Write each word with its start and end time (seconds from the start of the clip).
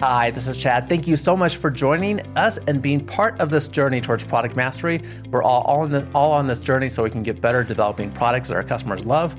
Hi, 0.00 0.30
this 0.30 0.46
is 0.46 0.56
Chad. 0.56 0.88
Thank 0.88 1.08
you 1.08 1.16
so 1.16 1.36
much 1.36 1.56
for 1.56 1.70
joining 1.70 2.20
us 2.36 2.56
and 2.68 2.80
being 2.80 3.04
part 3.04 3.40
of 3.40 3.50
this 3.50 3.66
journey 3.66 4.00
towards 4.00 4.22
product 4.22 4.54
mastery. 4.54 5.02
We're 5.28 5.42
all, 5.42 5.62
all, 5.62 5.88
the, 5.88 6.08
all 6.14 6.30
on 6.30 6.46
this 6.46 6.60
journey 6.60 6.88
so 6.88 7.02
we 7.02 7.10
can 7.10 7.24
get 7.24 7.40
better 7.40 7.64
developing 7.64 8.12
products 8.12 8.46
that 8.46 8.54
our 8.54 8.62
customers 8.62 9.04
love. 9.04 9.34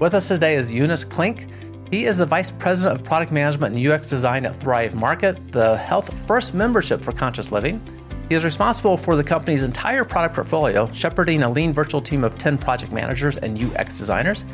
With 0.00 0.14
us 0.14 0.26
today 0.26 0.56
is 0.56 0.72
Jonas 0.72 1.04
Klink. 1.04 1.46
He 1.92 2.06
is 2.06 2.16
the 2.16 2.26
Vice 2.26 2.50
President 2.50 2.98
of 2.98 3.06
Product 3.06 3.30
Management 3.30 3.76
and 3.76 3.86
UX 3.86 4.08
Design 4.08 4.46
at 4.46 4.56
Thrive 4.56 4.96
Market, 4.96 5.52
the 5.52 5.76
health 5.76 6.12
first 6.26 6.54
membership 6.54 7.00
for 7.00 7.12
conscious 7.12 7.52
living. 7.52 7.80
He 8.30 8.36
is 8.36 8.44
responsible 8.44 8.96
for 8.96 9.16
the 9.16 9.24
company's 9.24 9.64
entire 9.64 10.04
product 10.04 10.36
portfolio, 10.36 10.88
shepherding 10.92 11.42
a 11.42 11.50
lean 11.50 11.72
virtual 11.72 12.00
team 12.00 12.22
of 12.22 12.38
10 12.38 12.58
project 12.58 12.92
managers 12.92 13.36
and 13.36 13.60
UX 13.60 13.98
designers. 13.98 14.44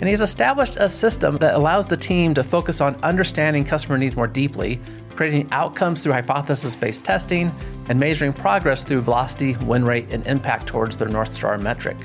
And 0.00 0.08
he's 0.08 0.20
established 0.20 0.76
a 0.76 0.88
system 0.88 1.36
that 1.38 1.54
allows 1.54 1.86
the 1.86 1.96
team 1.96 2.34
to 2.34 2.42
focus 2.42 2.80
on 2.80 2.96
understanding 3.04 3.64
customer 3.64 3.98
needs 3.98 4.16
more 4.16 4.26
deeply, 4.26 4.80
creating 5.16 5.48
outcomes 5.52 6.00
through 6.00 6.12
hypothesis 6.12 6.74
based 6.76 7.04
testing, 7.04 7.52
and 7.88 7.98
measuring 7.98 8.32
progress 8.32 8.84
through 8.84 9.02
velocity, 9.02 9.56
win 9.56 9.84
rate, 9.84 10.06
and 10.10 10.26
impact 10.26 10.66
towards 10.66 10.96
their 10.96 11.08
North 11.08 11.34
Star 11.34 11.58
metric. 11.58 11.96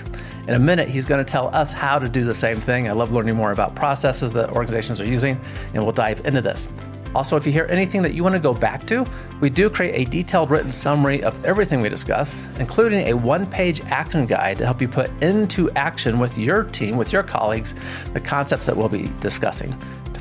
In 0.48 0.54
a 0.54 0.60
minute, 0.60 0.90
he's 0.90 1.06
going 1.06 1.24
to 1.24 1.30
tell 1.30 1.54
us 1.56 1.74
how 1.74 2.00
to 2.00 2.10
do 2.10 2.24
the 2.24 2.34
same 2.34 2.60
thing. 2.60 2.88
I 2.88 2.92
love 2.92 3.12
learning 3.12 3.36
more 3.36 3.52
about 3.52 3.76
processes 3.76 4.32
that 4.34 4.52
organizations 4.52 5.00
are 5.00 5.08
using, 5.08 5.40
and 5.74 5.84
we'll 5.84 5.94
dive 5.94 6.26
into 6.26 6.42
this. 6.42 6.70
Also, 7.16 7.38
if 7.38 7.46
you 7.46 7.52
hear 7.54 7.66
anything 7.70 8.02
that 8.02 8.14
you 8.14 8.24
want 8.24 8.34
to 8.34 8.40
go 8.40 8.54
back 8.54 8.86
to, 8.88 9.08
we 9.40 9.50
do 9.50 9.70
create 9.70 10.06
a 10.06 10.10
detailed 10.10 10.52
written 10.52 10.72
summary 10.72 11.24
of 11.24 11.46
everything 11.46 11.80
we 11.80 11.88
discuss, 11.88 12.44
including 12.60 13.08
a 13.08 13.14
one 13.14 13.46
page 13.46 13.80
action 13.86 14.26
guide 14.26 14.58
to 14.58 14.66
help 14.66 14.82
you 14.82 14.90
put 14.90 15.10
into 15.24 15.72
action 15.72 16.20
with 16.20 16.38
your 16.38 16.66
team, 16.66 16.98
with 16.98 17.14
your 17.14 17.24
colleagues, 17.24 17.74
the 18.12 18.20
concepts 18.20 18.66
that 18.66 18.76
we'll 18.76 18.90
be 18.90 19.10
discussing. 19.22 19.74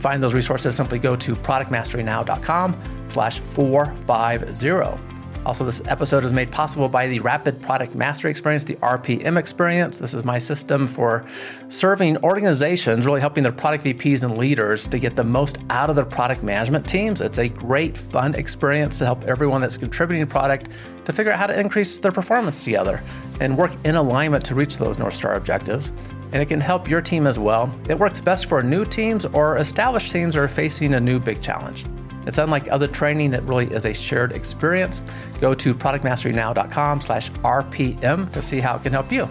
Find 0.04 0.22
those 0.22 0.34
resources, 0.34 0.76
simply 0.76 0.98
go 0.98 1.16
to 1.16 1.34
productmasterynow.com 1.34 3.08
slash 3.08 3.40
450. 3.40 5.02
Also, 5.46 5.64
this 5.64 5.80
episode 5.86 6.24
is 6.24 6.32
made 6.32 6.52
possible 6.52 6.90
by 6.90 7.06
the 7.06 7.20
Rapid 7.20 7.62
Product 7.62 7.94
Mastery 7.94 8.30
Experience, 8.30 8.64
the 8.64 8.74
RPM 8.76 9.38
Experience. 9.38 9.96
This 9.96 10.12
is 10.12 10.22
my 10.22 10.36
system 10.36 10.86
for 10.86 11.26
serving 11.68 12.18
organizations, 12.18 13.06
really 13.06 13.22
helping 13.22 13.44
their 13.44 13.52
product 13.52 13.84
VPs 13.84 14.24
and 14.24 14.36
leaders 14.36 14.86
to 14.88 14.98
get 14.98 15.16
the 15.16 15.24
most 15.24 15.56
out 15.70 15.88
of 15.88 15.96
their 15.96 16.04
product 16.04 16.42
management 16.42 16.86
teams. 16.86 17.22
It's 17.22 17.38
a 17.38 17.48
great, 17.48 17.96
fun 17.96 18.34
experience 18.34 18.98
to 18.98 19.06
help 19.06 19.24
everyone 19.24 19.62
that's 19.62 19.78
contributing 19.78 20.26
to 20.26 20.30
product 20.30 20.68
to 21.06 21.12
figure 21.14 21.32
out 21.32 21.38
how 21.38 21.46
to 21.46 21.58
increase 21.58 21.96
their 21.98 22.12
performance 22.12 22.62
together 22.62 23.02
and 23.40 23.56
work 23.56 23.72
in 23.84 23.96
alignment 23.96 24.44
to 24.44 24.54
reach 24.54 24.76
those 24.76 24.98
North 24.98 25.14
Star 25.14 25.32
objectives 25.32 25.92
and 26.34 26.42
it 26.42 26.46
can 26.46 26.60
help 26.60 26.90
your 26.90 27.00
team 27.00 27.28
as 27.28 27.38
well. 27.38 27.72
It 27.88 27.96
works 27.96 28.20
best 28.20 28.46
for 28.46 28.60
new 28.60 28.84
teams 28.84 29.24
or 29.24 29.56
established 29.58 30.10
teams 30.10 30.34
that 30.34 30.40
are 30.40 30.48
facing 30.48 30.94
a 30.94 31.00
new 31.00 31.20
big 31.20 31.40
challenge. 31.40 31.86
It's 32.26 32.38
unlike 32.38 32.68
other 32.72 32.88
training, 32.88 33.34
it 33.34 33.42
really 33.44 33.66
is 33.66 33.86
a 33.86 33.94
shared 33.94 34.32
experience. 34.32 35.00
Go 35.40 35.54
to 35.54 35.72
productmasterynow.com 35.72 37.00
slash 37.02 37.30
RPM 37.30 38.32
to 38.32 38.42
see 38.42 38.58
how 38.58 38.76
it 38.76 38.82
can 38.82 38.92
help 38.92 39.12
you. 39.12 39.28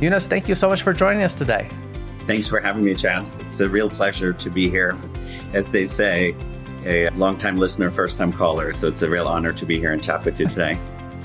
Jonas, 0.00 0.26
thank 0.26 0.46
you 0.46 0.54
so 0.54 0.68
much 0.68 0.82
for 0.82 0.92
joining 0.92 1.22
us 1.22 1.34
today. 1.34 1.70
Thanks 2.26 2.46
for 2.46 2.60
having 2.60 2.84
me, 2.84 2.94
Chad. 2.94 3.30
It's 3.40 3.60
a 3.60 3.68
real 3.68 3.88
pleasure 3.88 4.34
to 4.34 4.50
be 4.50 4.68
here. 4.68 4.98
As 5.54 5.68
they 5.68 5.86
say, 5.86 6.34
a 6.84 7.08
longtime 7.10 7.56
listener, 7.56 7.90
first 7.90 8.18
time 8.18 8.32
caller. 8.32 8.74
So 8.74 8.86
it's 8.86 9.00
a 9.00 9.08
real 9.08 9.28
honor 9.28 9.54
to 9.54 9.64
be 9.64 9.78
here 9.78 9.92
and 9.92 10.04
chat 10.04 10.26
with 10.26 10.38
you 10.38 10.46
today. 10.46 10.78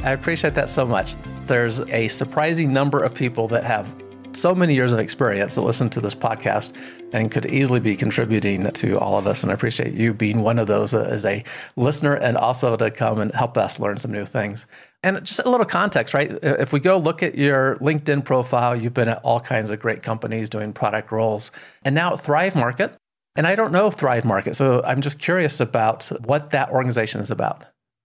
I 0.05 0.11
appreciate 0.11 0.55
that 0.55 0.69
so 0.69 0.85
much. 0.85 1.15
There's 1.45 1.81
a 1.81 2.07
surprising 2.07 2.71
number 2.71 3.03
of 3.03 3.13
people 3.13 3.49
that 3.49 3.65
have 3.65 3.93
so 4.33 4.53
many 4.55 4.75
years 4.75 4.91
of 4.93 4.99
experience 4.99 5.55
that 5.55 5.61
listen 5.61 5.89
to 5.91 6.01
this 6.01 6.15
podcast 6.15 6.73
and 7.11 7.31
could 7.31 7.45
easily 7.47 7.79
be 7.79 7.95
contributing 7.95 8.71
to 8.71 8.99
all 8.99 9.17
of 9.17 9.27
us. 9.27 9.43
And 9.43 9.51
I 9.51 9.55
appreciate 9.55 9.93
you 9.93 10.13
being 10.13 10.41
one 10.41 10.59
of 10.59 10.67
those 10.67 10.93
as 10.93 11.25
a 11.25 11.43
listener 11.75 12.13
and 12.13 12.37
also 12.37 12.75
to 12.75 12.91
come 12.91 13.19
and 13.19 13.33
help 13.33 13.57
us 13.57 13.79
learn 13.79 13.97
some 13.97 14.11
new 14.11 14.25
things. 14.25 14.67
And 15.01 15.23
just 15.25 15.39
a 15.39 15.49
little 15.49 15.65
context, 15.65 16.13
right? 16.13 16.37
If 16.43 16.73
we 16.73 16.79
go 16.79 16.97
look 16.97 17.23
at 17.23 17.35
your 17.35 17.75
LinkedIn 17.77 18.25
profile, 18.25 18.75
you've 18.75 18.93
been 18.93 19.09
at 19.09 19.21
all 19.23 19.39
kinds 19.39 19.71
of 19.71 19.79
great 19.79 20.03
companies 20.03 20.49
doing 20.49 20.73
product 20.73 21.11
roles 21.11 21.51
and 21.83 21.95
now 21.95 22.15
Thrive 22.15 22.55
Market. 22.55 22.95
And 23.35 23.47
I 23.47 23.55
don't 23.55 23.71
know 23.71 23.89
Thrive 23.89 24.25
Market. 24.25 24.55
So 24.55 24.83
I'm 24.83 25.01
just 25.01 25.19
curious 25.19 25.59
about 25.59 26.05
what 26.25 26.49
that 26.51 26.69
organization 26.69 27.21
is 27.21 27.31
about. 27.31 27.63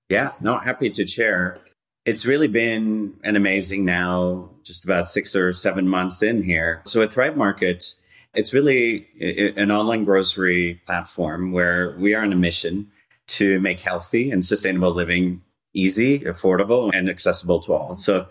Yeah, 0.08 0.32
no, 0.40 0.58
happy 0.58 0.90
to 0.90 1.06
share. 1.06 1.58
It's 2.04 2.26
really 2.26 2.48
been 2.48 3.14
an 3.24 3.34
amazing 3.34 3.86
now, 3.86 4.50
just 4.62 4.84
about 4.84 5.08
six 5.08 5.34
or 5.34 5.52
seven 5.54 5.88
months 5.88 6.22
in 6.22 6.42
here. 6.42 6.82
So 6.84 7.00
at 7.00 7.12
Thrive 7.12 7.36
Market, 7.36 7.94
it's 8.34 8.52
really 8.52 9.08
an 9.56 9.70
online 9.70 10.04
grocery 10.04 10.82
platform 10.86 11.52
where 11.52 11.96
we 11.98 12.14
are 12.14 12.22
on 12.22 12.32
a 12.32 12.36
mission 12.36 12.90
to 13.26 13.58
make 13.60 13.80
healthy 13.80 14.30
and 14.30 14.44
sustainable 14.44 14.92
living 14.92 15.40
easy, 15.72 16.20
affordable, 16.20 16.90
and 16.92 17.08
accessible 17.08 17.60
to 17.62 17.72
all. 17.72 17.96
So, 17.96 18.26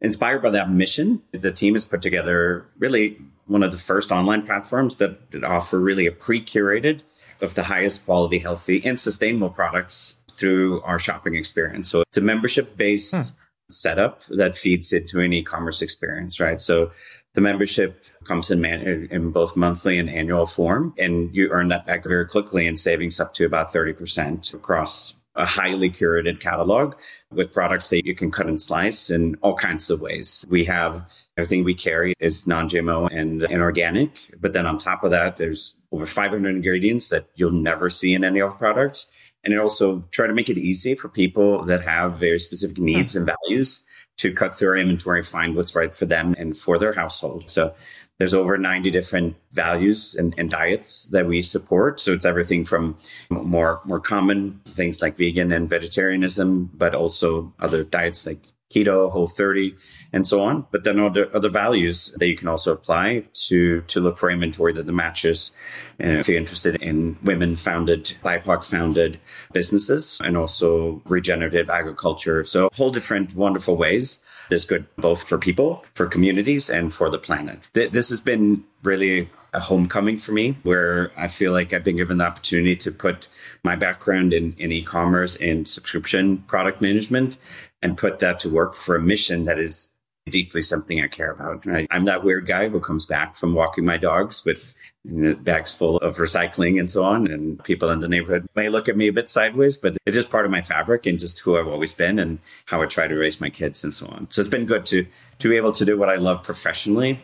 inspired 0.00 0.42
by 0.42 0.50
that 0.50 0.70
mission, 0.70 1.22
the 1.32 1.52
team 1.52 1.74
has 1.74 1.84
put 1.84 2.02
together 2.02 2.66
really 2.78 3.18
one 3.46 3.62
of 3.62 3.72
the 3.72 3.78
first 3.78 4.10
online 4.10 4.46
platforms 4.46 4.96
that, 4.96 5.18
offer 5.44 5.78
really 5.78 6.06
a 6.06 6.12
pre 6.12 6.40
curated 6.40 7.02
of 7.40 7.54
the 7.54 7.62
highest 7.62 8.04
quality, 8.04 8.38
healthy, 8.38 8.84
and 8.84 8.98
sustainable 8.98 9.50
products 9.50 10.16
through 10.38 10.80
our 10.82 10.98
shopping 10.98 11.34
experience. 11.34 11.90
So, 11.90 12.02
it's 12.02 12.18
a 12.18 12.22
membership 12.22 12.76
based 12.76 13.14
hmm. 13.14 13.22
setup 13.70 14.22
that 14.30 14.56
feeds 14.56 14.92
into 14.92 15.20
an 15.20 15.32
e 15.32 15.42
commerce 15.42 15.82
experience, 15.82 16.40
right? 16.40 16.60
So, 16.60 16.90
the 17.34 17.40
membership 17.40 18.04
comes 18.24 18.50
in, 18.50 18.60
man- 18.60 19.08
in 19.10 19.30
both 19.30 19.56
monthly 19.56 19.98
and 19.98 20.10
annual 20.10 20.46
form, 20.46 20.94
and 20.98 21.34
you 21.34 21.48
earn 21.50 21.68
that 21.68 21.86
back 21.86 22.04
very 22.04 22.26
quickly 22.26 22.66
in 22.66 22.76
savings 22.76 23.20
up 23.20 23.34
to 23.34 23.44
about 23.44 23.72
30% 23.72 24.54
across 24.54 25.14
a 25.38 25.46
highly 25.46 25.88
curated 25.88 26.40
catalog 26.40 26.94
with 27.30 27.52
products 27.52 27.90
that 27.90 28.04
you 28.04 28.14
can 28.14 28.30
cut 28.30 28.48
and 28.48 28.60
slice 28.60 29.08
in 29.08 29.36
all 29.36 29.54
kinds 29.54 29.88
of 29.88 30.00
ways. 30.00 30.44
We 30.50 30.64
have 30.64 31.08
everything 31.36 31.62
we 31.64 31.74
carry 31.74 32.14
is 32.18 32.46
non-GMO 32.46 33.10
and, 33.12 33.44
and 33.44 33.62
organic, 33.62 34.18
but 34.40 34.52
then 34.52 34.66
on 34.66 34.78
top 34.78 35.04
of 35.04 35.12
that, 35.12 35.36
there's 35.36 35.80
over 35.92 36.06
500 36.06 36.48
ingredients 36.48 37.08
that 37.10 37.28
you'll 37.36 37.52
never 37.52 37.88
see 37.88 38.14
in 38.14 38.24
any 38.24 38.40
of 38.40 38.50
our 38.50 38.56
products. 38.56 39.10
And 39.48 39.54
it 39.54 39.60
also 39.60 40.04
try 40.10 40.26
to 40.26 40.34
make 40.34 40.50
it 40.50 40.58
easy 40.58 40.94
for 40.94 41.08
people 41.08 41.64
that 41.64 41.82
have 41.82 42.18
very 42.18 42.38
specific 42.38 42.76
hmm. 42.76 42.84
needs 42.84 43.16
and 43.16 43.24
values 43.24 43.82
to 44.18 44.30
cut 44.30 44.54
through 44.54 44.68
our 44.68 44.76
inventory, 44.76 45.22
find 45.22 45.56
what's 45.56 45.74
right 45.74 45.94
for 45.94 46.04
them 46.04 46.34
and 46.36 46.54
for 46.54 46.78
their 46.78 46.92
household. 46.92 47.48
So 47.48 47.74
there's 48.18 48.34
over 48.34 48.58
90 48.58 48.90
different 48.90 49.36
values 49.52 50.14
and, 50.16 50.34
and, 50.36 50.50
diets 50.50 51.06
that 51.12 51.26
we 51.26 51.40
support. 51.40 51.98
So 51.98 52.12
it's 52.12 52.26
everything 52.26 52.62
from 52.62 52.98
more 53.30 53.80
more 53.86 54.00
common 54.00 54.60
things 54.66 55.00
like 55.00 55.16
vegan 55.16 55.50
and 55.50 55.66
vegetarianism, 55.70 56.68
but 56.74 56.94
also 56.94 57.50
other 57.58 57.84
diets 57.84 58.26
like 58.26 58.44
keto, 58.70 59.10
whole 59.10 59.26
30, 59.26 59.74
and 60.12 60.26
so 60.26 60.42
on. 60.42 60.66
But 60.70 60.84
then 60.84 61.00
other 61.00 61.34
other 61.34 61.48
values 61.48 62.14
that 62.18 62.26
you 62.26 62.36
can 62.36 62.48
also 62.48 62.72
apply 62.72 63.24
to 63.48 63.82
to 63.82 64.00
look 64.00 64.18
for 64.18 64.30
inventory 64.30 64.72
that 64.72 64.86
matches. 64.92 65.52
And 65.98 66.18
if 66.18 66.28
you're 66.28 66.38
interested 66.38 66.76
in 66.76 67.16
women 67.22 67.56
founded, 67.56 68.04
BIPOC 68.22 68.64
founded 68.64 69.18
businesses 69.52 70.18
and 70.22 70.36
also 70.36 71.02
regenerative 71.06 71.70
agriculture. 71.70 72.44
So 72.44 72.68
whole 72.74 72.90
different 72.90 73.34
wonderful 73.34 73.76
ways. 73.76 74.22
This 74.48 74.64
good 74.64 74.86
both 74.96 75.24
for 75.28 75.38
people, 75.38 75.84
for 75.94 76.06
communities, 76.06 76.70
and 76.70 76.94
for 76.94 77.10
the 77.10 77.18
planet. 77.18 77.68
This 77.72 78.08
has 78.08 78.20
been 78.20 78.64
really 78.82 79.28
a 79.54 79.60
homecoming 79.60 80.18
for 80.18 80.32
me 80.32 80.56
where 80.62 81.10
I 81.16 81.28
feel 81.28 81.52
like 81.52 81.72
I've 81.72 81.84
been 81.84 81.96
given 81.96 82.18
the 82.18 82.24
opportunity 82.24 82.76
to 82.76 82.90
put 82.90 83.28
my 83.64 83.76
background 83.76 84.34
in, 84.34 84.54
in 84.58 84.72
e-commerce 84.72 85.36
and 85.36 85.66
subscription 85.66 86.38
product 86.48 86.82
management 86.82 87.38
and 87.82 87.96
put 87.96 88.18
that 88.18 88.40
to 88.40 88.48
work 88.48 88.74
for 88.74 88.96
a 88.96 89.00
mission 89.00 89.44
that 89.44 89.58
is 89.58 89.92
deeply 90.30 90.62
something 90.62 91.00
I 91.02 91.08
care 91.08 91.30
about. 91.30 91.66
I, 91.66 91.86
am 91.90 92.04
that 92.04 92.22
weird 92.22 92.46
guy 92.46 92.68
who 92.68 92.80
comes 92.80 93.06
back 93.06 93.36
from 93.36 93.54
walking 93.54 93.84
my 93.84 93.96
dogs 93.96 94.44
with 94.44 94.74
bags 95.04 95.72
full 95.72 95.96
of 95.98 96.18
recycling 96.18 96.78
and 96.78 96.90
so 96.90 97.04
on. 97.04 97.26
And 97.26 97.62
people 97.64 97.90
in 97.90 98.00
the 98.00 98.08
neighborhood 98.08 98.46
may 98.54 98.68
look 98.68 98.88
at 98.88 98.96
me 98.96 99.08
a 99.08 99.12
bit 99.12 99.28
sideways, 99.28 99.76
but 99.76 99.96
it's 100.06 100.14
just 100.16 100.30
part 100.30 100.44
of 100.44 100.50
my 100.50 100.60
fabric 100.60 101.06
and 101.06 101.18
just 101.18 101.40
who 101.40 101.56
I've 101.56 101.68
always 101.68 101.94
been 101.94 102.18
and 102.18 102.38
how 102.66 102.82
I 102.82 102.86
try 102.86 103.06
to 103.06 103.14
raise 103.14 103.40
my 103.40 103.50
kids 103.50 103.84
and 103.84 103.94
so 103.94 104.06
on. 104.06 104.26
So 104.30 104.40
it's 104.40 104.48
been 104.48 104.66
good 104.66 104.86
to 104.86 105.06
to 105.38 105.48
be 105.48 105.56
able 105.56 105.72
to 105.72 105.84
do 105.84 105.96
what 105.96 106.08
I 106.08 106.16
love 106.16 106.42
professionally 106.42 107.22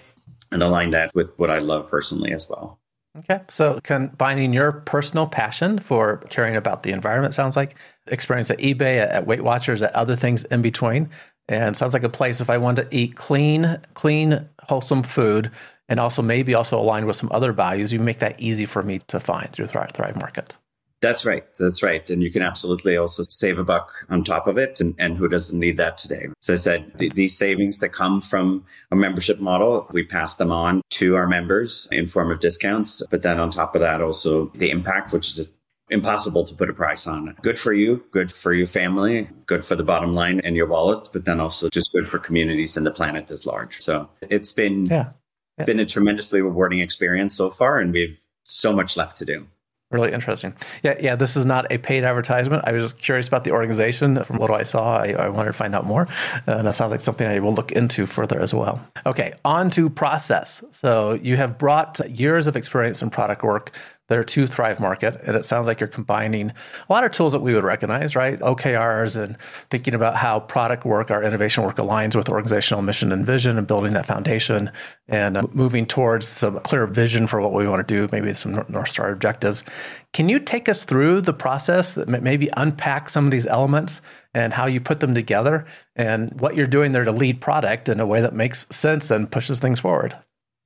and 0.51 0.63
align 0.63 0.91
that 0.91 1.15
with 1.15 1.37
what 1.39 1.51
I 1.51 1.59
love 1.59 1.89
personally 1.89 2.33
as 2.33 2.49
well. 2.49 2.79
Okay. 3.17 3.41
So 3.49 3.79
combining 3.85 4.53
your 4.53 4.73
personal 4.73 5.27
passion 5.27 5.79
for 5.79 6.19
caring 6.31 6.57
about 6.57 6.83
the 6.83 6.91
environment 6.91 7.33
sounds 7.33 7.55
like 7.57 7.77
experience 8.09 8.51
at 8.51 8.59
eBay, 8.59 8.99
at 8.99 9.27
Weight 9.27 9.45
Watchers, 9.45 9.83
at 9.83 9.95
other 9.95 10.17
things 10.17 10.45
in 10.45 10.63
between. 10.63 11.11
And 11.49 11.77
sounds 11.77 11.95
like 11.95 12.03
a 12.03 12.09
place 12.09 12.41
if 12.41 12.51
I 12.51 12.59
want 12.59 12.77
to 12.79 12.89
eat 12.91 13.17
clean, 13.17 13.79
clean, 13.93 14.49
wholesome 14.63 15.03
food, 15.03 15.51
and 15.89 16.01
also 16.01 16.23
maybe 16.23 16.55
also 16.55 16.81
aligned 16.81 17.07
with 17.07 17.17
some 17.17 17.31
other 17.33 17.53
values, 17.53 17.93
you 17.93 18.01
make 18.01 18.19
that 18.21 18.41
easy 18.41 18.65
for 18.65 18.83
me 18.83 19.01
to 19.09 19.21
find 19.21 19.53
through 19.53 19.67
Thrive 19.67 20.17
Market. 20.17 20.57
That's 21.01 21.27
right. 21.27 21.45
That's 21.59 21.83
right. 21.83 22.09
And 22.09 22.23
you 22.23 22.31
can 22.31 22.43
absolutely 22.43 22.97
also 22.97 23.25
save 23.29 23.59
a 23.59 23.65
buck 23.65 23.93
on 24.09 24.25
top 24.25 24.47
of 24.47 24.57
it. 24.57 24.81
And, 24.81 24.95
and 24.99 25.19
who 25.19 25.29
doesn't 25.29 25.59
need 25.59 25.77
that 25.77 25.99
today? 25.99 26.29
So 26.41 26.55
I 26.55 26.57
said, 26.57 26.99
th- 26.99 27.13
these 27.13 27.37
savings 27.37 27.79
that 27.79 27.91
come 27.91 28.21
from 28.23 28.65
a 28.91 28.97
membership 28.97 29.39
model, 29.39 29.87
we 29.93 30.03
pass 30.03 30.37
them 30.37 30.51
on 30.51 30.81
to 30.91 31.15
our 31.17 31.27
members 31.27 31.89
in 31.93 32.07
form 32.07 32.31
of 32.31 32.41
discounts. 32.41 33.03
But 33.11 33.23
then 33.23 33.39
on 33.39 33.51
top 33.51 33.75
of 33.75 33.83
that, 33.83 34.01
also 34.01 34.47
the 34.55 34.71
impact, 34.71 35.13
which 35.13 35.29
is 35.29 35.53
impossible 35.91 36.45
to 36.45 36.55
put 36.55 36.71
a 36.71 36.73
price 36.73 37.07
on. 37.07 37.37
Good 37.43 37.59
for 37.59 37.73
you, 37.73 38.03
good 38.11 38.31
for 38.33 38.53
your 38.53 38.67
family, 38.67 39.29
good 39.47 39.65
for 39.65 39.77
the 39.77 39.85
bottom 39.85 40.15
line 40.15 40.41
and 40.41 40.57
your 40.57 40.67
wallet, 40.67 41.09
but 41.13 41.25
then 41.25 41.41
also 41.41 41.69
just 41.69 41.93
good 41.93 42.09
for 42.09 42.19
communities 42.19 42.77
and 42.77 42.87
the 42.87 42.91
planet 42.91 43.31
as 43.31 43.45
large. 43.45 43.79
So 43.81 44.09
it's 44.23 44.53
been 44.53 44.87
yeah. 44.87 45.11
Yeah. 45.59 45.67
been 45.67 45.81
a 45.81 45.87
tremendously 45.87 46.41
rewarding 46.41 46.81
experience 46.81 47.37
so 47.37 47.51
far, 47.51 47.79
and 47.79 47.93
we've 47.93 48.19
so 48.45 48.73
much 48.73 48.97
left 48.97 49.17
to 49.19 49.25
do. 49.25 49.47
Really 49.91 50.13
interesting. 50.13 50.55
Yeah, 50.83 50.97
yeah. 50.99 51.15
This 51.15 51.37
is 51.37 51.47
not 51.47 51.71
a 51.71 51.79
paid 51.79 52.05
advertisement. 52.05 52.65
I 52.67 52.73
was 52.73 52.83
just 52.83 52.99
curious 52.99 53.29
about 53.29 53.45
the 53.45 53.53
organization. 53.53 54.25
From 54.25 54.39
what 54.39 54.51
I 54.51 54.65
saw, 54.65 54.97
I, 54.97 55.11
I 55.11 55.29
wanted 55.29 55.49
to 55.49 55.53
find 55.53 55.75
out 55.75 55.85
more, 55.85 56.09
uh, 56.49 56.53
and 56.53 56.67
that 56.67 56.75
sounds 56.75 56.91
like 56.91 57.01
something 57.01 57.27
I 57.27 57.39
will 57.39 57.55
look 57.55 57.71
into 57.71 58.07
further 58.07 58.41
as 58.41 58.53
well. 58.53 58.85
Okay, 59.07 59.35
on 59.45 59.71
to 59.71 59.89
process. 59.89 60.65
So 60.73 61.13
you 61.13 61.37
have 61.37 61.59
brought 61.59 62.01
years 62.11 62.47
of 62.47 62.57
experience 62.57 63.03
in 63.03 63.11
product 63.11 63.45
work 63.45 63.71
there 64.09 64.21
are 64.21 64.25
two 64.25 64.47
Thrive 64.47 64.81
Market, 64.81 65.21
and 65.25 65.35
it 65.35 65.45
sounds 65.45 65.67
like 65.67 65.81
you're 65.81 65.89
combining 65.89 66.51
a 66.51 66.93
lot 66.93 67.05
of 67.05 67.13
tools 67.13 67.33
that 67.33 67.41
we 67.41 67.55
would 67.55 67.65
recognize, 67.65 68.15
right? 68.15 68.39
OKRs 68.41 69.17
and 69.17 69.41
thinking 69.71 69.95
about 69.95 70.17
how 70.17 70.41
product 70.41 70.85
work, 70.85 71.11
our 71.11 71.23
innovation 71.23 71.65
work 71.65 71.77
aligns 71.77 72.15
with 72.15 72.29
organizational 72.29 72.83
mission 72.83 73.13
and 73.13 73.25
vision 73.25 73.57
and 73.57 73.67
building 73.67 73.95
that 73.95 74.05
foundation 74.05 74.71
and 75.09 75.39
uh, 75.39 75.47
moving 75.53 75.87
towards 75.87 76.29
some 76.29 76.61
clear 76.61 76.87
vision 76.87 77.27
for 77.27 77.41
what 77.41 77.55
we 77.55 77.67
want 77.67 77.87
to 77.87 77.95
do, 77.95 78.07
maybe 78.13 78.35
some 78.35 78.63
North 78.69 78.91
Star 78.91 79.11
objectives. 79.11 79.65
Can 80.13 80.29
you 80.29 80.39
take 80.39 80.69
us 80.69 80.85
through 80.85 81.23
the 81.23 81.33
process, 81.33 81.97
maybe 82.07 82.51
unpack 82.59 83.09
some 83.09 83.25
of 83.25 83.31
these 83.31 83.47
elements 83.47 84.03
and 84.35 84.53
how 84.53 84.67
you 84.67 84.81
put 84.81 85.01
them 85.01 85.15
together 85.15 85.65
and 85.97 86.39
what 86.41 86.57
you're 86.57 86.67
doing 86.67 86.93
there 86.93 87.05
to 87.05 87.13
lead 87.13 87.41
product 87.41 87.89
in 87.89 88.01
a 88.01 88.07
way 88.07 88.21
that 88.21 88.35
makes 88.35 88.67
sense 88.71 89.11
and 89.11 89.31
pushes 89.31 89.59
things 89.59 89.81
forward? 89.81 90.15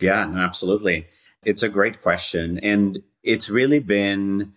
Yeah, 0.01 0.33
absolutely. 0.37 1.07
It's 1.45 1.63
a 1.63 1.69
great 1.69 2.03
question. 2.03 2.59
And 2.59 2.99
it's 3.23 3.49
really 3.51 3.79
been 3.79 4.53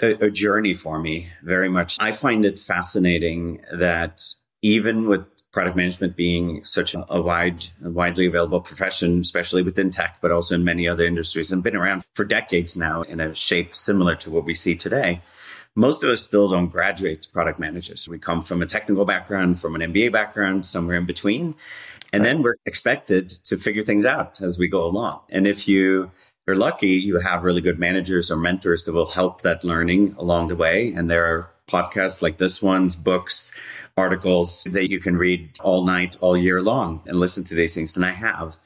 a, 0.00 0.26
a 0.26 0.30
journey 0.30 0.74
for 0.74 1.00
me 1.00 1.28
very 1.42 1.68
much. 1.68 1.96
I 2.00 2.12
find 2.12 2.46
it 2.46 2.58
fascinating 2.58 3.62
that 3.72 4.22
even 4.62 5.08
with 5.08 5.24
product 5.52 5.76
management 5.76 6.16
being 6.16 6.64
such 6.64 6.94
a, 6.94 7.20
wide, 7.20 7.64
widely 7.82 8.26
available 8.26 8.60
profession, 8.60 9.20
especially 9.20 9.62
within 9.62 9.90
tech, 9.90 10.18
but 10.20 10.30
also 10.30 10.54
in 10.54 10.64
many 10.64 10.86
other 10.86 11.04
industries, 11.04 11.50
and 11.50 11.62
been 11.62 11.74
around 11.74 12.04
for 12.14 12.24
decades 12.24 12.76
now 12.76 13.02
in 13.02 13.20
a 13.20 13.34
shape 13.34 13.74
similar 13.74 14.14
to 14.14 14.30
what 14.30 14.44
we 14.44 14.54
see 14.54 14.76
today. 14.76 15.20
Most 15.76 16.02
of 16.02 16.10
us 16.10 16.22
still 16.22 16.48
don't 16.48 16.68
graduate 16.68 17.28
product 17.32 17.58
managers. 17.58 18.08
We 18.08 18.18
come 18.18 18.42
from 18.42 18.62
a 18.62 18.66
technical 18.66 19.04
background, 19.04 19.60
from 19.60 19.74
an 19.74 19.92
MBA 19.92 20.12
background, 20.12 20.66
somewhere 20.66 20.96
in 20.96 21.06
between. 21.06 21.54
And 22.12 22.24
then 22.24 22.42
we're 22.42 22.56
expected 22.66 23.28
to 23.44 23.56
figure 23.56 23.84
things 23.84 24.04
out 24.04 24.40
as 24.40 24.58
we 24.58 24.66
go 24.66 24.84
along. 24.84 25.20
And 25.30 25.46
if 25.46 25.68
you 25.68 26.10
you're 26.50 26.58
lucky 26.58 26.88
you 26.88 27.20
have 27.20 27.44
really 27.44 27.60
good 27.60 27.78
managers 27.78 28.28
or 28.28 28.36
mentors 28.36 28.82
that 28.82 28.92
will 28.92 29.06
help 29.06 29.42
that 29.42 29.62
learning 29.62 30.16
along 30.18 30.48
the 30.48 30.56
way. 30.56 30.92
And 30.92 31.08
there 31.08 31.24
are 31.24 31.48
podcasts 31.68 32.22
like 32.22 32.38
this 32.38 32.60
one's, 32.60 32.96
books, 32.96 33.52
articles 33.96 34.64
that 34.72 34.90
you 34.90 34.98
can 34.98 35.16
read 35.16 35.48
all 35.62 35.84
night, 35.84 36.16
all 36.20 36.36
year 36.36 36.60
long 36.60 37.04
and 37.06 37.20
listen 37.20 37.44
to 37.44 37.54
these 37.54 37.72
things. 37.72 37.94
And 37.94 38.04
I 38.04 38.10
have. 38.10 38.56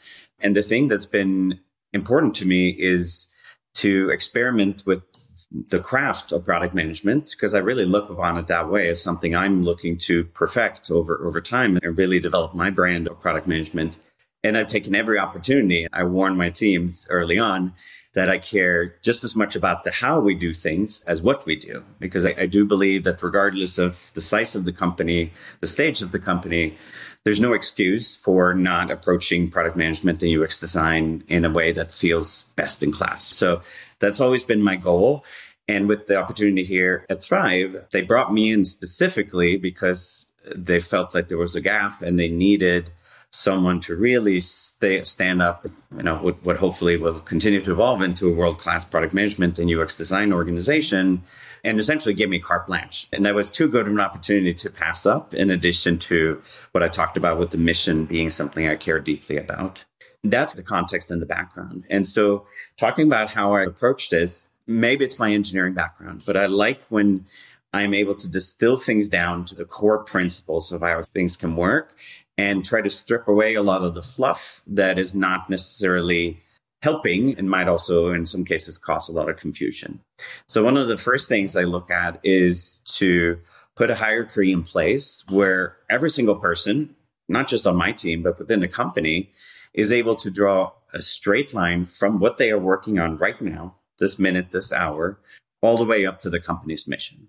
And 0.40 0.56
the 0.56 0.62
thing 0.62 0.88
that's 0.88 1.04
been 1.04 1.60
important 1.92 2.34
to 2.36 2.46
me 2.46 2.70
is 2.70 3.30
to 3.74 4.08
experiment 4.08 4.84
with 4.86 5.02
the 5.50 5.80
craft 5.80 6.32
of 6.32 6.42
product 6.42 6.74
management 6.74 7.32
because 7.32 7.52
I 7.52 7.58
really 7.58 7.84
look 7.84 8.08
upon 8.08 8.38
it 8.38 8.46
that 8.46 8.70
way 8.70 8.88
as 8.88 9.02
something 9.02 9.36
I'm 9.36 9.62
looking 9.62 9.98
to 9.98 10.24
perfect 10.24 10.90
over 10.90 11.22
over 11.26 11.42
time 11.42 11.78
and 11.82 11.98
really 11.98 12.18
develop 12.18 12.54
my 12.54 12.70
brand 12.70 13.08
of 13.08 13.20
product 13.20 13.46
management. 13.46 13.98
And 14.44 14.56
I've 14.58 14.68
taken 14.68 14.94
every 14.94 15.18
opportunity. 15.18 15.88
I 15.92 16.04
warn 16.04 16.36
my 16.36 16.50
teams 16.50 17.08
early 17.10 17.38
on 17.38 17.72
that 18.12 18.30
I 18.30 18.38
care 18.38 18.94
just 19.02 19.24
as 19.24 19.34
much 19.34 19.56
about 19.56 19.82
the 19.82 19.90
how 19.90 20.20
we 20.20 20.34
do 20.34 20.52
things 20.52 21.02
as 21.04 21.20
what 21.20 21.44
we 21.46 21.56
do, 21.56 21.82
because 21.98 22.24
I, 22.24 22.34
I, 22.38 22.46
do 22.46 22.64
believe 22.64 23.02
that 23.04 23.22
regardless 23.22 23.76
of 23.76 23.98
the 24.14 24.20
size 24.20 24.54
of 24.54 24.64
the 24.64 24.72
company, 24.72 25.32
the 25.60 25.66
stage 25.66 26.00
of 26.00 26.12
the 26.12 26.20
company, 26.20 26.76
there's 27.24 27.40
no 27.40 27.54
excuse 27.54 28.14
for 28.14 28.54
not 28.54 28.90
approaching 28.90 29.50
product 29.50 29.76
management 29.76 30.22
and 30.22 30.40
UX 30.40 30.60
design 30.60 31.24
in 31.26 31.44
a 31.44 31.50
way 31.50 31.72
that 31.72 31.90
feels 31.90 32.44
best 32.54 32.82
in 32.82 32.92
class. 32.92 33.24
So 33.24 33.62
that's 33.98 34.20
always 34.20 34.44
been 34.44 34.62
my 34.62 34.76
goal. 34.76 35.24
And 35.66 35.88
with 35.88 36.06
the 36.06 36.16
opportunity 36.16 36.64
here 36.64 37.06
at 37.08 37.22
Thrive, 37.22 37.86
they 37.90 38.02
brought 38.02 38.32
me 38.32 38.52
in 38.52 38.64
specifically 38.64 39.56
because 39.56 40.26
they 40.54 40.78
felt 40.78 41.14
like 41.14 41.28
there 41.28 41.38
was 41.38 41.56
a 41.56 41.60
gap 41.60 42.02
and 42.02 42.18
they 42.18 42.28
needed 42.28 42.90
someone 43.34 43.80
to 43.80 43.96
really 43.96 44.40
stay, 44.40 45.02
stand 45.02 45.42
up, 45.42 45.66
you 45.96 46.02
know, 46.04 46.14
what, 46.14 46.44
what 46.44 46.56
hopefully 46.56 46.96
will 46.96 47.18
continue 47.18 47.60
to 47.60 47.72
evolve 47.72 48.00
into 48.00 48.28
a 48.28 48.32
world 48.32 48.58
class 48.58 48.84
product 48.84 49.12
management 49.12 49.58
and 49.58 49.68
UX 49.68 49.96
design 49.96 50.32
organization, 50.32 51.20
and 51.64 51.80
essentially 51.80 52.14
give 52.14 52.30
me 52.30 52.38
carte 52.38 52.68
blanche. 52.68 53.08
And 53.12 53.26
that 53.26 53.34
was 53.34 53.50
too 53.50 53.66
good 53.66 53.88
of 53.88 53.92
an 53.92 53.98
opportunity 53.98 54.54
to 54.54 54.70
pass 54.70 55.04
up, 55.04 55.34
in 55.34 55.50
addition 55.50 55.98
to 56.00 56.40
what 56.70 56.84
I 56.84 56.88
talked 56.88 57.16
about 57.16 57.40
with 57.40 57.50
the 57.50 57.58
mission 57.58 58.04
being 58.04 58.30
something 58.30 58.68
I 58.68 58.76
care 58.76 59.00
deeply 59.00 59.36
about. 59.36 59.82
That's 60.22 60.54
the 60.54 60.62
context 60.62 61.10
and 61.10 61.20
the 61.20 61.26
background. 61.26 61.84
And 61.90 62.06
so, 62.06 62.46
talking 62.78 63.08
about 63.08 63.30
how 63.30 63.52
I 63.52 63.64
approach 63.64 64.10
this, 64.10 64.50
maybe 64.68 65.04
it's 65.04 65.18
my 65.18 65.32
engineering 65.32 65.74
background, 65.74 66.22
but 66.24 66.36
I 66.36 66.46
like 66.46 66.82
when 66.84 67.26
I'm 67.74 67.92
able 67.92 68.14
to 68.14 68.30
distill 68.30 68.78
things 68.78 69.08
down 69.08 69.44
to 69.46 69.54
the 69.56 69.64
core 69.64 70.04
principles 70.04 70.70
of 70.70 70.82
how 70.82 71.02
things 71.02 71.36
can 71.36 71.56
work 71.56 71.96
and 72.38 72.64
try 72.64 72.80
to 72.80 72.88
strip 72.88 73.26
away 73.26 73.56
a 73.56 73.64
lot 73.64 73.82
of 73.82 73.96
the 73.96 74.02
fluff 74.02 74.62
that 74.68 74.96
is 74.96 75.12
not 75.12 75.50
necessarily 75.50 76.38
helping 76.82 77.36
and 77.36 77.50
might 77.50 77.66
also, 77.66 78.12
in 78.12 78.26
some 78.26 78.44
cases, 78.44 78.78
cause 78.78 79.08
a 79.08 79.12
lot 79.12 79.28
of 79.28 79.38
confusion. 79.38 79.98
So, 80.46 80.62
one 80.62 80.76
of 80.76 80.86
the 80.86 80.96
first 80.96 81.28
things 81.28 81.56
I 81.56 81.64
look 81.64 81.90
at 81.90 82.20
is 82.22 82.78
to 82.98 83.40
put 83.74 83.90
a 83.90 83.96
hierarchy 83.96 84.52
in 84.52 84.62
place 84.62 85.24
where 85.28 85.76
every 85.90 86.10
single 86.10 86.36
person, 86.36 86.94
not 87.28 87.48
just 87.48 87.66
on 87.66 87.74
my 87.74 87.90
team, 87.90 88.22
but 88.22 88.38
within 88.38 88.60
the 88.60 88.68
company, 88.68 89.32
is 89.72 89.90
able 89.90 90.14
to 90.14 90.30
draw 90.30 90.72
a 90.92 91.02
straight 91.02 91.52
line 91.52 91.86
from 91.86 92.20
what 92.20 92.38
they 92.38 92.52
are 92.52 92.58
working 92.72 93.00
on 93.00 93.16
right 93.16 93.40
now, 93.40 93.74
this 93.98 94.20
minute, 94.20 94.52
this 94.52 94.72
hour, 94.72 95.18
all 95.60 95.76
the 95.76 95.84
way 95.84 96.06
up 96.06 96.20
to 96.20 96.30
the 96.30 96.38
company's 96.38 96.86
mission. 96.86 97.26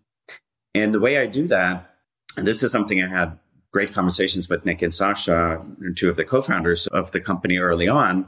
And 0.76 0.94
the 0.94 1.00
way 1.00 1.18
I 1.18 1.26
do 1.26 1.48
that, 1.48 1.96
and 2.36 2.46
this 2.46 2.62
is 2.62 2.72
something 2.72 3.02
I 3.02 3.08
had 3.08 3.40
great 3.72 3.94
conversations 3.94 4.50
with 4.50 4.66
Nick 4.66 4.82
and 4.82 4.94
Sasha, 4.94 5.64
two 5.96 6.10
of 6.10 6.18
the 6.18 6.26
co-founders 6.26 6.88
of 6.88 7.12
the 7.12 7.22
company 7.22 7.58
early 7.58 7.88
on, 7.88 8.28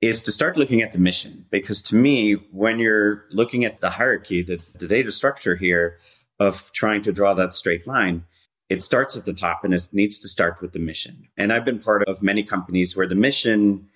is 0.00 0.22
to 0.22 0.32
start 0.32 0.56
looking 0.56 0.80
at 0.80 0.92
the 0.92 0.98
mission. 0.98 1.44
Because 1.50 1.82
to 1.82 1.94
me, 1.94 2.32
when 2.52 2.78
you're 2.78 3.26
looking 3.30 3.66
at 3.66 3.82
the 3.82 3.90
hierarchy, 3.90 4.42
the, 4.42 4.56
the 4.78 4.86
data 4.86 5.12
structure 5.12 5.56
here 5.56 5.98
of 6.40 6.72
trying 6.72 7.02
to 7.02 7.12
draw 7.12 7.34
that 7.34 7.52
straight 7.52 7.86
line, 7.86 8.24
it 8.70 8.82
starts 8.82 9.14
at 9.14 9.26
the 9.26 9.34
top 9.34 9.62
and 9.62 9.74
it 9.74 9.86
needs 9.92 10.18
to 10.20 10.28
start 10.28 10.62
with 10.62 10.72
the 10.72 10.78
mission. 10.78 11.28
And 11.36 11.52
I've 11.52 11.66
been 11.66 11.80
part 11.80 12.08
of 12.08 12.22
many 12.22 12.42
companies 12.42 12.96
where 12.96 13.06
the 13.06 13.14
mission 13.14 13.88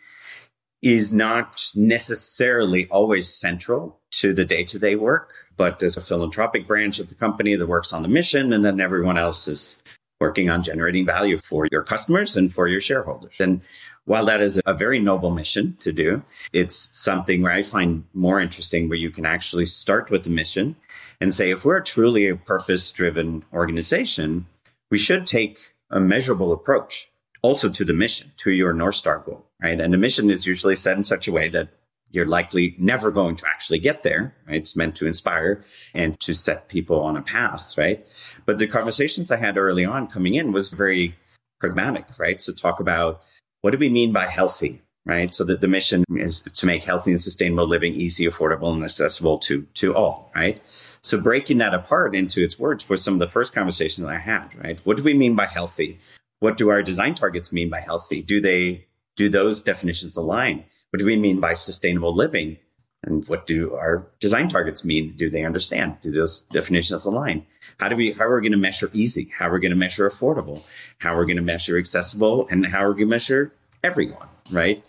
is 0.82 1.10
not 1.10 1.72
necessarily 1.74 2.86
always 2.90 3.32
central 3.32 3.97
to 4.10 4.32
the 4.32 4.44
day 4.44 4.64
to 4.64 4.78
day 4.78 4.96
work, 4.96 5.32
but 5.56 5.78
there's 5.78 5.96
a 5.96 6.00
philanthropic 6.00 6.66
branch 6.66 6.98
of 6.98 7.08
the 7.08 7.14
company 7.14 7.56
that 7.56 7.66
works 7.66 7.92
on 7.92 8.02
the 8.02 8.08
mission, 8.08 8.52
and 8.52 8.64
then 8.64 8.80
everyone 8.80 9.18
else 9.18 9.48
is 9.48 9.82
working 10.20 10.50
on 10.50 10.62
generating 10.62 11.06
value 11.06 11.38
for 11.38 11.68
your 11.70 11.82
customers 11.82 12.36
and 12.36 12.52
for 12.52 12.66
your 12.66 12.80
shareholders. 12.80 13.38
And 13.38 13.60
while 14.04 14.24
that 14.24 14.40
is 14.40 14.60
a 14.66 14.74
very 14.74 14.98
noble 14.98 15.30
mission 15.30 15.76
to 15.80 15.92
do, 15.92 16.22
it's 16.52 16.76
something 16.98 17.42
where 17.42 17.52
I 17.52 17.62
find 17.62 18.04
more 18.14 18.40
interesting 18.40 18.88
where 18.88 18.98
you 18.98 19.10
can 19.10 19.26
actually 19.26 19.66
start 19.66 20.10
with 20.10 20.24
the 20.24 20.30
mission 20.30 20.76
and 21.20 21.34
say, 21.34 21.50
if 21.50 21.64
we're 21.64 21.80
truly 21.80 22.28
a 22.28 22.36
purpose 22.36 22.90
driven 22.90 23.44
organization, 23.52 24.46
we 24.90 24.98
should 24.98 25.26
take 25.26 25.58
a 25.90 26.00
measurable 26.00 26.52
approach 26.52 27.10
also 27.42 27.68
to 27.68 27.84
the 27.84 27.92
mission, 27.92 28.32
to 28.38 28.50
your 28.50 28.72
North 28.72 28.96
Star 28.96 29.18
goal, 29.18 29.44
right? 29.62 29.80
And 29.80 29.92
the 29.92 29.98
mission 29.98 30.30
is 30.30 30.46
usually 30.46 30.74
set 30.74 30.96
in 30.96 31.04
such 31.04 31.28
a 31.28 31.32
way 31.32 31.48
that 31.50 31.68
you're 32.10 32.26
likely 32.26 32.74
never 32.78 33.10
going 33.10 33.36
to 33.36 33.46
actually 33.46 33.78
get 33.78 34.02
there. 34.02 34.34
Right? 34.46 34.56
It's 34.56 34.76
meant 34.76 34.96
to 34.96 35.06
inspire 35.06 35.62
and 35.94 36.18
to 36.20 36.34
set 36.34 36.68
people 36.68 37.00
on 37.00 37.16
a 37.16 37.22
path, 37.22 37.76
right? 37.76 38.06
But 38.46 38.58
the 38.58 38.66
conversations 38.66 39.30
I 39.30 39.36
had 39.36 39.56
early 39.56 39.84
on 39.84 40.06
coming 40.06 40.34
in 40.34 40.52
was 40.52 40.70
very 40.70 41.14
pragmatic, 41.60 42.06
right? 42.18 42.40
So 42.40 42.52
talk 42.52 42.80
about 42.80 43.22
what 43.62 43.72
do 43.72 43.78
we 43.78 43.88
mean 43.88 44.12
by 44.12 44.26
healthy, 44.26 44.80
right? 45.04 45.34
So 45.34 45.44
that 45.44 45.60
the 45.60 45.68
mission 45.68 46.04
is 46.10 46.42
to 46.42 46.66
make 46.66 46.84
healthy 46.84 47.10
and 47.10 47.20
sustainable 47.20 47.66
living 47.66 47.94
easy, 47.94 48.26
affordable, 48.26 48.72
and 48.72 48.84
accessible 48.84 49.38
to 49.40 49.62
to 49.74 49.94
all, 49.94 50.30
right? 50.34 50.60
So 51.02 51.20
breaking 51.20 51.58
that 51.58 51.74
apart 51.74 52.14
into 52.14 52.42
its 52.42 52.58
words 52.58 52.88
was 52.88 53.02
some 53.02 53.14
of 53.14 53.20
the 53.20 53.28
first 53.28 53.52
conversations 53.52 54.06
I 54.06 54.18
had, 54.18 54.48
right? 54.62 54.80
What 54.84 54.96
do 54.96 55.02
we 55.02 55.14
mean 55.14 55.34
by 55.34 55.46
healthy? 55.46 55.98
What 56.40 56.56
do 56.56 56.70
our 56.70 56.82
design 56.82 57.14
targets 57.14 57.52
mean 57.52 57.70
by 57.70 57.80
healthy? 57.80 58.22
Do 58.22 58.40
they 58.40 58.86
do 59.16 59.28
those 59.28 59.60
definitions 59.60 60.16
align? 60.16 60.64
What 60.90 60.98
do 60.98 61.06
we 61.06 61.16
mean 61.16 61.40
by 61.40 61.54
sustainable 61.54 62.14
living? 62.14 62.58
And 63.04 63.26
what 63.28 63.46
do 63.46 63.74
our 63.74 64.08
design 64.20 64.48
targets 64.48 64.84
mean? 64.84 65.14
Do 65.16 65.30
they 65.30 65.44
understand? 65.44 65.98
Do 66.00 66.10
those 66.10 66.42
definitions 66.42 67.04
align? 67.04 67.46
How 67.78 67.88
do 67.88 67.94
we 67.94 68.12
how 68.12 68.24
are 68.24 68.36
we 68.36 68.42
going 68.42 68.52
to 68.52 68.58
measure 68.58 68.90
easy? 68.92 69.30
How 69.36 69.48
are 69.48 69.54
we 69.54 69.60
going 69.60 69.70
to 69.70 69.76
measure 69.76 70.08
affordable? 70.08 70.66
How 70.98 71.14
are 71.14 71.20
we 71.20 71.26
going 71.26 71.36
to 71.36 71.42
measure 71.42 71.78
accessible? 71.78 72.48
And 72.50 72.66
how 72.66 72.84
are 72.84 72.88
we 72.88 72.96
going 72.96 73.08
to 73.08 73.14
measure 73.14 73.52
everyone, 73.84 74.28
right? 74.50 74.82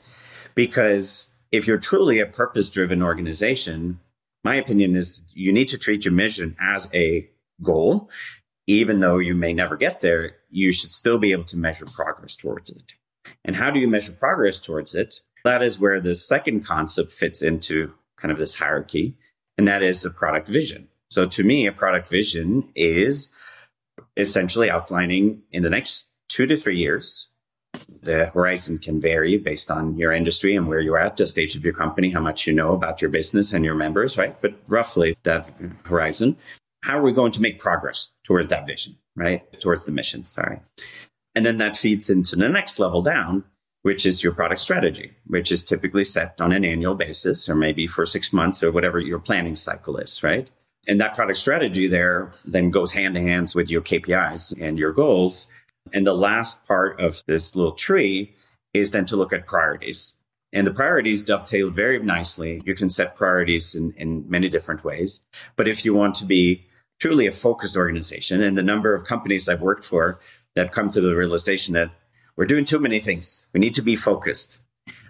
Because 0.55 1.29
if 1.51 1.67
you're 1.67 1.77
truly 1.77 2.19
a 2.19 2.25
purpose-driven 2.25 3.03
organization, 3.03 3.99
my 4.43 4.55
opinion 4.55 4.95
is 4.95 5.23
you 5.33 5.51
need 5.51 5.69
to 5.69 5.77
treat 5.77 6.05
your 6.05 6.13
mission 6.13 6.55
as 6.59 6.89
a 6.93 7.29
goal. 7.61 8.09
Even 8.65 8.99
though 8.99 9.17
you 9.17 9.35
may 9.35 9.51
never 9.53 9.75
get 9.75 10.01
there, 10.01 10.35
you 10.49 10.71
should 10.71 10.91
still 10.91 11.17
be 11.17 11.31
able 11.31 11.43
to 11.45 11.57
measure 11.57 11.85
progress 11.85 12.35
towards 12.35 12.69
it. 12.69 12.93
And 13.43 13.55
how 13.55 13.71
do 13.71 13.79
you 13.79 13.87
measure 13.87 14.11
progress 14.11 14.59
towards 14.59 14.95
it? 14.95 15.21
That 15.43 15.61
is 15.61 15.79
where 15.79 15.99
the 15.99 16.15
second 16.15 16.65
concept 16.65 17.11
fits 17.11 17.41
into 17.41 17.93
kind 18.17 18.31
of 18.31 18.37
this 18.37 18.57
hierarchy, 18.57 19.15
and 19.57 19.67
that 19.67 19.81
is 19.81 20.03
a 20.05 20.09
product 20.09 20.47
vision. 20.47 20.87
So 21.09 21.25
to 21.25 21.43
me, 21.43 21.65
a 21.65 21.71
product 21.71 22.07
vision 22.07 22.69
is 22.75 23.31
essentially 24.17 24.69
outlining 24.69 25.41
in 25.51 25.63
the 25.63 25.69
next 25.69 26.13
two 26.27 26.45
to 26.45 26.57
three 26.57 26.77
years. 26.77 27.33
The 28.01 28.27
horizon 28.27 28.77
can 28.77 28.99
vary 28.99 29.37
based 29.37 29.71
on 29.71 29.97
your 29.97 30.11
industry 30.11 30.55
and 30.55 30.67
where 30.67 30.79
you're 30.79 30.99
at, 30.99 31.17
the 31.17 31.27
stage 31.27 31.55
of 31.55 31.63
your 31.63 31.73
company, 31.73 32.09
how 32.09 32.19
much 32.19 32.47
you 32.47 32.53
know 32.53 32.73
about 32.73 33.01
your 33.01 33.09
business 33.09 33.53
and 33.53 33.63
your 33.63 33.75
members, 33.75 34.17
right? 34.17 34.39
But 34.41 34.55
roughly 34.67 35.15
that 35.23 35.49
horizon. 35.83 36.35
How 36.83 36.97
are 36.97 37.01
we 37.01 37.11
going 37.11 37.31
to 37.33 37.41
make 37.41 37.59
progress 37.59 38.11
towards 38.23 38.47
that 38.49 38.65
vision, 38.65 38.95
right? 39.15 39.43
Towards 39.59 39.85
the 39.85 39.91
mission, 39.91 40.25
sorry. 40.25 40.59
And 41.35 41.45
then 41.45 41.57
that 41.57 41.77
feeds 41.77 42.09
into 42.09 42.35
the 42.35 42.49
next 42.49 42.79
level 42.79 43.01
down, 43.01 43.43
which 43.83 44.05
is 44.05 44.23
your 44.23 44.33
product 44.33 44.61
strategy, 44.61 45.11
which 45.27 45.51
is 45.51 45.63
typically 45.63 46.03
set 46.03 46.39
on 46.39 46.51
an 46.51 46.65
annual 46.65 46.95
basis 46.95 47.47
or 47.47 47.55
maybe 47.55 47.87
for 47.87 48.05
six 48.05 48.33
months 48.33 48.63
or 48.63 48.71
whatever 48.71 48.99
your 48.99 49.19
planning 49.19 49.55
cycle 49.55 49.97
is, 49.97 50.21
right? 50.21 50.49
And 50.87 50.99
that 50.99 51.15
product 51.15 51.39
strategy 51.39 51.87
there 51.87 52.31
then 52.45 52.71
goes 52.71 52.91
hand 52.91 53.15
in 53.17 53.27
hand 53.27 53.53
with 53.55 53.69
your 53.69 53.81
KPIs 53.81 54.59
and 54.61 54.77
your 54.77 54.91
goals. 54.91 55.49
And 55.93 56.05
the 56.05 56.13
last 56.13 56.67
part 56.67 56.99
of 56.99 57.23
this 57.25 57.55
little 57.55 57.73
tree 57.73 58.35
is 58.73 58.91
then 58.91 59.05
to 59.05 59.15
look 59.15 59.33
at 59.33 59.47
priorities. 59.47 60.19
And 60.51 60.65
the 60.65 60.73
priorities 60.73 61.21
dovetail 61.21 61.69
very 61.69 61.99
nicely. 61.99 62.61
You 62.65 62.75
can 62.75 62.89
set 62.89 63.15
priorities 63.15 63.75
in, 63.75 63.93
in 63.97 64.27
many 64.29 64.49
different 64.49 64.83
ways. 64.83 65.23
But 65.55 65.67
if 65.67 65.85
you 65.85 65.93
want 65.93 66.15
to 66.15 66.25
be 66.25 66.65
truly 66.99 67.27
a 67.27 67.31
focused 67.31 67.77
organization, 67.77 68.41
and 68.41 68.57
the 68.57 68.63
number 68.63 68.93
of 68.93 69.05
companies 69.05 69.47
I've 69.47 69.61
worked 69.61 69.85
for 69.85 70.19
that 70.55 70.71
come 70.71 70.89
to 70.89 71.01
the 71.01 71.15
realization 71.15 71.75
that 71.75 71.91
we're 72.39 72.45
doing 72.45 72.63
too 72.63 72.79
many 72.79 73.01
things, 73.01 73.47
we 73.53 73.59
need 73.59 73.73
to 73.73 73.81
be 73.81 73.97
focused 73.97 74.59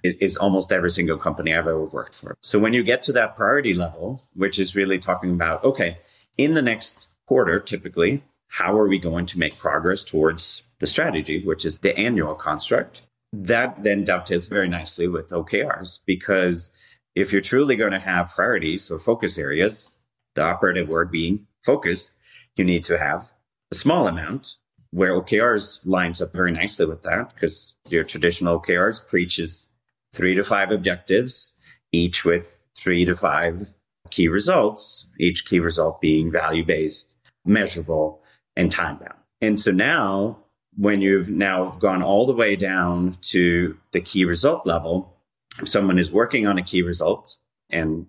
is 0.04 0.36
almost 0.36 0.74
every 0.74 0.90
single 0.90 1.16
company 1.16 1.54
I've 1.54 1.68
ever 1.68 1.86
worked 1.86 2.16
for. 2.16 2.36
So 2.42 2.58
when 2.58 2.74
you 2.74 2.82
get 2.82 3.04
to 3.04 3.14
that 3.14 3.36
priority 3.36 3.76
level, 3.76 4.24
which 4.34 4.58
is 4.58 4.76
really 4.76 4.98
talking 4.98 5.30
about, 5.30 5.64
okay, 5.64 6.00
in 6.40 6.56
the 6.56 6.64
next 6.64 7.08
quarter, 7.28 7.60
typically, 7.60 8.24
how 8.48 8.76
are 8.80 8.88
we 8.88 8.98
going 8.98 9.28
to 9.28 9.38
make 9.38 9.56
progress 9.56 10.04
towards 10.04 10.64
the 10.80 10.88
strategy, 10.88 11.46
which 11.46 11.66
is 11.66 11.78
the 11.80 11.96
annual 11.96 12.34
construct? 12.34 13.04
That 13.32 13.84
then 13.84 14.06
dovetails 14.06 14.50
very 14.50 14.68
nicely 14.68 15.08
with 15.08 15.30
OKRs 15.30 16.00
because 16.08 16.72
if 17.14 17.32
you're 17.32 17.44
truly 17.44 17.76
going 17.76 17.92
to 17.92 18.00
have 18.00 18.34
priorities 18.34 18.90
or 18.90 18.98
focus 18.98 19.38
areas, 19.38 19.92
the 20.34 20.42
operative 20.42 20.90
word 20.90 21.12
being 21.12 21.46
focus, 21.64 22.16
you 22.56 22.64
need 22.66 22.84
to 22.86 22.98
have 22.98 23.30
a 23.72 23.76
small 23.76 24.08
amount 24.08 24.58
where 24.92 25.14
OKRs 25.14 25.86
lines 25.86 26.22
up 26.22 26.34
very 26.34 26.52
nicely 26.52 26.86
with 26.86 27.04
that 27.04 27.34
because 27.34 27.78
your 27.90 28.04
traditional 28.04 28.60
OKRs 28.60 29.08
preaches 29.08 29.70
three 30.14 30.36
to 30.36 30.44
five 30.44 30.72
objectives, 30.72 31.60
each 31.92 32.26
with 32.26 32.60
three 32.76 33.06
to 33.06 33.16
five 33.16 33.68
key 34.10 34.28
results, 34.28 35.12
each 35.20 35.46
key 35.46 35.60
result 35.60 36.02
being 36.02 36.32
value 36.32 36.66
based, 36.66 37.18
measurable, 37.46 38.22
and 38.56 38.72
time 38.72 38.98
bound. 38.98 39.14
And 39.42 39.60
so 39.60 39.72
now, 39.72 40.38
when 40.76 41.02
you've 41.02 41.30
now 41.30 41.72
gone 41.80 42.02
all 42.02 42.26
the 42.26 42.34
way 42.34 42.56
down 42.56 43.18
to 43.22 43.78
the 43.92 44.02
key 44.02 44.26
result 44.26 44.66
level, 44.66 45.16
if 45.62 45.70
someone 45.70 46.00
is 46.00 46.12
working 46.12 46.48
on 46.48 46.58
a 46.58 46.64
key 46.64 46.82
result 46.82 47.36
and 47.70 48.06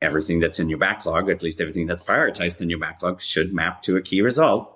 everything 0.00 0.40
that's 0.40 0.58
in 0.58 0.68
your 0.68 0.78
backlog, 0.78 1.28
at 1.28 1.42
least 1.42 1.60
everything 1.60 1.86
that's 1.86 2.02
prioritized 2.02 2.60
in 2.60 2.70
your 2.70 2.78
backlog, 2.78 3.20
should 3.20 3.52
map 3.52 3.82
to 3.82 3.96
a 3.96 4.02
key 4.02 4.22
result, 4.22 4.73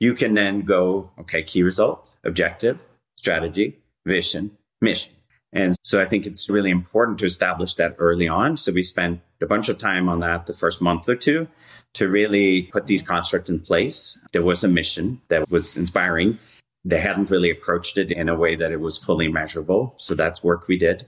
you 0.00 0.14
can 0.14 0.34
then 0.34 0.62
go, 0.62 1.10
okay, 1.20 1.42
key 1.42 1.62
result, 1.62 2.14
objective, 2.24 2.84
strategy, 3.16 3.78
vision, 4.04 4.56
mission. 4.80 5.14
And 5.52 5.76
so 5.82 6.00
I 6.00 6.06
think 6.06 6.26
it's 6.26 6.48
really 6.48 6.70
important 6.70 7.18
to 7.18 7.26
establish 7.26 7.74
that 7.74 7.94
early 7.98 8.26
on. 8.26 8.56
So 8.56 8.72
we 8.72 8.82
spent 8.82 9.20
a 9.42 9.46
bunch 9.46 9.68
of 9.68 9.78
time 9.78 10.08
on 10.08 10.20
that 10.20 10.46
the 10.46 10.54
first 10.54 10.80
month 10.80 11.08
or 11.08 11.14
two 11.14 11.46
to 11.94 12.08
really 12.08 12.62
put 12.72 12.86
these 12.86 13.02
constructs 13.02 13.50
in 13.50 13.60
place. 13.60 14.18
There 14.32 14.42
was 14.42 14.64
a 14.64 14.68
mission 14.68 15.20
that 15.28 15.50
was 15.50 15.76
inspiring. 15.76 16.38
They 16.84 16.98
hadn't 16.98 17.30
really 17.30 17.50
approached 17.50 17.98
it 17.98 18.10
in 18.10 18.28
a 18.28 18.34
way 18.34 18.54
that 18.54 18.72
it 18.72 18.80
was 18.80 18.96
fully 18.96 19.28
measurable. 19.28 19.94
So 19.98 20.14
that's 20.14 20.42
work 20.42 20.68
we 20.68 20.78
did. 20.78 21.06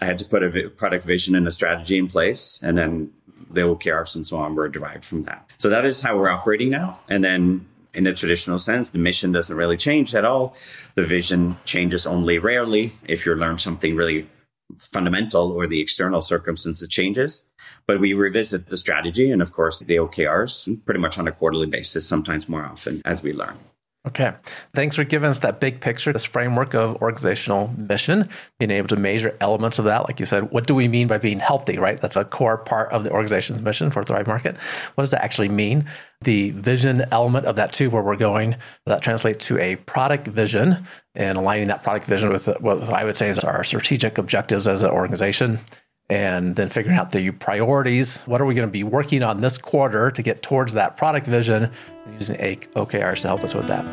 I 0.00 0.04
had 0.04 0.18
to 0.18 0.24
put 0.24 0.42
a 0.42 0.68
product 0.70 1.04
vision 1.04 1.34
and 1.34 1.46
a 1.46 1.50
strategy 1.50 1.96
in 1.96 2.06
place, 2.06 2.60
and 2.62 2.76
then 2.76 3.12
the 3.50 3.62
OKRs 3.62 4.14
and 4.16 4.26
so 4.26 4.36
on 4.38 4.54
were 4.54 4.68
derived 4.68 5.04
from 5.04 5.24
that. 5.24 5.50
So 5.58 5.68
that 5.68 5.84
is 5.84 6.02
how 6.02 6.16
we're 6.16 6.28
operating 6.28 6.70
now. 6.70 6.98
And 7.08 7.24
then 7.24 7.66
in 7.94 8.06
a 8.06 8.14
traditional 8.14 8.58
sense, 8.58 8.90
the 8.90 8.98
mission 8.98 9.32
doesn't 9.32 9.56
really 9.56 9.76
change 9.76 10.14
at 10.14 10.24
all. 10.24 10.54
The 10.94 11.04
vision 11.04 11.56
changes 11.64 12.06
only 12.06 12.38
rarely 12.38 12.92
if 13.06 13.26
you 13.26 13.34
learn 13.34 13.58
something 13.58 13.96
really 13.96 14.26
fundamental 14.78 15.50
or 15.50 15.66
the 15.66 15.80
external 15.80 16.20
circumstances 16.20 16.88
changes. 16.88 17.48
But 17.86 18.00
we 18.00 18.14
revisit 18.14 18.68
the 18.68 18.76
strategy 18.76 19.30
and, 19.30 19.42
of 19.42 19.52
course, 19.52 19.78
the 19.78 19.96
OKRs 19.96 20.84
pretty 20.84 21.00
much 21.00 21.18
on 21.18 21.26
a 21.26 21.32
quarterly 21.32 21.66
basis, 21.66 22.06
sometimes 22.06 22.48
more 22.48 22.64
often 22.64 23.02
as 23.04 23.22
we 23.22 23.32
learn. 23.32 23.58
Okay. 24.08 24.32
Thanks 24.74 24.96
for 24.96 25.04
giving 25.04 25.28
us 25.28 25.40
that 25.40 25.60
big 25.60 25.82
picture, 25.82 26.10
this 26.10 26.24
framework 26.24 26.72
of 26.72 26.96
organizational 27.02 27.68
mission, 27.76 28.30
being 28.58 28.70
able 28.70 28.88
to 28.88 28.96
measure 28.96 29.36
elements 29.42 29.78
of 29.78 29.84
that. 29.84 30.08
Like 30.08 30.18
you 30.18 30.24
said, 30.24 30.50
what 30.50 30.66
do 30.66 30.74
we 30.74 30.88
mean 30.88 31.06
by 31.06 31.18
being 31.18 31.38
healthy, 31.38 31.76
right? 31.76 32.00
That's 32.00 32.16
a 32.16 32.24
core 32.24 32.56
part 32.56 32.90
of 32.92 33.04
the 33.04 33.10
organization's 33.10 33.60
mission 33.60 33.90
for 33.90 34.02
Thrive 34.02 34.26
Market. 34.26 34.56
What 34.94 35.02
does 35.02 35.10
that 35.10 35.22
actually 35.22 35.50
mean? 35.50 35.84
The 36.22 36.50
vision 36.52 37.04
element 37.12 37.44
of 37.44 37.56
that, 37.56 37.74
too, 37.74 37.90
where 37.90 38.02
we're 38.02 38.16
going, 38.16 38.56
that 38.86 39.02
translates 39.02 39.44
to 39.48 39.58
a 39.58 39.76
product 39.76 40.28
vision 40.28 40.86
and 41.14 41.36
aligning 41.36 41.68
that 41.68 41.82
product 41.82 42.06
vision 42.06 42.30
with 42.30 42.46
what 42.60 42.88
I 42.88 43.04
would 43.04 43.18
say 43.18 43.28
is 43.28 43.38
our 43.40 43.62
strategic 43.64 44.16
objectives 44.16 44.66
as 44.66 44.82
an 44.82 44.90
organization 44.90 45.60
and 46.10 46.56
then 46.56 46.68
figuring 46.68 46.98
out 46.98 47.12
the 47.12 47.30
priorities. 47.30 48.18
What 48.26 48.40
are 48.40 48.44
we 48.44 48.54
going 48.54 48.68
to 48.68 48.72
be 48.72 48.84
working 48.84 49.22
on 49.22 49.40
this 49.40 49.56
quarter 49.56 50.10
to 50.10 50.22
get 50.22 50.42
towards 50.42 50.74
that 50.74 50.96
product 50.96 51.26
vision? 51.26 51.70
Using 52.12 52.36
OKRs 52.36 53.22
to 53.22 53.28
help 53.28 53.44
us 53.44 53.54
with 53.54 53.68
that. 53.68 53.84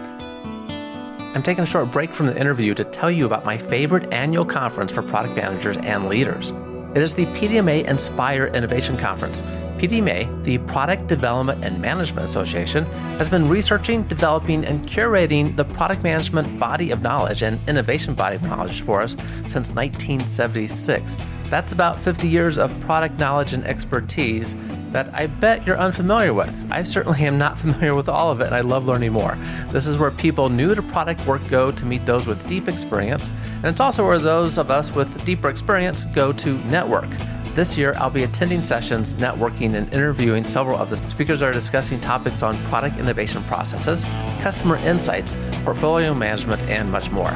I'm 1.36 1.44
taking 1.44 1.64
a 1.64 1.68
short 1.68 1.92
break 1.92 2.10
from 2.10 2.26
the 2.26 2.40
interview 2.40 2.74
to 2.74 2.84
tell 2.84 3.12
you 3.12 3.28
about 3.28 3.46
my 3.46 3.58
favorite 3.58 4.12
annual 4.12 4.44
conference 4.44 4.92
for 4.92 5.04
product 5.04 5.36
managers 5.36 5.78
and 5.78 6.08
leaders. 6.08 6.52
It 6.96 7.04
is 7.04 7.14
the 7.14 7.26
PDMA 7.28 7.86
Inspire 7.86 8.48
Innovation 8.48 8.98
Conference. 8.98 9.44
PDMA, 9.78 10.44
the 10.44 10.58
Product 10.60 11.06
Development 11.06 11.64
and 11.64 11.80
Management 11.80 12.26
Association, 12.26 12.86
has 13.20 13.30
been 13.30 13.48
researching, 13.48 14.02
developing, 14.04 14.66
and 14.66 14.84
curating 14.88 15.56
the 15.56 15.66
product 15.66 16.02
management 16.02 16.58
body 16.58 16.90
of 16.90 17.04
knowledge 17.04 17.44
and 17.44 17.60
innovation 17.70 18.16
body 18.16 18.38
of 18.38 18.42
knowledge 18.42 18.82
for 18.82 19.04
us 19.04 19.12
since 19.48 19.70
1976. 19.70 21.18
That's 21.50 21.72
about 21.72 22.02
50 22.02 22.28
years 22.28 22.58
of 22.58 22.78
product 22.82 23.20
knowledge 23.20 23.54
and 23.54 23.66
expertise 23.66 24.56
that 24.92 25.14
I 25.14 25.28
bet 25.28 25.66
you're 25.66 25.78
unfamiliar 25.78 26.34
with. 26.34 26.72
I 26.72 26.84
certainly 26.84 27.22
am 27.22 27.38
not 27.38 27.60
familiar 27.60 27.96
with 27.96 28.10
all 28.10 28.32
of 28.32 28.42
it, 28.42 28.48
and 28.48 28.56
I 28.56 28.62
love 28.62 28.86
learning 28.86 29.14
more. 29.14 29.38
This 29.70 29.88
is 29.88 29.98
where 29.98 30.12
people 30.12 30.50
new 30.50 30.76
to 30.76 30.82
product 30.82 31.26
work 31.26 31.48
go 31.50 31.72
to 31.72 31.86
meet 31.86 32.06
those 32.06 32.28
with 32.28 32.48
deep 32.48 32.68
experience, 32.68 33.30
and 33.58 33.66
it's 33.66 33.80
also 33.80 34.06
where 34.06 34.20
those 34.20 34.58
of 34.58 34.72
us 34.72 34.94
with 34.94 35.24
deeper 35.26 35.50
experience 35.50 36.04
go 36.06 36.34
to 36.34 36.58
network. 36.66 37.10
This 37.56 37.76
year, 37.76 37.96
I'll 37.98 38.12
be 38.12 38.24
attending 38.24 38.64
sessions, 38.64 39.16
networking, 39.16 39.74
and 39.74 39.92
interviewing 39.92 40.44
several 40.44 40.78
of 40.78 40.92
the 40.92 40.98
speakers 40.98 41.40
that 41.40 41.50
are 41.50 41.54
discussing 41.54 42.00
topics 42.00 42.44
on 42.44 42.56
product 42.66 42.98
innovation 42.98 43.42
processes, 43.46 44.04
customer 44.42 44.78
insights, 44.78 45.36
portfolio 45.64 46.14
management, 46.14 46.62
and 46.64 46.92
much 46.92 47.10
more. 47.10 47.32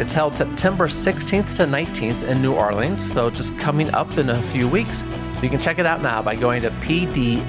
It's 0.00 0.12
held 0.12 0.36
September 0.36 0.88
16th 0.88 1.54
to 1.56 1.66
19th 1.66 2.24
in 2.24 2.42
New 2.42 2.52
Orleans, 2.52 3.12
so 3.12 3.30
just 3.30 3.56
coming 3.58 3.94
up 3.94 4.18
in 4.18 4.28
a 4.28 4.42
few 4.44 4.66
weeks. 4.66 5.04
You 5.40 5.48
can 5.48 5.60
check 5.60 5.78
it 5.78 5.86
out 5.86 6.02
now 6.02 6.20
by 6.20 6.34
going 6.34 6.62
to 6.62 6.70
pdma.org. 6.70 7.44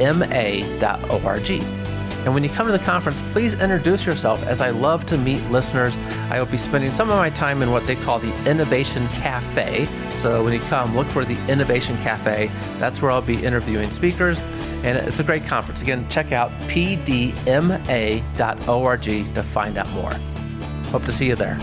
And 2.26 2.34
when 2.34 2.44
you 2.44 2.50
come 2.50 2.68
to 2.68 2.72
the 2.72 2.80
conference, 2.80 3.24
please 3.34 3.56
introduce 3.56 4.06
yourself 4.06 4.44
as 4.44 4.62
I 4.62 4.70
love 4.70 5.08
to 5.08 5.18
meet 5.18 5.44
listeners. 5.50 5.98
I 6.30 6.38
will 6.40 6.46
be 6.46 6.58
spending 6.58 6.94
some 6.94 7.10
of 7.10 7.18
my 7.18 7.32
time 7.32 7.64
in 7.64 7.72
what 7.72 7.88
they 7.88 7.96
call 7.96 8.20
the 8.20 8.34
Innovation 8.50 9.08
Cafe. 9.08 9.88
So 10.12 10.44
when 10.44 10.54
you 10.54 10.60
come, 10.62 10.96
look 10.96 11.08
for 11.08 11.26
the 11.26 11.38
Innovation 11.48 11.98
Cafe. 11.98 12.52
That's 12.78 13.02
where 13.02 13.10
I'll 13.10 13.22
be 13.22 13.44
interviewing 13.44 13.90
speakers. 13.92 14.40
And 14.84 14.98
it's 14.98 15.20
a 15.20 15.24
great 15.24 15.46
conference. 15.46 15.82
Again, 15.82 16.08
check 16.10 16.32
out 16.32 16.52
pdma.org 16.68 17.34
to 19.04 19.44
find 19.44 19.78
out 19.78 19.90
more. 19.92 20.14
Hope 20.92 21.06
to 21.06 21.12
see 21.12 21.28
you 21.28 21.36
there 21.36 21.60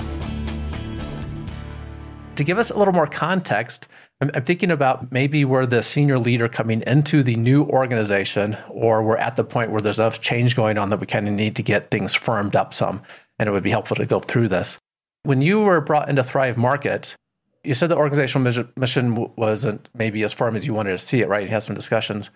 to 2.37 2.45
give 2.45 2.59
us 2.59 2.71
a 2.71 2.79
little 2.79 2.95
more 2.95 3.07
context, 3.07 3.89
I'm, 4.21 4.31
I'm, 4.35 4.45
thinking 4.45 4.71
about 4.71 5.13
maybe 5.13 5.45
we're 5.45 5.67
the 5.67 5.83
senior 5.83 6.19
leader 6.19 6.49
coming 6.49 6.83
into 6.87 7.23
the 7.23 7.37
new 7.37 7.65
organization, 7.65 8.57
or 8.69 9.03
we're 9.03 9.17
at 9.17 9.37
the 9.37 9.45
point 9.45 9.71
where 9.71 9.81
there's 9.81 9.99
enough 9.99 10.21
change 10.21 10.57
going 10.57 10.79
on 10.79 10.91
that 10.91 11.01
we 11.01 11.07
kind 11.07 11.29
of 11.29 11.35
need 11.35 11.57
to 11.57 11.63
get 11.63 11.91
things 11.91 12.15
firmed 12.15 12.57
up 12.57 12.73
some. 12.73 13.03
And 13.39 13.49
it 13.49 13.53
would 13.53 13.63
be 13.63 13.71
helpful 13.71 13.97
to 13.97 14.07
go 14.07 14.19
through 14.19 14.49
this. 14.49 14.79
When 15.25 15.43
you 15.43 15.61
were 15.61 15.81
brought 15.81 16.09
into 16.09 16.25
Thrive 16.25 16.57
Market, 16.57 17.17
you 17.65 17.75
said 17.75 17.91
the 17.91 17.97
organizational 17.97 18.69
mission 18.77 19.33
wasn't 19.37 19.89
maybe 19.95 20.23
as 20.23 20.33
firm 20.33 20.57
as 20.57 20.67
you 20.67 20.75
wanted 20.75 20.93
to 20.93 20.99
see 20.99 21.21
it, 21.21 21.29
right? 21.29 21.45
You 21.45 21.49
had 21.49 21.63
some 21.63 21.77
discussions. 21.77 22.31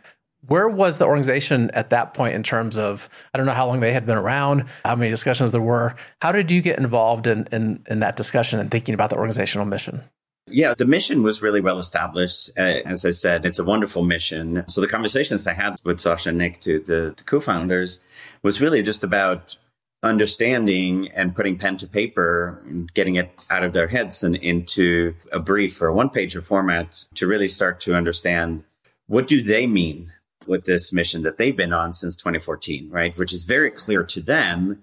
Where 0.48 0.68
was 0.68 0.98
the 0.98 1.06
organization 1.06 1.70
at 1.72 1.90
that 1.90 2.14
point 2.14 2.34
in 2.34 2.42
terms 2.42 2.78
of, 2.78 3.08
I 3.32 3.38
don't 3.38 3.46
know 3.46 3.52
how 3.52 3.66
long 3.66 3.80
they 3.80 3.92
had 3.92 4.06
been 4.06 4.16
around, 4.16 4.66
how 4.84 4.94
many 4.94 5.10
discussions 5.10 5.52
there 5.52 5.60
were. 5.60 5.94
How 6.22 6.32
did 6.32 6.50
you 6.50 6.60
get 6.62 6.78
involved 6.78 7.26
in, 7.26 7.48
in, 7.52 7.84
in 7.88 8.00
that 8.00 8.16
discussion 8.16 8.60
and 8.60 8.70
thinking 8.70 8.94
about 8.94 9.10
the 9.10 9.16
organizational 9.16 9.66
mission? 9.66 10.02
Yeah, 10.48 10.74
the 10.74 10.84
mission 10.84 11.24
was 11.24 11.42
really 11.42 11.60
well 11.60 11.80
established. 11.80 12.50
Uh, 12.56 12.80
as 12.84 13.04
I 13.04 13.10
said, 13.10 13.44
it's 13.44 13.58
a 13.58 13.64
wonderful 13.64 14.04
mission. 14.04 14.62
So 14.68 14.80
the 14.80 14.86
conversations 14.86 15.46
I 15.46 15.54
had 15.54 15.80
with 15.84 16.00
Sasha 16.00 16.28
and 16.28 16.38
Nick, 16.38 16.60
to 16.60 16.78
the, 16.78 17.14
the 17.16 17.24
co-founders, 17.24 18.00
was 18.44 18.60
really 18.60 18.82
just 18.82 19.02
about 19.02 19.56
understanding 20.04 21.08
and 21.16 21.34
putting 21.34 21.58
pen 21.58 21.76
to 21.78 21.86
paper, 21.88 22.62
and 22.66 22.92
getting 22.94 23.16
it 23.16 23.44
out 23.50 23.64
of 23.64 23.72
their 23.72 23.88
heads 23.88 24.22
and 24.22 24.36
into 24.36 25.14
a 25.32 25.40
brief 25.40 25.82
or 25.82 25.90
one 25.92 26.10
pager 26.10 26.42
format 26.42 26.92
to 27.14 27.26
really 27.26 27.48
start 27.48 27.80
to 27.80 27.96
understand 27.96 28.62
what 29.08 29.26
do 29.26 29.42
they 29.42 29.66
mean 29.66 30.12
with 30.48 30.64
this 30.64 30.92
mission 30.92 31.22
that 31.22 31.38
they've 31.38 31.56
been 31.56 31.72
on 31.72 31.92
since 31.92 32.16
2014, 32.16 32.90
right? 32.90 33.16
Which 33.16 33.32
is 33.32 33.44
very 33.44 33.70
clear 33.70 34.02
to 34.04 34.20
them. 34.20 34.80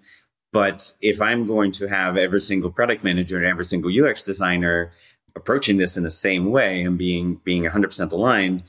But 0.52 0.94
if 1.02 1.22
I'm 1.22 1.48
going 1.48 1.72
to 1.74 1.88
have 1.88 2.16
every 2.16 2.40
single 2.40 2.72
product 2.72 3.04
manager 3.04 3.38
and 3.38 3.46
every 3.46 3.66
single 3.66 3.92
UX 3.92 4.24
designer 4.24 4.92
approaching 5.36 5.78
this 5.78 5.98
in 5.98 6.04
the 6.04 6.12
same 6.12 6.52
way 6.52 6.84
and 6.84 6.98
being 6.98 7.42
being 7.44 7.64
100% 7.64 8.12
aligned, 8.12 8.64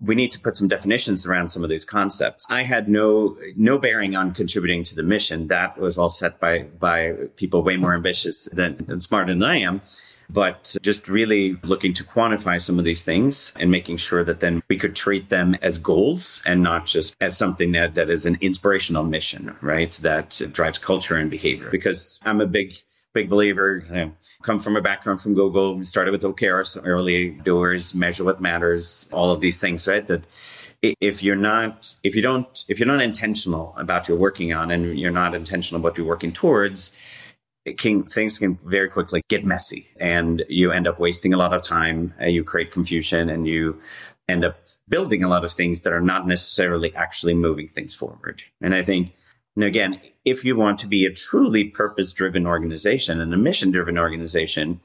we 0.00 0.14
need 0.14 0.30
to 0.32 0.40
put 0.40 0.56
some 0.56 0.68
definitions 0.68 1.26
around 1.26 1.48
some 1.48 1.62
of 1.62 1.70
these 1.70 1.84
concepts. 1.84 2.44
I 2.50 2.62
had 2.62 2.88
no 2.88 3.36
no 3.56 3.78
bearing 3.78 4.16
on 4.16 4.32
contributing 4.34 4.84
to 4.84 4.94
the 4.94 5.02
mission. 5.02 5.48
That 5.48 5.78
was 5.78 5.96
all 5.96 6.08
set 6.08 6.40
by 6.40 6.64
by 6.64 7.14
people 7.36 7.62
way 7.62 7.76
more 7.76 7.94
ambitious 7.94 8.48
than, 8.52 8.84
than 8.86 9.00
smarter 9.00 9.32
than 9.32 9.42
I 9.42 9.58
am. 9.58 9.80
But 10.30 10.76
just 10.82 11.08
really 11.08 11.58
looking 11.62 11.92
to 11.94 12.04
quantify 12.04 12.60
some 12.60 12.78
of 12.78 12.84
these 12.84 13.04
things 13.04 13.52
and 13.58 13.70
making 13.70 13.98
sure 13.98 14.24
that 14.24 14.40
then 14.40 14.62
we 14.68 14.76
could 14.76 14.96
treat 14.96 15.28
them 15.28 15.56
as 15.62 15.78
goals 15.78 16.42
and 16.46 16.62
not 16.62 16.86
just 16.86 17.16
as 17.20 17.36
something 17.36 17.72
that, 17.72 17.94
that 17.94 18.08
is 18.08 18.26
an 18.26 18.38
inspirational 18.40 19.04
mission, 19.04 19.54
right? 19.60 19.92
That 20.02 20.40
drives 20.52 20.78
culture 20.78 21.16
and 21.16 21.30
behavior. 21.30 21.70
Because 21.70 22.18
I'm 22.24 22.40
a 22.40 22.46
big 22.46 22.74
big 23.12 23.28
believer. 23.28 23.84
You 23.88 23.94
know, 23.94 24.12
come 24.42 24.58
from 24.58 24.76
a 24.76 24.80
background 24.80 25.20
from 25.20 25.34
Google, 25.34 25.82
started 25.84 26.12
with 26.12 26.22
OKRs, 26.22 26.80
early 26.84 27.30
doers, 27.30 27.94
measure 27.94 28.24
what 28.24 28.40
matters, 28.40 29.08
all 29.12 29.30
of 29.32 29.40
these 29.40 29.60
things, 29.60 29.86
right? 29.86 30.06
That 30.06 30.26
if 30.82 31.22
you're 31.22 31.36
not, 31.36 31.94
if 32.02 32.16
you 32.16 32.22
don't, 32.22 32.64
if 32.68 32.80
you're 32.80 32.88
not 32.88 33.00
intentional 33.00 33.74
about 33.76 34.08
you're 34.08 34.18
working 34.18 34.52
on 34.52 34.70
and 34.70 34.98
you're 34.98 35.12
not 35.12 35.34
intentional 35.34 35.80
about 35.80 35.92
what 35.92 35.98
you're 35.98 36.06
working 36.06 36.32
towards, 36.32 36.92
can, 37.78 38.04
things 38.04 38.38
can 38.38 38.58
very 38.64 38.88
quickly 38.88 39.22
get 39.28 39.44
messy 39.44 39.86
and 39.98 40.42
you 40.48 40.72
end 40.72 40.88
up 40.88 40.98
wasting 40.98 41.32
a 41.32 41.36
lot 41.36 41.52
of 41.52 41.62
time. 41.62 42.12
Uh, 42.20 42.26
you 42.26 42.44
create 42.44 42.72
confusion 42.72 43.28
and 43.28 43.46
you 43.46 43.78
end 44.28 44.44
up 44.44 44.56
building 44.88 45.22
a 45.22 45.28
lot 45.28 45.44
of 45.44 45.52
things 45.52 45.82
that 45.82 45.92
are 45.92 46.00
not 46.00 46.26
necessarily 46.26 46.94
actually 46.94 47.34
moving 47.34 47.68
things 47.68 47.94
forward. 47.94 48.42
And 48.60 48.74
I 48.74 48.82
think 48.82 49.12
and 49.54 49.64
again, 49.64 50.00
if 50.24 50.44
you 50.44 50.56
want 50.56 50.78
to 50.78 50.86
be 50.86 51.04
a 51.04 51.12
truly 51.12 51.64
purpose 51.64 52.12
driven 52.12 52.46
organization 52.46 53.20
and 53.20 53.34
a 53.34 53.36
mission 53.36 53.70
driven 53.70 53.98
organization, 53.98 54.80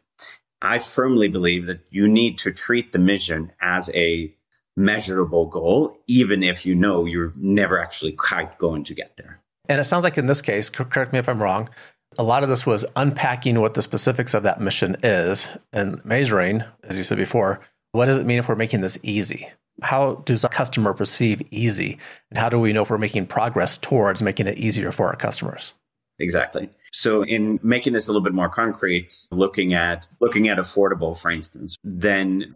I 0.62 0.80
firmly 0.80 1.28
believe 1.28 1.66
that 1.68 1.82
you 1.90 2.08
need 2.08 2.38
to 2.40 2.52
treat 2.52 2.92
the 2.92 3.00
mission 3.00 3.52
as 3.62 3.90
a 3.96 4.34
measurable 4.76 5.46
goal, 5.46 5.98
even 6.08 6.44
if 6.44 6.66
you 6.66 6.76
know 6.76 7.06
you're 7.06 7.34
never 7.38 7.80
actually 7.80 8.12
quite 8.12 8.58
going 8.58 8.84
to 8.84 8.94
get 8.94 9.18
there. 9.18 9.40
And 9.70 9.80
it 9.80 9.86
sounds 9.86 10.04
like 10.04 10.18
in 10.18 10.28
this 10.28 10.42
case, 10.42 10.70
correct 10.70 11.14
me 11.14 11.20
if 11.20 11.30
I'm 11.30 11.42
wrong, 11.42 11.70
a 12.18 12.24
lot 12.24 12.44
of 12.44 12.50
this 12.50 12.66
was 12.66 12.86
unpacking 12.96 13.60
what 13.60 13.74
the 13.74 13.82
specifics 13.82 14.34
of 14.34 14.44
that 14.44 14.60
mission 14.60 14.98
is 15.04 15.50
and 15.72 16.04
measuring, 16.06 16.64
as 16.84 16.98
you 16.98 17.04
said 17.04 17.18
before, 17.18 17.60
what 17.92 18.06
does 18.06 18.18
it 18.18 18.26
mean 18.26 18.40
if 18.40 18.50
we're 18.50 18.56
making 18.56 18.82
this 18.82 18.98
easy? 19.04 19.48
how 19.82 20.16
does 20.26 20.44
a 20.44 20.50
customer 20.50 20.94
perceive 20.94 21.42
easy? 21.52 21.98
And 22.30 22.40
how 22.40 22.50
do 22.50 22.60
we 22.60 22.74
know 22.74 22.82
if 22.82 22.90
we're 22.90 22.98
making 22.98 23.28
progress 23.28 23.78
towards 23.78 24.22
making 24.22 24.48
it 24.48 24.58
easier 24.58 24.92
for 24.92 25.08
our 25.08 25.16
customers? 25.16 25.74
Exactly. 26.20 26.70
So 26.92 27.24
in 27.24 27.60
making 27.62 27.94
this 27.94 28.08
a 28.08 28.12
little 28.12 28.24
bit 28.24 28.34
more 28.34 28.50
concrete, 28.50 29.14
looking 29.32 29.74
at 29.74 30.08
looking 30.20 30.48
at 30.48 30.58
affordable, 30.58 31.18
for 31.18 31.30
instance, 31.30 31.76
then 31.84 32.56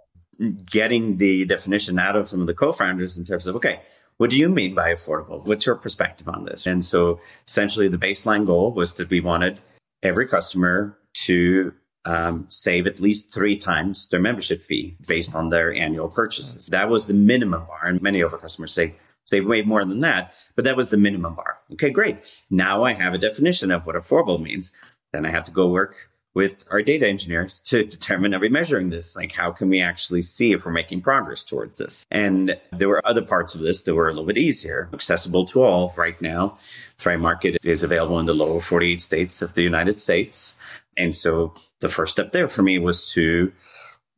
getting 0.66 1.18
the 1.18 1.46
definition 1.46 2.00
out 2.00 2.16
of 2.16 2.28
some 2.28 2.42
of 2.42 2.48
the 2.48 2.56
co-founders 2.56 3.20
in 3.20 3.26
terms 3.26 3.48
of 3.48 3.56
okay, 3.56 3.82
what 4.22 4.30
do 4.30 4.38
you 4.38 4.50
mean 4.50 4.76
by 4.76 4.94
affordable? 4.94 5.44
What's 5.48 5.66
your 5.66 5.74
perspective 5.74 6.28
on 6.28 6.46
this? 6.46 6.68
And 6.68 6.86
so 6.86 7.20
essentially 7.48 7.88
the 7.88 7.98
baseline 7.98 8.46
goal 8.46 8.72
was 8.72 8.94
that 8.94 9.10
we 9.10 9.20
wanted 9.20 9.60
every 10.04 10.28
customer 10.28 10.96
to 11.26 11.74
um, 12.06 12.46
save 12.48 12.86
at 12.86 13.00
least 13.00 13.34
three 13.34 13.58
times 13.58 14.10
their 14.10 14.20
membership 14.20 14.62
fee 14.62 14.96
based 15.08 15.34
on 15.34 15.50
their 15.50 15.74
annual 15.74 16.08
purchases. 16.08 16.68
That 16.68 16.88
was 16.88 17.08
the 17.08 17.16
minimum 17.16 17.66
bar. 17.66 17.88
And 17.88 18.00
many 18.00 18.22
of 18.22 18.32
our 18.32 18.38
customers 18.38 18.72
say, 18.72 18.94
save 19.26 19.48
way 19.48 19.64
more 19.64 19.84
than 19.84 20.02
that, 20.02 20.36
but 20.56 20.66
that 20.66 20.78
was 20.78 20.92
the 20.92 20.98
minimum 20.98 21.34
bar. 21.34 21.58
Okay, 21.74 21.90
great. 21.90 22.18
Now 22.52 22.84
I 22.84 22.94
have 22.94 23.16
a 23.16 23.18
definition 23.18 23.72
of 23.72 23.88
what 23.88 23.96
affordable 23.96 24.40
means. 24.40 24.72
Then 25.14 25.26
I 25.26 25.32
have 25.32 25.46
to 25.46 25.52
go 25.52 25.68
work 25.68 26.11
with 26.34 26.66
our 26.72 26.82
data 26.82 27.08
engineers 27.08 27.60
to 27.60 27.84
determine 27.84 28.34
are 28.34 28.40
we 28.40 28.50
measuring 28.50 28.90
this? 28.90 29.16
Like, 29.16 29.32
how 29.32 29.52
can 29.52 29.70
we 29.70 29.82
actually 29.82 30.22
see 30.22 30.54
if 30.54 30.66
we're 30.66 30.72
making 30.72 31.02
progress 31.02 31.44
towards 31.44 31.78
this? 31.78 32.06
And 32.10 32.58
there 32.72 32.88
were 32.88 33.06
other 33.06 33.22
parts 33.22 33.54
of 33.54 33.62
this 33.62 33.84
that 33.84 33.96
were 33.96 34.08
a 34.08 34.12
little 34.12 34.26
bit 34.26 34.38
easier, 34.38 34.90
accessible 34.94 35.46
to 35.48 35.62
all 35.62 35.94
right 35.98 36.20
now. 36.22 36.58
Thrive 36.98 37.20
Market 37.20 37.58
is 37.64 37.84
available 37.84 38.20
in 38.20 38.26
the 38.26 38.34
lower 38.34 38.62
48 38.62 39.02
states 39.02 39.42
of 39.42 39.54
the 39.56 39.64
United 39.64 40.00
States. 40.00 40.58
And 40.98 41.16
so 41.16 41.54
the 41.80 41.90
first 41.90 42.14
step 42.14 42.32
there 42.32 42.48
for 42.48 42.64
me 42.64 42.80
was 42.80 43.12
to 43.14 43.52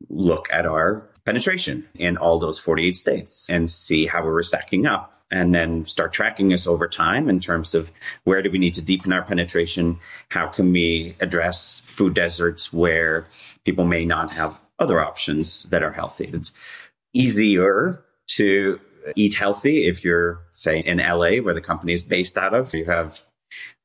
look 0.10 0.48
at 0.52 0.66
our 0.66 1.10
penetration 1.26 1.88
in 1.96 2.18
all 2.18 2.38
those 2.38 2.60
48 2.60 2.96
states 2.96 3.50
and 3.50 3.70
see 3.70 4.06
how 4.06 4.22
we 4.22 4.30
were 4.30 4.44
stacking 4.44 4.86
up 4.86 5.13
and 5.34 5.56
then 5.56 5.84
start 5.84 6.14
tracking 6.14 6.54
us 6.54 6.68
over 6.68 6.88
time 6.88 7.28
in 7.28 7.40
terms 7.40 7.74
of 7.74 7.90
where 8.24 8.44
do 8.44 8.52
we 8.52 8.60
need 8.60 8.76
to 8.76 8.84
deepen 8.84 9.12
our 9.12 9.24
penetration? 9.24 9.98
How 10.30 10.46
can 10.46 10.72
we 10.72 11.16
address 11.20 11.82
food 11.88 12.14
deserts 12.14 12.72
where 12.72 13.26
people 13.66 13.84
may 13.84 14.06
not 14.06 14.36
have 14.36 14.62
other 14.78 15.02
options 15.02 15.64
that 15.64 15.82
are 15.82 15.92
healthy? 15.92 16.30
It's 16.32 16.52
easier 17.14 18.04
to 18.28 18.80
eat 19.16 19.34
healthy 19.34 19.88
if 19.88 20.06
you're 20.06 20.40
say 20.52 20.80
in 20.80 21.00
LA 21.00 21.38
where 21.38 21.56
the 21.56 21.62
company 21.62 21.94
is 21.94 22.04
based 22.04 22.38
out 22.38 22.54
of. 22.54 22.72
You 22.76 22.86
have 22.86 23.24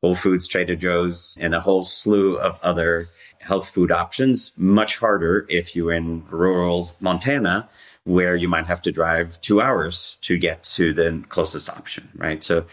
Whole 0.03 0.15
Foods, 0.15 0.47
Trader 0.47 0.77
Joe's, 0.77 1.39
and 1.41 1.55
a 1.55 1.61
whole 1.61 1.83
slew 1.83 2.37
of 2.37 2.61
other 2.63 3.07
health 3.49 3.71
food 3.71 3.91
options. 3.91 4.53
Much 4.57 4.99
harder 4.99 5.47
if 5.49 5.75
you're 5.75 5.93
in 5.93 6.23
rural 6.31 6.95
Montana, 7.01 7.69
where 8.05 8.37
you 8.37 8.49
might 8.49 8.67
have 8.67 8.83
to 8.83 8.93
drive 8.93 9.41
two 9.41 9.61
hours 9.61 10.19
to 10.21 10.39
get 10.39 10.63
to 10.63 10.93
the 10.93 11.25
closest 11.31 11.69
option, 11.71 12.09
right? 12.17 12.43
So 12.45 12.67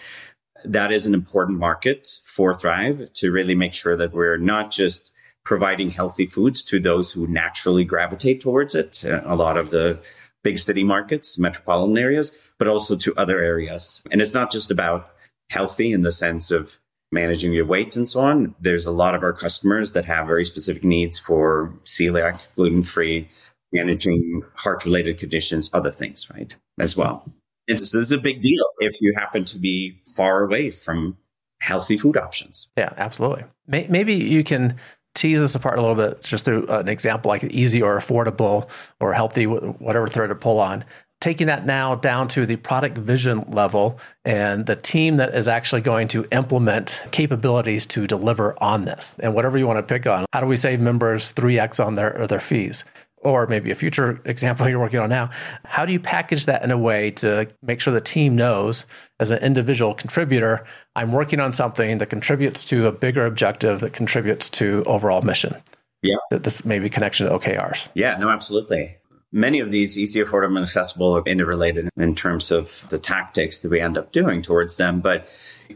that 0.66 0.92
is 0.92 1.06
an 1.06 1.14
important 1.14 1.58
market 1.60 2.20
for 2.24 2.54
Thrive 2.54 3.14
to 3.14 3.32
really 3.32 3.56
make 3.56 3.74
sure 3.74 3.96
that 3.96 4.14
we're 4.14 4.38
not 4.38 4.70
just 4.70 5.14
providing 5.46 5.90
healthy 5.92 6.26
foods 6.26 6.64
to 6.66 6.80
those 6.80 7.14
who 7.14 7.28
naturally 7.28 7.86
gravitate 7.86 8.42
towards 8.42 8.76
it. 8.76 9.06
Uh, 9.06 9.22
a 9.26 9.36
lot 9.36 9.58
of 9.58 9.70
the 9.70 9.98
big 10.44 10.60
city 10.60 10.84
markets, 10.84 11.40
metropolitan 11.40 11.98
areas, 11.98 12.38
but 12.58 12.68
also 12.68 12.96
to 12.96 13.16
other 13.16 13.40
areas. 13.40 14.02
And 14.12 14.22
it's 14.22 14.34
not 14.34 14.52
just 14.52 14.72
about 14.72 15.10
healthy 15.50 15.92
in 15.92 16.02
the 16.02 16.12
sense 16.12 16.52
of 16.52 16.74
managing 17.16 17.52
your 17.54 17.66
weight 17.66 17.96
and 17.96 18.08
so 18.08 18.20
on. 18.22 18.54
There's 18.60 18.86
a 18.86 18.92
lot 18.92 19.16
of 19.16 19.24
our 19.24 19.34
customers 19.34 19.94
that 19.94 20.06
have 20.06 20.28
very 20.28 20.46
specific 20.46 20.84
needs 20.84 21.18
for 21.18 21.74
celiac, 21.86 22.54
gluten 22.56 22.84
free, 22.84 23.28
managing 23.74 24.44
heart 24.54 24.86
related 24.86 25.18
conditions, 25.18 25.72
other 25.74 25.92
things, 25.92 26.30
right? 26.30 26.54
As 26.80 26.96
well. 26.96 27.28
And 27.68 27.80
so 27.80 27.98
this 27.98 28.08
is 28.10 28.12
a 28.12 28.20
big 28.20 28.44
deal 28.44 28.64
if 28.78 28.96
you 29.02 29.16
happen 29.18 29.44
to 29.46 29.58
be 29.58 30.00
far 30.16 30.44
away 30.44 30.70
from 30.70 31.18
healthy 31.60 31.98
food 31.98 32.16
options. 32.16 32.72
Yeah, 32.78 32.94
absolutely. 32.98 33.46
Maybe 33.66 34.14
you 34.14 34.44
can 34.44 34.76
tease 35.16 35.40
this 35.40 35.56
apart 35.56 35.80
a 35.80 35.82
little 35.82 35.96
bit 35.96 36.22
just 36.22 36.46
through 36.46 36.68
an 36.68 36.88
example 36.90 37.30
like 37.30 37.44
easy 37.46 37.82
or 37.82 37.98
affordable 37.98 38.70
or 39.00 39.14
healthy, 39.14 39.48
whatever 39.48 40.08
thread 40.08 40.30
to 40.30 40.36
pull 40.36 40.60
on 40.60 40.84
taking 41.26 41.48
that 41.48 41.66
now 41.66 41.96
down 41.96 42.28
to 42.28 42.46
the 42.46 42.56
product 42.56 43.00
vision 43.00 43.40
level 43.50 44.00
and 44.24 44.68
the 44.68 44.76
team 44.76 45.18
that 45.18 45.34
is 45.34 45.48
actually 45.48 45.82
going 45.82 46.08
to 46.08 46.24
implement 46.32 47.02
capabilities 47.10 47.88
to 47.88 48.06
deliver 48.06 48.56
on 48.62 48.86
this. 48.86 49.16
And 49.18 49.34
whatever 49.34 49.58
you 49.58 49.66
want 49.66 49.80
to 49.80 49.84
pick 49.84 50.06
on 50.06 50.28
how 50.34 50.42
do 50.42 50.46
we 50.46 50.56
save 50.56 50.80
members 50.80 51.34
3x 51.34 51.84
on 51.84 51.96
their 51.96 52.28
their 52.28 52.40
fees? 52.40 52.84
Or 53.18 53.48
maybe 53.48 53.72
a 53.72 53.76
future 53.76 54.22
example 54.26 54.70
you're 54.70 54.78
working 54.78 55.00
on 55.00 55.10
now 55.10 55.32
how 55.64 55.84
do 55.84 55.94
you 55.94 56.00
package 56.00 56.46
that 56.46 56.64
in 56.64 56.70
a 56.70 56.78
way 56.78 57.10
to 57.22 57.48
make 57.64 57.80
sure 57.82 57.92
the 57.92 58.02
team 58.02 58.36
knows 58.36 58.86
as 59.20 59.32
an 59.32 59.40
individual 59.40 59.96
contributor 59.96 60.64
i'm 60.96 61.12
working 61.12 61.40
on 61.40 61.54
something 61.54 61.98
that 61.98 62.12
contributes 62.12 62.64
to 62.66 62.86
a 62.86 62.92
bigger 62.92 63.26
objective 63.26 63.80
that 63.80 63.94
contributes 63.94 64.48
to 64.48 64.84
overall 64.86 65.24
mission? 65.24 65.56
Yeah. 66.04 66.18
That 66.30 66.44
this 66.44 66.64
may 66.66 66.78
be 66.78 66.88
connection 66.88 67.28
to 67.28 67.36
okrs 67.36 67.88
yeah 67.96 68.16
no 68.20 68.30
absolutely 68.30 68.98
many 69.32 69.60
of 69.60 69.72
these 69.72 69.98
easy, 69.98 70.22
affordable, 70.22 70.58
and 70.58 70.60
accessible 70.60 71.18
are 71.18 71.24
interrelated 71.26 71.90
in 71.98 72.16
terms 72.16 72.52
of 72.52 72.86
the 72.90 72.98
tactics 72.98 73.60
that 73.60 73.72
we 73.72 73.80
end 73.80 73.98
up 73.98 74.12
doing 74.12 74.42
towards 74.42 74.78
them. 74.78 75.02
But 75.02 75.28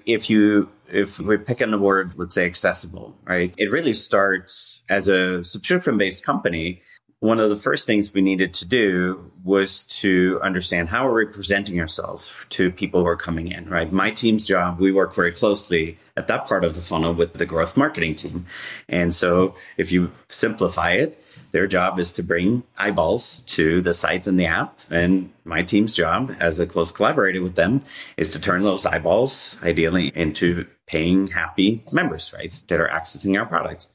if 0.05 0.29
you 0.29 0.69
if 0.87 1.19
we 1.19 1.37
pick 1.37 1.61
on 1.61 1.71
the 1.71 1.77
word, 1.77 2.17
let's 2.17 2.35
say 2.35 2.45
accessible, 2.45 3.15
right? 3.23 3.53
It 3.57 3.71
really 3.71 3.93
starts 3.93 4.83
as 4.89 5.07
a 5.07 5.43
subscription 5.43 5.97
based 5.97 6.25
company. 6.25 6.81
one 7.19 7.39
of 7.39 7.49
the 7.49 7.55
first 7.55 7.85
things 7.85 8.13
we 8.13 8.21
needed 8.21 8.53
to 8.53 8.67
do 8.67 9.31
was 9.43 9.83
to 9.83 10.39
understand 10.41 10.87
how 10.87 11.05
are 11.05 11.13
we 11.13 11.25
presenting 11.25 11.79
ourselves 11.79 12.33
to 12.49 12.71
people 12.71 13.01
who 13.01 13.07
are 13.07 13.17
coming 13.17 13.51
in, 13.51 13.67
right? 13.69 13.91
My 13.91 14.09
team's 14.09 14.47
job, 14.47 14.79
we 14.79 14.91
work 14.91 15.13
very 15.13 15.33
closely 15.33 15.97
at 16.19 16.27
that 16.27 16.45
part 16.45 16.65
of 16.65 16.75
the 16.75 16.81
funnel 16.81 17.13
with 17.13 17.33
the 17.33 17.45
growth 17.45 17.77
marketing 17.77 18.13
team. 18.13 18.45
And 18.89 19.15
so 19.15 19.55
if 19.77 19.91
you 19.91 20.11
simplify 20.27 20.91
it, 20.91 21.17
their 21.51 21.65
job 21.65 21.97
is 21.97 22.11
to 22.13 22.23
bring 22.23 22.63
eyeballs 22.77 23.39
to 23.47 23.81
the 23.81 23.93
site 23.93 24.27
and 24.27 24.37
the 24.37 24.45
app. 24.45 24.77
And 24.91 25.31
my 25.45 25.63
team's 25.63 25.93
job 25.93 26.35
as 26.39 26.59
a 26.59 26.67
close 26.67 26.91
collaborator 26.91 27.41
with 27.41 27.55
them 27.55 27.81
is 28.17 28.31
to 28.31 28.39
turn 28.39 28.63
those 28.63 28.85
eyeballs 28.85 29.55
ideally 29.63 30.11
into 30.13 30.67
paying 30.87 31.27
happy 31.27 31.83
members, 31.93 32.33
right, 32.33 32.61
that 32.67 32.81
are 32.81 32.89
accessing 32.89 33.39
our 33.39 33.45
products. 33.45 33.93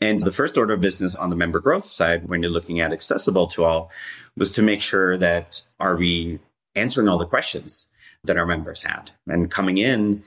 And 0.00 0.20
the 0.20 0.32
first 0.32 0.58
order 0.58 0.74
of 0.74 0.80
business 0.80 1.14
on 1.14 1.28
the 1.28 1.36
member 1.36 1.60
growth 1.60 1.84
side, 1.84 2.28
when 2.28 2.42
you're 2.42 2.50
looking 2.50 2.80
at 2.80 2.92
accessible 2.92 3.46
to 3.48 3.64
all, 3.64 3.90
was 4.36 4.50
to 4.52 4.62
make 4.62 4.80
sure 4.80 5.16
that 5.18 5.62
are 5.78 5.96
we 5.96 6.40
answering 6.74 7.08
all 7.08 7.18
the 7.18 7.26
questions 7.26 7.88
that 8.24 8.36
our 8.36 8.46
members 8.46 8.82
had 8.82 9.12
and 9.28 9.50
coming 9.50 9.78
in 9.78 10.22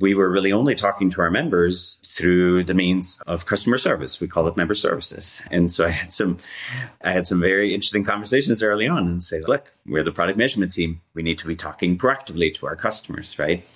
we 0.00 0.14
were 0.14 0.30
really 0.30 0.52
only 0.52 0.74
talking 0.74 1.10
to 1.10 1.20
our 1.20 1.30
members 1.30 1.98
through 2.04 2.64
the 2.64 2.74
means 2.74 3.20
of 3.26 3.46
customer 3.46 3.78
service. 3.78 4.20
We 4.20 4.28
call 4.28 4.46
it 4.48 4.56
member 4.56 4.74
services. 4.74 5.40
And 5.50 5.70
so 5.72 5.86
I 5.86 5.90
had 5.90 6.12
some 6.12 6.38
I 7.02 7.12
had 7.12 7.26
some 7.26 7.40
very 7.40 7.74
interesting 7.74 8.04
conversations 8.04 8.62
early 8.62 8.86
on 8.86 9.06
and 9.06 9.22
say, 9.22 9.40
look, 9.40 9.72
we're 9.86 10.02
the 10.02 10.12
product 10.12 10.38
measurement 10.38 10.72
team. 10.72 11.00
We 11.14 11.22
need 11.22 11.38
to 11.38 11.46
be 11.46 11.56
talking 11.56 11.96
proactively 11.96 12.52
to 12.54 12.66
our 12.66 12.76
customers, 12.76 13.38
right? 13.38 13.66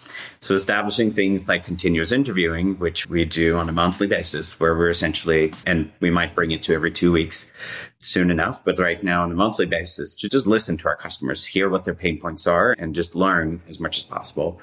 So 0.40 0.54
establishing 0.54 1.12
things 1.12 1.48
like 1.48 1.64
continuous 1.64 2.12
interviewing, 2.12 2.78
which 2.78 3.09
we 3.09 3.24
do 3.24 3.56
on 3.56 3.68
a 3.68 3.72
monthly 3.72 4.06
basis, 4.06 4.59
where 4.61 4.76
we're 4.76 4.90
essentially 4.90 5.52
and 5.66 5.90
we 6.00 6.11
might 6.11 6.35
bring 6.35 6.50
it 6.50 6.62
to 6.64 6.74
every 6.74 6.90
two 6.90 7.12
weeks 7.12 7.50
soon 8.02 8.30
enough, 8.30 8.64
but 8.64 8.78
right 8.78 9.02
now 9.02 9.22
on 9.22 9.30
a 9.30 9.35
monthly 9.35 9.66
basis 9.66 10.14
to 10.16 10.28
just 10.28 10.46
listen 10.46 10.76
to 10.78 10.88
our 10.88 10.96
customers, 10.96 11.44
hear 11.44 11.68
what 11.68 11.85
their 11.85 11.94
pain 11.94 12.18
points 12.18 12.46
are, 12.46 12.74
and 12.78 12.94
just 12.94 13.14
learn 13.14 13.61
as 13.68 13.78
much 13.78 13.98
as 13.98 14.04
possible 14.04 14.61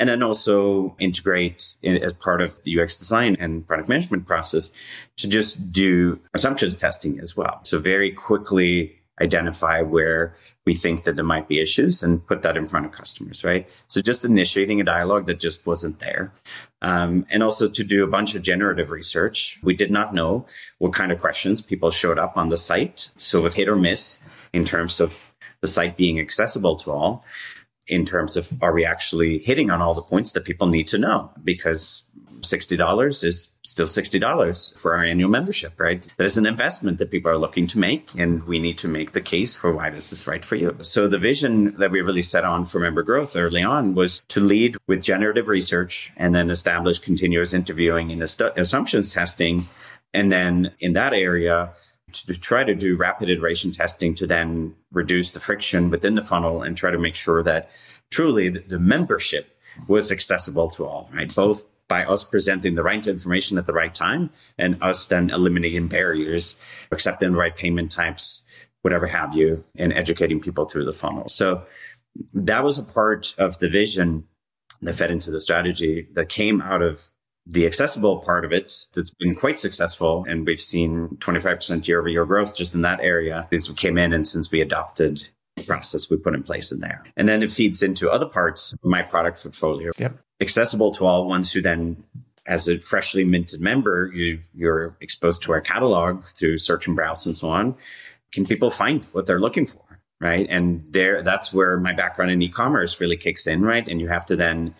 and 0.00 0.08
then 0.08 0.22
also 0.22 0.96
integrate 0.98 1.76
in, 1.82 2.02
as 2.02 2.14
part 2.14 2.40
of 2.40 2.60
the 2.64 2.80
UX 2.80 2.96
design 2.96 3.36
and 3.38 3.66
product 3.68 3.88
management 3.88 4.26
process 4.26 4.72
to 5.18 5.28
just 5.28 5.70
do 5.70 6.18
assumptions 6.34 6.74
testing 6.74 7.20
as 7.20 7.36
well. 7.36 7.60
So 7.62 7.78
very 7.78 8.10
quickly 8.10 8.96
identify 9.20 9.82
where 9.82 10.34
we 10.64 10.72
think 10.72 11.04
that 11.04 11.16
there 11.16 11.24
might 11.24 11.46
be 11.46 11.60
issues 11.60 12.02
and 12.02 12.26
put 12.26 12.40
that 12.40 12.56
in 12.56 12.66
front 12.66 12.86
of 12.86 12.92
customers, 12.92 13.44
right? 13.44 13.68
So 13.86 14.00
just 14.00 14.24
initiating 14.24 14.80
a 14.80 14.84
dialogue 14.84 15.26
that 15.26 15.38
just 15.38 15.66
wasn't 15.66 15.98
there. 15.98 16.32
Um, 16.80 17.26
and 17.30 17.42
also 17.42 17.68
to 17.68 17.84
do 17.84 18.02
a 18.02 18.06
bunch 18.06 18.34
of 18.34 18.40
generative 18.40 18.90
research. 18.90 19.58
We 19.62 19.74
did 19.74 19.90
not 19.90 20.14
know 20.14 20.46
what 20.78 20.94
kind 20.94 21.12
of 21.12 21.20
questions 21.20 21.60
people 21.60 21.90
showed 21.90 22.18
up 22.18 22.38
on 22.38 22.48
the 22.48 22.56
site. 22.56 23.10
So 23.16 23.42
with 23.42 23.52
hit 23.52 23.68
or 23.68 23.76
miss 23.76 24.24
in 24.54 24.64
terms 24.64 24.98
of 24.98 25.30
the 25.60 25.68
site 25.68 25.98
being 25.98 26.18
accessible 26.18 26.76
to 26.76 26.90
all 26.90 27.24
in 27.90 28.06
terms 28.06 28.36
of 28.36 28.50
are 28.62 28.72
we 28.72 28.84
actually 28.84 29.38
hitting 29.38 29.70
on 29.70 29.82
all 29.82 29.94
the 29.94 30.02
points 30.02 30.32
that 30.32 30.44
people 30.44 30.68
need 30.68 30.86
to 30.88 30.98
know? 30.98 31.30
Because 31.42 32.08
$60 32.40 33.24
is 33.24 33.50
still 33.62 33.86
$60 33.86 34.78
for 34.78 34.96
our 34.96 35.04
annual 35.04 35.28
membership, 35.28 35.78
right? 35.78 36.08
That 36.16 36.24
is 36.24 36.38
an 36.38 36.46
investment 36.46 36.98
that 36.98 37.10
people 37.10 37.30
are 37.30 37.36
looking 37.36 37.66
to 37.66 37.78
make, 37.78 38.14
and 38.14 38.42
we 38.44 38.58
need 38.58 38.78
to 38.78 38.88
make 38.88 39.12
the 39.12 39.20
case 39.20 39.56
for 39.56 39.72
why 39.72 39.90
this 39.90 40.12
is 40.12 40.26
right 40.26 40.44
for 40.44 40.56
you. 40.56 40.76
So, 40.80 41.08
the 41.08 41.18
vision 41.18 41.76
that 41.78 41.90
we 41.90 42.00
really 42.00 42.22
set 42.22 42.44
on 42.44 42.64
for 42.64 42.78
member 42.78 43.02
growth 43.02 43.36
early 43.36 43.62
on 43.62 43.94
was 43.94 44.22
to 44.28 44.40
lead 44.40 44.76
with 44.86 45.02
generative 45.02 45.48
research 45.48 46.12
and 46.16 46.34
then 46.34 46.48
establish 46.48 46.98
continuous 46.98 47.52
interviewing 47.52 48.10
and 48.12 48.22
assumptions 48.22 49.12
testing. 49.12 49.66
And 50.14 50.32
then 50.32 50.72
in 50.80 50.94
that 50.94 51.12
area, 51.12 51.72
to 52.12 52.38
try 52.38 52.64
to 52.64 52.74
do 52.74 52.96
rapid 52.96 53.30
iteration 53.30 53.72
testing 53.72 54.14
to 54.16 54.26
then 54.26 54.74
reduce 54.92 55.30
the 55.30 55.40
friction 55.40 55.90
within 55.90 56.14
the 56.14 56.22
funnel 56.22 56.62
and 56.62 56.76
try 56.76 56.90
to 56.90 56.98
make 56.98 57.14
sure 57.14 57.42
that 57.42 57.70
truly 58.10 58.48
the, 58.48 58.78
membership 58.78 59.56
was 59.88 60.10
accessible 60.10 60.70
to 60.70 60.84
all, 60.84 61.08
right? 61.12 61.34
Both 61.34 61.64
by 61.88 62.04
us 62.04 62.24
presenting 62.24 62.74
the 62.74 62.82
right 62.82 63.06
information 63.06 63.58
at 63.58 63.66
the 63.66 63.72
right 63.72 63.94
time 63.94 64.30
and 64.58 64.80
us 64.82 65.06
then 65.06 65.30
eliminating 65.30 65.88
barriers, 65.88 66.58
accepting 66.90 67.32
the 67.32 67.38
right 67.38 67.56
payment 67.56 67.90
types, 67.90 68.48
whatever 68.82 69.06
have 69.06 69.34
you, 69.34 69.64
and 69.76 69.92
educating 69.92 70.40
people 70.40 70.66
through 70.66 70.84
the 70.84 70.92
funnel. 70.92 71.28
So 71.28 71.64
that 72.32 72.62
was 72.62 72.78
a 72.78 72.82
part 72.82 73.34
of 73.38 73.58
the 73.58 73.68
vision 73.68 74.24
that 74.82 74.94
fed 74.94 75.10
into 75.10 75.30
the 75.30 75.40
strategy 75.40 76.08
that 76.12 76.28
came 76.28 76.62
out 76.62 76.82
of 76.82 77.10
the 77.50 77.66
accessible 77.66 78.20
part 78.20 78.44
of 78.44 78.52
it 78.52 78.86
that's 78.94 79.12
been 79.14 79.34
quite 79.34 79.58
successful 79.58 80.24
and 80.28 80.46
we've 80.46 80.60
seen 80.60 81.08
25% 81.18 81.86
year 81.86 81.98
over 81.98 82.08
year 82.08 82.24
growth 82.24 82.56
just 82.56 82.74
in 82.74 82.82
that 82.82 83.00
area 83.00 83.46
since 83.50 83.68
we 83.68 83.74
came 83.74 83.98
in 83.98 84.12
and 84.12 84.26
since 84.26 84.50
we 84.52 84.60
adopted 84.60 85.28
the 85.56 85.64
process 85.64 86.08
we 86.08 86.16
put 86.16 86.34
in 86.34 86.44
place 86.44 86.70
in 86.70 86.78
there. 86.78 87.02
And 87.16 87.28
then 87.28 87.42
it 87.42 87.50
feeds 87.50 87.82
into 87.82 88.08
other 88.08 88.26
parts 88.26 88.72
of 88.72 88.84
my 88.84 89.02
product 89.02 89.42
portfolio. 89.42 89.90
Yep. 89.98 90.16
accessible 90.40 90.92
to 90.92 91.04
all 91.04 91.28
ones 91.28 91.52
who 91.52 91.60
then 91.60 92.02
as 92.46 92.68
a 92.68 92.78
freshly 92.78 93.24
minted 93.24 93.60
member 93.60 94.10
you 94.14 94.38
you're 94.54 94.96
exposed 95.00 95.42
to 95.42 95.52
our 95.52 95.60
catalog 95.60 96.24
through 96.24 96.56
search 96.56 96.86
and 96.86 96.96
browse 96.96 97.26
and 97.26 97.36
so 97.36 97.50
on 97.50 97.74
can 98.32 98.46
people 98.46 98.70
find 98.70 99.04
what 99.12 99.26
they're 99.26 99.40
looking 99.40 99.66
for 99.66 99.90
right? 100.20 100.46
And 100.50 100.84
there 100.92 101.22
that's 101.22 101.52
where 101.52 101.78
my 101.78 101.92
background 101.92 102.30
in 102.30 102.42
e-commerce 102.42 103.00
really 103.00 103.16
kicks 103.16 103.46
in 103.46 103.62
right? 103.62 103.86
And 103.88 104.00
you 104.00 104.08
have 104.08 104.26
to 104.26 104.36
then 104.36 104.74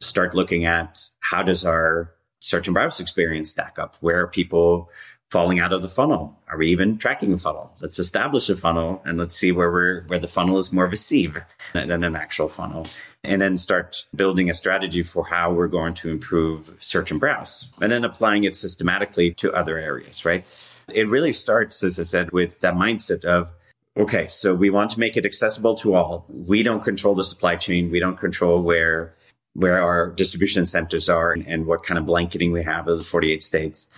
start 0.00 0.34
looking 0.34 0.64
at 0.64 1.00
how 1.20 1.42
does 1.42 1.64
our 1.64 2.12
search 2.40 2.68
and 2.68 2.74
browse 2.74 3.00
experience 3.00 3.50
stack 3.50 3.78
up? 3.78 3.96
Where 4.00 4.20
are 4.20 4.28
people 4.28 4.90
falling 5.30 5.60
out 5.60 5.72
of 5.72 5.82
the 5.82 5.88
funnel? 5.88 6.38
Are 6.48 6.56
we 6.56 6.68
even 6.68 6.96
tracking 6.96 7.32
a 7.32 7.38
funnel? 7.38 7.70
Let's 7.82 7.98
establish 7.98 8.48
a 8.48 8.56
funnel 8.56 9.02
and 9.04 9.18
let's 9.18 9.36
see 9.36 9.52
where 9.52 9.70
we're 9.70 10.02
where 10.04 10.18
the 10.18 10.28
funnel 10.28 10.58
is 10.58 10.72
more 10.72 10.84
of 10.84 10.92
a 10.92 10.96
sieve 10.96 11.38
than 11.74 12.04
an 12.04 12.16
actual 12.16 12.48
funnel. 12.48 12.86
And 13.24 13.42
then 13.42 13.56
start 13.56 14.06
building 14.14 14.48
a 14.48 14.54
strategy 14.54 15.02
for 15.02 15.26
how 15.26 15.52
we're 15.52 15.68
going 15.68 15.94
to 15.94 16.10
improve 16.10 16.74
search 16.80 17.10
and 17.10 17.20
browse. 17.20 17.68
And 17.82 17.92
then 17.92 18.04
applying 18.04 18.44
it 18.44 18.56
systematically 18.56 19.32
to 19.34 19.52
other 19.52 19.78
areas, 19.78 20.24
right? 20.24 20.46
It 20.94 21.08
really 21.08 21.32
starts, 21.32 21.82
as 21.82 22.00
I 22.00 22.04
said, 22.04 22.30
with 22.32 22.60
that 22.60 22.74
mindset 22.74 23.24
of 23.24 23.50
okay, 23.96 24.28
so 24.28 24.54
we 24.54 24.70
want 24.70 24.92
to 24.92 25.00
make 25.00 25.16
it 25.16 25.26
accessible 25.26 25.74
to 25.74 25.94
all. 25.94 26.24
We 26.28 26.62
don't 26.62 26.84
control 26.84 27.16
the 27.16 27.24
supply 27.24 27.56
chain. 27.56 27.90
We 27.90 27.98
don't 27.98 28.16
control 28.16 28.62
where 28.62 29.12
where 29.58 29.82
our 29.82 30.12
distribution 30.12 30.64
centers 30.64 31.08
are 31.08 31.32
and 31.32 31.66
what 31.66 31.82
kind 31.82 31.98
of 31.98 32.06
blanketing 32.06 32.52
we 32.52 32.62
have 32.62 32.86
of 32.86 32.96
the 32.96 33.02
48 33.02 33.42
states. 33.42 33.88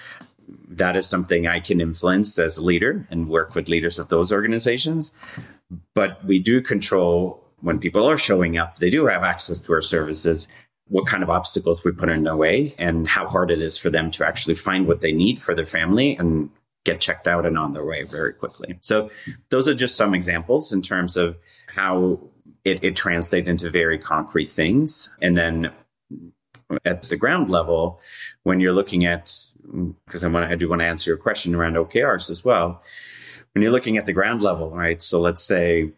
That 0.68 0.96
is 0.96 1.06
something 1.06 1.46
I 1.46 1.60
can 1.60 1.82
influence 1.82 2.38
as 2.38 2.56
a 2.56 2.64
leader 2.64 3.06
and 3.10 3.28
work 3.28 3.54
with 3.54 3.68
leaders 3.68 3.98
of 3.98 4.08
those 4.08 4.32
organizations. 4.32 5.12
But 5.94 6.24
we 6.24 6.38
do 6.38 6.62
control 6.62 7.44
when 7.60 7.78
people 7.78 8.06
are 8.08 8.16
showing 8.16 8.56
up, 8.56 8.78
they 8.78 8.88
do 8.88 9.04
have 9.04 9.22
access 9.22 9.60
to 9.60 9.74
our 9.74 9.82
services, 9.82 10.48
what 10.88 11.06
kind 11.06 11.22
of 11.22 11.28
obstacles 11.28 11.84
we 11.84 11.92
put 11.92 12.08
in 12.08 12.24
their 12.24 12.36
way, 12.36 12.72
and 12.78 13.06
how 13.06 13.28
hard 13.28 13.50
it 13.50 13.60
is 13.60 13.76
for 13.76 13.90
them 13.90 14.10
to 14.12 14.26
actually 14.26 14.54
find 14.54 14.88
what 14.88 15.02
they 15.02 15.12
need 15.12 15.42
for 15.42 15.54
their 15.54 15.66
family 15.66 16.16
and 16.16 16.48
get 16.84 17.02
checked 17.02 17.28
out 17.28 17.44
and 17.44 17.58
on 17.58 17.74
their 17.74 17.84
way 17.84 18.02
very 18.04 18.32
quickly. 18.32 18.78
So, 18.80 19.10
those 19.50 19.68
are 19.68 19.74
just 19.74 19.98
some 19.98 20.14
examples 20.14 20.72
in 20.72 20.80
terms 20.80 21.18
of 21.18 21.36
how 21.66 22.18
it, 22.64 22.82
it 22.82 22.96
translates 22.96 23.48
into 23.48 23.70
very 23.70 23.98
concrete 23.98 24.50
things. 24.50 25.14
And 25.22 25.36
then 25.36 25.72
at 26.84 27.02
the 27.02 27.16
ground 27.16 27.50
level, 27.50 28.00
when 28.42 28.60
you're 28.60 28.72
looking 28.72 29.04
at, 29.04 29.32
because 30.06 30.24
I 30.24 30.28
want 30.28 30.50
I 30.50 30.54
do 30.54 30.68
want 30.68 30.80
to 30.80 30.86
answer 30.86 31.10
your 31.10 31.18
question 31.18 31.54
around 31.54 31.74
OKRs 31.74 32.30
as 32.30 32.44
well. 32.44 32.82
When 33.52 33.62
you're 33.62 33.72
looking 33.72 33.96
at 33.96 34.06
the 34.06 34.12
ground 34.12 34.42
level, 34.42 34.70
right? 34.70 35.02
So 35.02 35.20
let's 35.20 35.42
say 35.42 35.90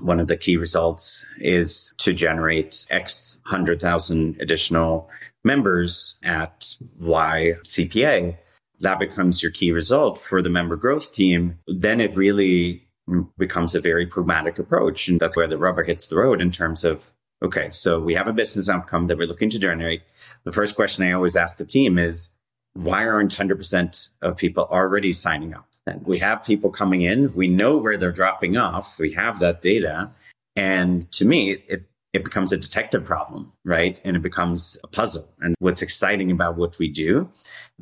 one 0.00 0.20
of 0.20 0.28
the 0.28 0.36
key 0.36 0.56
results 0.56 1.26
is 1.38 1.92
to 1.98 2.12
generate 2.12 2.86
X 2.90 3.40
hundred 3.44 3.80
thousand 3.80 4.40
additional 4.40 5.10
members 5.44 6.18
at 6.24 6.76
Y 7.00 7.52
CPA. 7.64 8.36
That 8.80 8.98
becomes 8.98 9.42
your 9.42 9.52
key 9.52 9.70
result 9.72 10.18
for 10.18 10.42
the 10.42 10.50
member 10.50 10.76
growth 10.76 11.12
team. 11.12 11.58
Then 11.66 12.00
it 12.00 12.16
really 12.16 12.81
becomes 13.38 13.74
a 13.74 13.80
very 13.80 14.06
pragmatic 14.06 14.58
approach. 14.58 15.08
And 15.08 15.18
that's 15.18 15.36
where 15.36 15.48
the 15.48 15.58
rubber 15.58 15.82
hits 15.82 16.06
the 16.06 16.16
road 16.16 16.40
in 16.40 16.50
terms 16.50 16.84
of, 16.84 17.10
okay, 17.42 17.70
so 17.70 17.98
we 17.98 18.14
have 18.14 18.28
a 18.28 18.32
business 18.32 18.68
outcome 18.68 19.08
that 19.08 19.18
we're 19.18 19.26
looking 19.26 19.50
to 19.50 19.58
generate. 19.58 20.02
The 20.44 20.52
first 20.52 20.76
question 20.76 21.04
I 21.04 21.12
always 21.12 21.36
ask 21.36 21.58
the 21.58 21.64
team 21.64 21.98
is, 21.98 22.34
why 22.74 23.06
aren't 23.06 23.34
100% 23.34 24.08
of 24.22 24.36
people 24.36 24.64
already 24.70 25.12
signing 25.12 25.54
up? 25.54 25.66
We 26.04 26.18
have 26.18 26.44
people 26.44 26.70
coming 26.70 27.02
in. 27.02 27.34
We 27.34 27.48
know 27.48 27.76
where 27.76 27.96
they're 27.96 28.12
dropping 28.12 28.56
off. 28.56 28.98
We 28.98 29.12
have 29.12 29.40
that 29.40 29.60
data. 29.60 30.12
And 30.54 31.10
to 31.12 31.24
me, 31.24 31.52
it, 31.68 31.88
it 32.12 32.24
becomes 32.24 32.52
a 32.52 32.58
detective 32.58 33.04
problem, 33.04 33.52
right? 33.64 34.00
And 34.04 34.16
it 34.16 34.22
becomes 34.22 34.78
a 34.84 34.86
puzzle. 34.86 35.28
And 35.40 35.56
what's 35.58 35.82
exciting 35.82 36.30
about 36.30 36.56
what 36.56 36.78
we 36.78 36.88
do, 36.88 37.28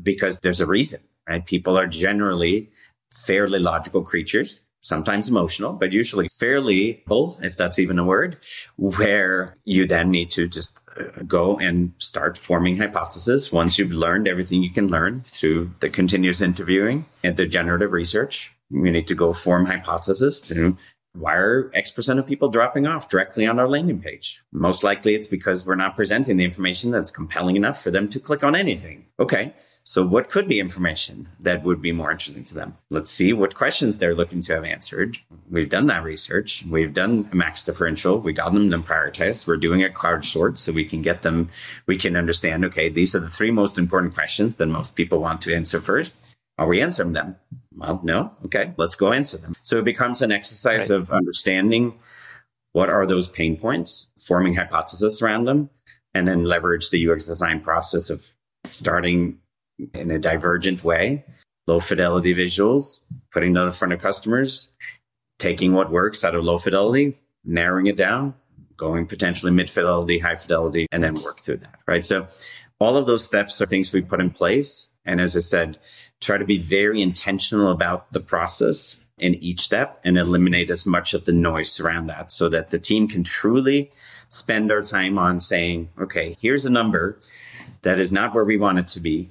because 0.03 0.41
there's 0.41 0.61
a 0.61 0.67
reason, 0.67 1.01
right? 1.29 1.45
People 1.45 1.79
are 1.79 1.87
generally 1.87 2.71
fairly 3.13 3.59
logical 3.59 4.03
creatures 4.03 4.63
sometimes 4.81 5.29
emotional, 5.29 5.73
but 5.73 5.93
usually 5.93 6.29
fairly 6.29 7.03
full, 7.07 7.39
if 7.43 7.57
that's 7.57 7.79
even 7.79 7.99
a 7.99 8.05
word, 8.05 8.37
where 8.77 9.55
you 9.65 9.87
then 9.87 10.11
need 10.11 10.31
to 10.33 10.49
just 10.49 10.83
uh, 10.99 11.23
go 11.27 11.59
and 11.59 11.93
start 11.99 12.39
forming 12.39 12.77
hypotheses 12.77 13.53
once 13.53 13.79
you've 13.79 13.93
learned 13.93 14.27
everything 14.27 14.63
you 14.63 14.71
can 14.71 14.89
learn 14.89 15.23
through 15.27 15.71
the 15.81 15.91
continuous 15.91 16.41
interviewing 16.41 17.05
and 17.23 17.37
the 17.37 17.47
generative 17.47 17.93
research. 17.93 18.53
You 18.71 18.91
need 18.91 19.07
to 19.09 19.15
go 19.15 19.33
form 19.33 19.67
hypothesis 19.67 20.41
to 20.43 20.77
why 21.15 21.35
are 21.35 21.71
X 21.75 21.91
percent 21.91 22.21
of 22.21 22.27
people 22.27 22.49
dropping 22.49 22.87
off 22.87 23.09
directly 23.09 23.47
on 23.47 23.59
our 23.59 23.69
landing 23.69 24.01
page? 24.01 24.43
Most 24.53 24.85
likely 24.85 25.15
it's 25.15 25.27
because 25.27 25.67
we're 25.67 25.75
not 25.75 25.97
presenting 25.97 26.37
the 26.37 26.45
information 26.45 26.93
that's 26.93 27.11
compelling 27.11 27.57
enough 27.57 27.83
for 27.83 27.91
them 27.91 28.09
to 28.11 28.21
click 28.21 28.45
on 28.45 28.55
anything. 28.55 29.05
Okay, 29.19 29.53
so 29.83 30.07
what 30.07 30.29
could 30.29 30.47
be 30.47 30.61
information 30.61 31.29
that 31.41 31.65
would 31.65 31.83
be 31.83 31.91
more 31.91 32.13
interesting 32.13 32.45
to 32.45 32.55
them? 32.55 32.77
Let's 32.91 33.11
see 33.11 33.33
what 33.33 33.57
questions 33.57 33.97
they're 33.97 34.15
looking 34.15 34.41
to 34.43 34.55
have 34.55 34.65
answered. 34.65 35.19
We've 35.51 35.69
done 35.69 35.87
that 35.87 36.05
research. 36.05 36.65
We've 36.69 36.95
done 36.95 37.29
a 37.33 37.37
max 37.37 37.65
differential. 37.65 38.21
We 38.21 38.33
got 38.33 38.53
them 38.53 38.71
them 38.71 38.85
prioritized. 38.85 39.47
We're 39.47 39.57
doing 39.57 39.83
a 39.83 39.91
card 39.91 40.25
sort 40.25 40.59
so 40.59 40.73
we 40.73 40.85
can 40.85 41.03
get 41.03 41.23
them, 41.23 41.51
we 41.87 41.99
can 41.99 42.17
understand, 42.17 42.65
okay, 42.67 42.89
these 42.89 43.17
are 43.17 43.21
the 43.21 43.31
three 43.31 43.51
most 43.51 43.79
important 43.79 44.15
questions 44.15 44.57
that 44.57 44.67
most 44.67 44.95
people 44.95 45.21
want 45.21 45.41
to 45.43 45.55
answer 45.55 45.81
first. 45.81 46.15
Are 46.57 46.69
we 46.69 46.83
answering 46.83 47.15
them? 47.15 47.37
Well, 47.77 48.01
no. 48.03 48.33
Okay, 48.45 48.73
let's 48.77 48.97
go 48.97 49.13
answer 49.13 49.39
them. 49.39 49.55
So 49.63 49.79
it 49.79 49.85
becomes 49.85 50.23
an 50.23 50.33
exercise 50.33 50.91
right. 50.91 50.99
of 50.99 51.11
understanding 51.11 51.95
what 52.73 52.89
are 52.89 53.07
those 53.07 53.29
pain 53.29 53.57
points, 53.57 54.13
forming 54.19 54.55
hypothesis 54.55 55.23
around 55.23 55.45
them, 55.45 55.71
and 56.15 56.27
then 56.27 56.45
leverage 56.45 56.91
the 56.91 57.11
UX 57.11 57.27
design 57.27 57.61
process 57.61 58.11
of 58.11 58.25
starting 58.65 59.39
in 59.95 60.11
a 60.11 60.19
divergent 60.19 60.85
way, 60.85 61.25
low 61.67 61.81
fidelity 61.81 62.35
visuals, 62.35 63.05
putting 63.33 63.53
them 63.53 63.67
in 63.67 63.73
front 63.73 63.93
of 63.93 64.01
customers, 64.01 64.73
taking 65.39 65.73
what 65.73 65.91
works 65.91 66.25
out 66.25 66.35
of 66.35 66.45
low 66.45 66.59
fidelity, 66.59 67.15
narrowing 67.45 67.87
it 67.87 67.97
down, 67.97 68.35
going 68.77 69.07
potentially 69.07 69.53
mid 69.53 69.71
fidelity, 69.71 70.19
high 70.19 70.37
fidelity, 70.37 70.87
and 70.93 71.03
then 71.03 71.15
work 71.23 71.41
through 71.41 71.57
that. 71.59 71.81
Right. 71.87 72.05
So 72.05 72.27
all 72.79 72.97
of 72.97 73.07
those 73.07 73.25
steps 73.25 73.61
are 73.61 73.67
things 73.67 73.93
we 73.93 74.01
put 74.01 74.21
in 74.21 74.31
place. 74.31 74.91
And 75.05 75.21
as 75.21 75.37
I 75.37 75.41
said, 75.41 75.79
try 76.21 76.39
to 76.39 76.45
be 76.45 76.59
very 76.59 77.01
intentional 77.01 77.71
about 77.71 78.13
the 78.13 78.21
process 78.21 79.05
in 79.19 79.35
each 79.37 79.61
step 79.61 80.01
and 80.05 80.19
eliminate 80.19 80.71
as 80.71 80.87
much 80.87 81.15
of 81.15 81.25
the 81.25 81.33
noise 81.33 81.79
around 81.81 82.07
that 82.07 82.33
so 82.33 82.49
that 82.49 82.71
the 82.71 82.79
team 82.79 83.09
can 83.09 83.23
truly 83.23 83.91
spend 84.29 84.73
our 84.73 84.83
time 84.83 85.19
on 85.19 85.41
saying, 85.41 85.89
okay, 86.01 86.37
here's 86.41 86.65
a 86.65 86.71
number 86.71 87.19
that 87.83 87.99
is 87.99 88.13
not 88.13 88.35
where 88.35 88.45
we 88.45 88.57
want 88.57 88.79
it 88.79 88.89
to 88.89 89.01
be. 89.01 89.31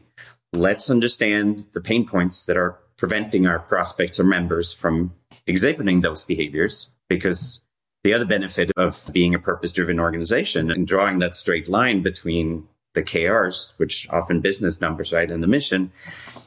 Let's 0.54 0.90
understand 0.90 1.68
the 1.74 1.82
pain 1.82 2.06
points 2.06 2.46
that 2.46 2.58
are 2.58 2.78
preventing 2.98 3.48
our 3.48 3.60
prospects 3.60 4.20
or 4.20 4.24
members 4.24 4.74
from 4.74 5.14
exhibiting 5.48 6.02
those 6.02 6.24
behaviors 6.24 6.90
because 7.08 7.62
the 8.04 8.14
other 8.14 8.26
benefit 8.26 8.72
of 8.78 9.10
being 9.14 9.36
a 9.36 9.40
purpose 9.40 9.72
driven 9.72 10.00
organization 10.00 10.72
and 10.72 10.88
drawing 10.88 11.20
that 11.20 11.36
straight 11.36 11.70
line 11.70 12.02
between 12.02 12.68
the 12.94 13.04
KRs, 13.04 13.74
which 13.78 14.08
often 14.10 14.42
business 14.42 14.82
numbers, 14.82 15.14
right, 15.14 15.30
and 15.30 15.44
the 15.44 15.48
mission, 15.48 15.92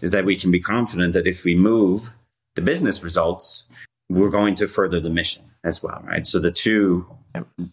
is 0.01 0.11
that 0.11 0.25
we 0.25 0.37
can 0.37 0.51
be 0.51 0.61
confident 0.61 1.13
that 1.13 1.27
if 1.27 1.45
we 1.45 1.55
move 1.55 2.11
the 2.55 2.63
business 2.63 3.03
results, 3.03 3.67
we're 4.09 4.29
going 4.29 4.55
to 4.57 4.67
further 4.67 5.01
the 5.01 5.11
mission 5.11 5.43
as 5.65 5.83
well, 5.83 6.03
right? 6.05 6.27
So 6.27 6.39
the 6.39 6.51
two 6.51 7.07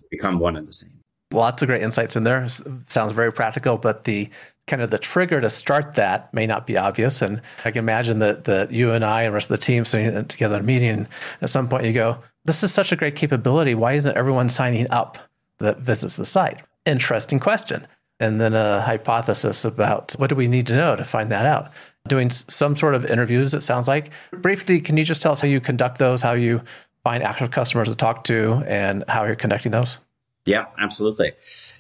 become 0.10 0.40
one 0.40 0.56
and 0.56 0.68
the 0.68 0.74
same. 0.74 0.92
Lots 1.32 1.62
of 1.62 1.68
great 1.68 1.84
insights 1.84 2.16
in 2.16 2.24
there. 2.24 2.48
Sounds 2.88 3.12
very 3.12 3.32
practical, 3.32 3.78
but 3.78 4.06
the 4.06 4.30
kind 4.68 4.82
of 4.82 4.92
the 4.92 4.98
trigger 4.98 5.42
to 5.42 5.50
start 5.50 5.96
that 5.96 6.32
may 6.34 6.46
not 6.46 6.68
be 6.68 6.78
obvious. 6.78 7.22
And 7.22 7.42
I 7.66 7.72
can 7.72 7.80
imagine 7.80 8.20
that 8.20 8.46
that 8.46 8.72
you 8.72 8.92
and 8.92 9.04
I 9.04 9.24
and 9.24 9.32
the 9.32 9.36
rest 9.36 9.50
of 9.50 9.60
the 9.60 9.66
team 9.66 9.84
sitting 9.86 10.26
together 10.26 10.56
in 10.56 10.62
a 10.62 10.64
meeting, 10.64 11.08
at 11.42 11.50
some 11.50 11.68
point 11.68 11.86
you 11.86 11.94
go, 11.94 12.20
"This 12.46 12.64
is 12.64 12.72
such 12.72 12.92
a 12.92 12.96
great 12.96 13.16
capability. 13.16 13.76
Why 13.76 13.94
isn't 13.94 14.16
everyone 14.16 14.50
signing 14.50 14.90
up 14.92 15.18
that 15.58 15.80
visits 15.80 16.16
the 16.16 16.26
site?" 16.26 16.62
Interesting 16.86 17.40
question 17.40 17.86
and 18.20 18.40
then 18.40 18.54
a 18.54 18.82
hypothesis 18.82 19.64
about 19.64 20.14
what 20.18 20.30
do 20.30 20.36
we 20.36 20.48
need 20.48 20.68
to 20.68 20.76
know 20.76 20.96
to 20.96 21.04
find 21.04 21.32
that 21.32 21.46
out. 21.46 21.72
Doing 22.08 22.30
some 22.30 22.76
sort 22.76 22.96
of 22.96 23.06
interviews, 23.06 23.54
it 23.54 23.62
sounds 23.62 23.88
like. 23.88 24.12
Briefly, 24.32 24.82
can 24.82 24.98
you 24.98 25.04
just 25.04 25.22
tell 25.22 25.32
us 25.32 25.42
how 25.42 25.48
you 25.48 25.62
conduct 25.62 26.00
those, 26.00 26.22
how 26.22 26.34
you 26.34 26.62
find 27.04 27.24
actual 27.24 27.48
customers 27.48 27.90
to 27.90 27.96
talk 27.96 28.24
to, 28.26 28.64
and 28.68 29.04
how 29.08 29.26
you're 29.26 29.36
connecting 29.36 29.72
those? 29.72 30.00
Yeah, 30.46 30.66
absolutely. 30.80 31.34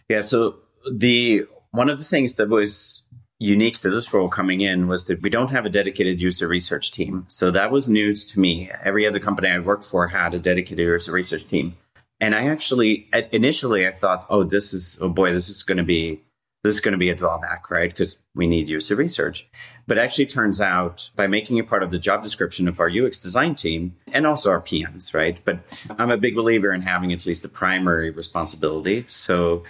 Yeah, 0.07 0.21
so 0.21 0.55
the 0.91 1.45
one 1.71 1.89
of 1.89 1.97
the 1.97 2.05
things 2.05 2.35
that 2.35 2.49
was 2.49 3.03
unique 3.39 3.79
to 3.79 3.89
this 3.89 4.13
role 4.13 4.27
coming 4.27 4.61
in 4.61 4.87
was 4.87 5.05
that 5.05 5.21
we 5.21 5.29
don't 5.29 5.49
have 5.49 5.65
a 5.65 5.69
dedicated 5.69 6.21
user 6.21 6.47
research 6.47 6.91
team. 6.91 7.25
So 7.29 7.51
that 7.51 7.71
was 7.71 7.87
news 7.87 8.25
to 8.33 8.39
me. 8.39 8.69
Every 8.83 9.07
other 9.07 9.19
company 9.19 9.47
I 9.47 9.59
worked 9.59 9.85
for 9.85 10.07
had 10.07 10.33
a 10.33 10.39
dedicated 10.39 10.85
user 10.85 11.11
research 11.11 11.47
team. 11.47 11.77
And 12.19 12.35
I 12.35 12.47
actually, 12.47 13.09
initially, 13.31 13.87
I 13.87 13.93
thought, 13.93 14.25
oh, 14.29 14.43
this 14.43 14.73
is, 14.73 14.99
oh 15.01 15.07
boy, 15.07 15.31
this 15.31 15.49
is 15.49 15.63
going 15.63 15.77
to 15.77 15.85
be 15.85 16.21
this 16.63 16.73
is 16.73 16.81
going 16.81 16.91
to 16.91 16.97
be 16.97 17.09
a 17.09 17.15
drawback, 17.15 17.71
right? 17.71 17.89
Because 17.89 18.19
we 18.35 18.45
need 18.45 18.67
user 18.67 18.95
research. 18.95 19.47
But 19.87 19.97
actually 19.97 20.25
turns 20.25 20.59
out 20.59 21.09
by 21.15 21.27
making 21.27 21.57
it 21.57 21.67
part 21.67 21.83
of 21.83 21.89
the 21.89 21.99
job 21.99 22.21
description 22.21 22.67
of 22.67 22.79
our 22.79 22.89
UX 22.89 23.17
design 23.19 23.55
team 23.55 23.95
and 24.11 24.27
also 24.27 24.51
our 24.51 24.61
PMs, 24.61 25.13
right? 25.13 25.39
But 25.45 25.59
I'm 25.97 26.11
a 26.11 26.17
big 26.17 26.35
believer 26.35 26.73
in 26.73 26.81
having 26.81 27.13
at 27.13 27.25
least 27.25 27.43
the 27.43 27.49
primary 27.49 28.09
responsibility. 28.09 29.05
So 29.07 29.63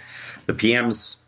the 0.46 0.52
PMs 0.52 1.22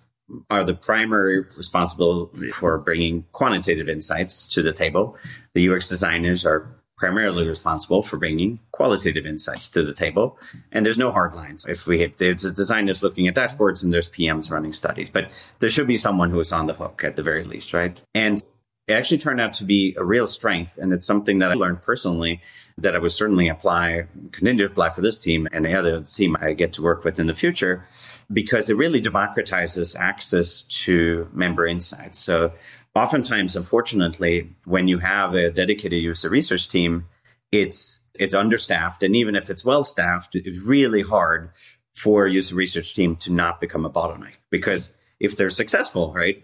are 0.51 0.64
the 0.64 0.75
primary 0.75 1.40
responsibility 1.40 2.51
for 2.51 2.79
bringing 2.79 3.25
quantitative 3.33 3.88
insights 3.88 4.46
to 4.46 4.62
the 4.62 4.72
table. 4.72 5.16
The 5.55 5.68
UX 5.68 5.88
designers 5.88 6.44
are 6.44 6.75
primarily 7.02 7.48
responsible 7.48 8.00
for 8.00 8.16
bringing 8.16 8.60
qualitative 8.70 9.26
insights 9.26 9.66
to 9.66 9.82
the 9.82 9.92
table. 9.92 10.38
And 10.70 10.86
there's 10.86 10.98
no 10.98 11.10
hard 11.10 11.34
lines. 11.34 11.66
If 11.68 11.84
we 11.84 12.00
have, 12.02 12.16
there's 12.18 12.44
a 12.44 12.52
designer 12.52 12.92
looking 13.02 13.26
at 13.26 13.34
dashboards 13.34 13.82
and 13.82 13.92
there's 13.92 14.08
PMs 14.08 14.52
running 14.52 14.72
studies, 14.72 15.10
but 15.10 15.32
there 15.58 15.68
should 15.68 15.88
be 15.88 15.96
someone 15.96 16.30
who 16.30 16.38
is 16.38 16.52
on 16.52 16.68
the 16.68 16.74
hook 16.74 17.02
at 17.02 17.16
the 17.16 17.22
very 17.24 17.42
least, 17.42 17.74
right? 17.74 18.00
And 18.14 18.40
it 18.86 18.92
actually 18.92 19.18
turned 19.18 19.40
out 19.40 19.52
to 19.54 19.64
be 19.64 19.96
a 19.98 20.04
real 20.04 20.28
strength. 20.28 20.78
And 20.78 20.92
it's 20.92 21.04
something 21.04 21.40
that 21.40 21.50
I 21.50 21.54
learned 21.54 21.82
personally 21.82 22.40
that 22.78 22.94
I 22.94 23.00
would 23.00 23.10
certainly 23.10 23.48
apply, 23.48 24.04
continue 24.30 24.64
to 24.64 24.70
apply 24.70 24.90
for 24.90 25.00
this 25.00 25.18
team 25.18 25.48
and 25.50 25.64
the 25.64 25.74
other 25.74 26.02
team 26.02 26.36
I 26.40 26.52
get 26.52 26.72
to 26.74 26.82
work 26.82 27.02
with 27.02 27.18
in 27.18 27.26
the 27.26 27.34
future, 27.34 27.84
because 28.32 28.70
it 28.70 28.76
really 28.76 29.02
democratizes 29.02 29.98
access 29.98 30.62
to 30.84 31.28
member 31.32 31.66
insights. 31.66 32.20
So 32.20 32.52
oftentimes, 32.94 33.57
unfortunately, 33.57 34.50
when 34.64 34.88
you 34.88 34.98
have 34.98 35.35
a 35.35 35.50
dedicated 35.50 36.02
user 36.02 36.28
research 36.28 36.68
team, 36.68 37.07
it's 37.50 38.00
it's 38.18 38.35
understaffed, 38.35 39.02
and 39.02 39.16
even 39.16 39.37
if 39.37 39.50
it's 39.50 39.64
well 39.64 39.85
staffed, 39.85 40.35
it's 40.35 40.59
really 40.59 41.02
hard 41.02 41.50
for 41.94 42.26
a 42.26 42.33
user 42.33 42.55
research 42.55 42.94
team 42.94 43.16
to 43.16 43.33
not 43.33 43.61
become 43.61 43.85
a 43.85 43.90
bottleneck 43.90 44.37
because 44.50 44.96
if 45.20 45.37
they're 45.37 45.50
successful, 45.50 46.12
right, 46.12 46.42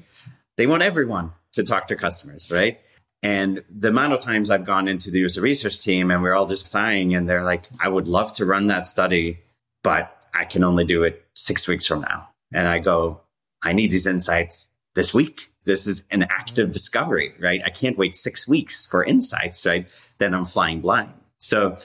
they 0.56 0.66
want 0.66 0.82
everyone 0.82 1.30
to 1.52 1.62
talk 1.62 1.86
to 1.88 1.96
customers, 1.96 2.50
right? 2.52 2.78
And 3.22 3.64
the 3.70 3.88
amount 3.88 4.12
of 4.12 4.20
times 4.20 4.50
I've 4.50 4.64
gone 4.64 4.86
into 4.86 5.10
the 5.10 5.20
user 5.20 5.40
research 5.40 5.80
team 5.80 6.10
and 6.10 6.22
we're 6.22 6.34
all 6.34 6.46
just 6.46 6.66
sighing 6.66 7.14
and 7.14 7.28
they're 7.28 7.44
like, 7.44 7.68
I 7.82 7.88
would 7.88 8.06
love 8.06 8.32
to 8.34 8.44
run 8.44 8.68
that 8.68 8.86
study, 8.86 9.40
but 9.82 10.14
I 10.34 10.44
can 10.44 10.62
only 10.62 10.84
do 10.84 11.02
it 11.02 11.24
six 11.34 11.66
weeks 11.66 11.86
from 11.86 12.02
now. 12.02 12.28
And 12.52 12.68
I 12.68 12.78
go, 12.78 13.22
I 13.62 13.72
need 13.72 13.90
these 13.90 14.06
insights 14.06 14.72
this 14.94 15.12
week 15.12 15.50
this 15.68 15.86
is 15.86 16.02
an 16.10 16.24
active 16.24 16.72
discovery, 16.72 17.32
right? 17.38 17.60
I 17.64 17.70
can't 17.70 17.96
wait 17.96 18.16
six 18.16 18.48
weeks 18.48 18.86
for 18.86 19.04
insights, 19.04 19.64
right? 19.64 19.86
Then 20.18 20.34
I'm 20.34 20.44
flying 20.44 20.80
blind. 20.80 21.12
So 21.38 21.78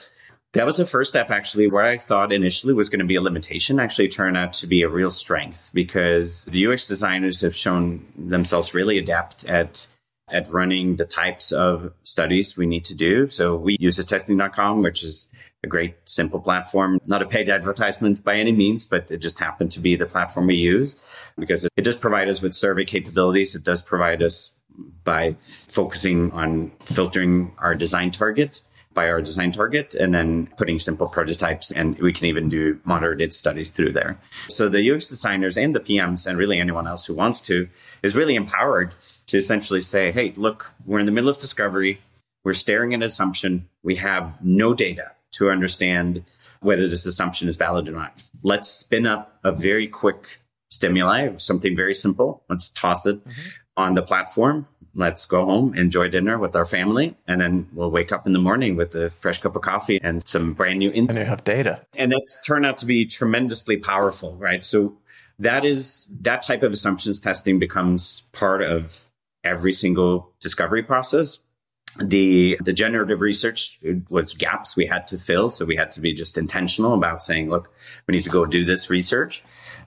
that 0.54 0.66
was 0.66 0.78
the 0.78 0.86
first 0.86 1.10
step, 1.10 1.30
actually, 1.30 1.68
where 1.68 1.84
I 1.84 1.98
thought 1.98 2.32
initially 2.32 2.74
was 2.74 2.88
going 2.88 3.00
to 3.00 3.04
be 3.04 3.16
a 3.16 3.20
limitation, 3.20 3.78
actually 3.78 4.08
turned 4.08 4.36
out 4.36 4.52
to 4.54 4.66
be 4.66 4.82
a 4.82 4.88
real 4.88 5.10
strength 5.10 5.70
because 5.74 6.46
the 6.46 6.66
UX 6.66 6.88
designers 6.88 7.40
have 7.42 7.54
shown 7.54 8.04
themselves 8.16 8.74
really 8.74 8.98
adept 8.98 9.44
at 9.44 9.86
at 10.30 10.48
running 10.48 10.96
the 10.96 11.04
types 11.04 11.52
of 11.52 11.92
studies 12.02 12.56
we 12.56 12.64
need 12.64 12.82
to 12.86 12.94
do. 12.94 13.28
So 13.28 13.56
we 13.56 13.76
use 13.78 13.98
a 13.98 14.04
testing.com, 14.04 14.80
which 14.80 15.04
is 15.04 15.28
a 15.64 15.66
great, 15.66 15.96
simple 16.04 16.38
platform, 16.38 17.00
not 17.08 17.22
a 17.22 17.26
paid 17.26 17.48
advertisement 17.48 18.22
by 18.22 18.36
any 18.36 18.52
means, 18.52 18.86
but 18.86 19.10
it 19.10 19.18
just 19.18 19.40
happened 19.40 19.72
to 19.72 19.80
be 19.80 19.96
the 19.96 20.06
platform 20.06 20.46
we 20.46 20.54
use 20.54 21.00
because 21.36 21.64
it 21.64 21.82
does 21.82 21.96
provide 21.96 22.28
us 22.28 22.40
with 22.40 22.54
survey 22.54 22.84
capabilities. 22.84 23.56
It 23.56 23.64
does 23.64 23.82
provide 23.82 24.22
us 24.22 24.54
by 25.02 25.36
focusing 25.68 26.30
on 26.32 26.70
filtering 26.80 27.52
our 27.58 27.74
design 27.74 28.10
target 28.10 28.62
by 28.94 29.10
our 29.10 29.20
design 29.20 29.50
target 29.50 29.94
and 29.96 30.14
then 30.14 30.46
putting 30.56 30.78
simple 30.78 31.08
prototypes 31.08 31.72
and 31.72 31.98
we 31.98 32.12
can 32.12 32.26
even 32.26 32.48
do 32.48 32.78
moderated 32.84 33.34
studies 33.34 33.70
through 33.70 33.92
there. 33.92 34.16
So 34.48 34.68
the 34.68 34.88
UX 34.88 35.08
designers 35.08 35.58
and 35.58 35.74
the 35.74 35.80
PMs 35.80 36.26
and 36.26 36.38
really 36.38 36.60
anyone 36.60 36.86
else 36.86 37.04
who 37.04 37.14
wants 37.14 37.40
to 37.40 37.68
is 38.04 38.14
really 38.14 38.36
empowered 38.36 38.94
to 39.26 39.36
essentially 39.36 39.80
say, 39.80 40.12
hey, 40.12 40.32
look, 40.36 40.72
we're 40.86 41.00
in 41.00 41.06
the 41.06 41.12
middle 41.12 41.30
of 41.30 41.38
discovery. 41.38 42.00
We're 42.44 42.52
staring 42.52 42.94
at 42.94 42.98
an 42.98 43.02
assumption. 43.02 43.68
We 43.82 43.96
have 43.96 44.42
no 44.44 44.74
data 44.74 45.10
to 45.34 45.50
understand 45.50 46.24
whether 46.60 46.88
this 46.88 47.06
assumption 47.06 47.48
is 47.48 47.56
valid 47.56 47.88
or 47.88 47.92
not. 47.92 48.22
Let's 48.42 48.70
spin 48.70 49.06
up 49.06 49.38
a 49.44 49.52
very 49.52 49.86
quick 49.86 50.40
stimuli, 50.70 51.34
something 51.36 51.76
very 51.76 51.94
simple. 51.94 52.42
Let's 52.48 52.70
toss 52.70 53.06
it 53.06 53.16
mm-hmm. 53.20 53.40
on 53.76 53.94
the 53.94 54.02
platform. 54.02 54.66
Let's 54.96 55.26
go 55.26 55.44
home, 55.44 55.74
enjoy 55.74 56.08
dinner 56.08 56.38
with 56.38 56.54
our 56.54 56.64
family, 56.64 57.16
and 57.26 57.40
then 57.40 57.68
we'll 57.72 57.90
wake 57.90 58.12
up 58.12 58.28
in 58.28 58.32
the 58.32 58.38
morning 58.38 58.76
with 58.76 58.94
a 58.94 59.10
fresh 59.10 59.40
cup 59.40 59.56
of 59.56 59.62
coffee 59.62 59.98
and 60.00 60.26
some 60.26 60.52
brand 60.52 60.78
new 60.78 60.90
insights. 60.92 61.16
And 61.16 61.24
you 61.24 61.30
have 61.30 61.42
data. 61.42 61.84
And 61.94 62.12
that's 62.12 62.40
turned 62.42 62.64
out 62.64 62.78
to 62.78 62.86
be 62.86 63.04
tremendously 63.04 63.76
powerful, 63.76 64.36
right? 64.36 64.62
So 64.62 64.96
that 65.40 65.64
is 65.64 66.08
that 66.20 66.42
type 66.42 66.62
of 66.62 66.72
assumptions 66.72 67.18
testing 67.18 67.58
becomes 67.58 68.22
part 68.32 68.62
of 68.62 69.02
every 69.42 69.72
single 69.72 70.32
discovery 70.40 70.82
process 70.82 71.50
the 71.98 72.58
the 72.60 72.72
generative 72.72 73.20
research 73.20 73.78
was 74.08 74.34
gaps 74.34 74.76
we 74.76 74.86
had 74.86 75.06
to 75.06 75.18
fill 75.18 75.48
so 75.48 75.64
we 75.64 75.76
had 75.76 75.92
to 75.92 76.00
be 76.00 76.12
just 76.12 76.36
intentional 76.36 76.94
about 76.94 77.22
saying 77.22 77.50
look 77.50 77.72
we 78.06 78.12
need 78.12 78.24
to 78.24 78.30
go 78.30 78.46
do 78.46 78.64
this 78.64 78.90
research. 78.90 79.42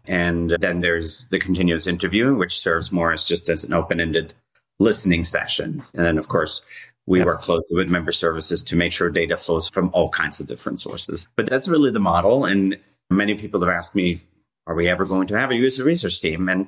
And 0.05 0.51
then 0.61 0.79
there's 0.79 1.27
the 1.27 1.39
continuous 1.39 1.85
interview 1.85 2.33
which 2.33 2.57
serves 2.57 2.93
more 2.93 3.11
as 3.11 3.25
just 3.25 3.49
as 3.49 3.65
an 3.65 3.73
open-ended 3.73 4.33
listening 4.79 5.25
session. 5.25 5.83
And 5.93 6.05
then 6.05 6.17
of 6.17 6.29
course 6.29 6.61
we 7.07 7.23
work 7.23 7.41
closely 7.41 7.77
with 7.77 7.89
member 7.89 8.11
services 8.11 8.63
to 8.63 8.75
make 8.75 8.93
sure 8.93 9.09
data 9.09 9.35
flows 9.35 9.67
from 9.67 9.89
all 9.93 10.09
kinds 10.09 10.39
of 10.39 10.47
different 10.47 10.79
sources. 10.79 11.27
But 11.35 11.49
that's 11.49 11.67
really 11.67 11.91
the 11.91 11.99
model. 11.99 12.45
And 12.45 12.77
many 13.09 13.35
people 13.35 13.59
have 13.61 13.69
asked 13.69 13.95
me 13.95 14.19
are 14.65 14.75
we 14.75 14.89
ever 14.89 15.05
going 15.05 15.27
to 15.27 15.37
have 15.37 15.51
a 15.51 15.55
user 15.55 15.83
research 15.83 16.21
team? 16.21 16.49
And 16.49 16.67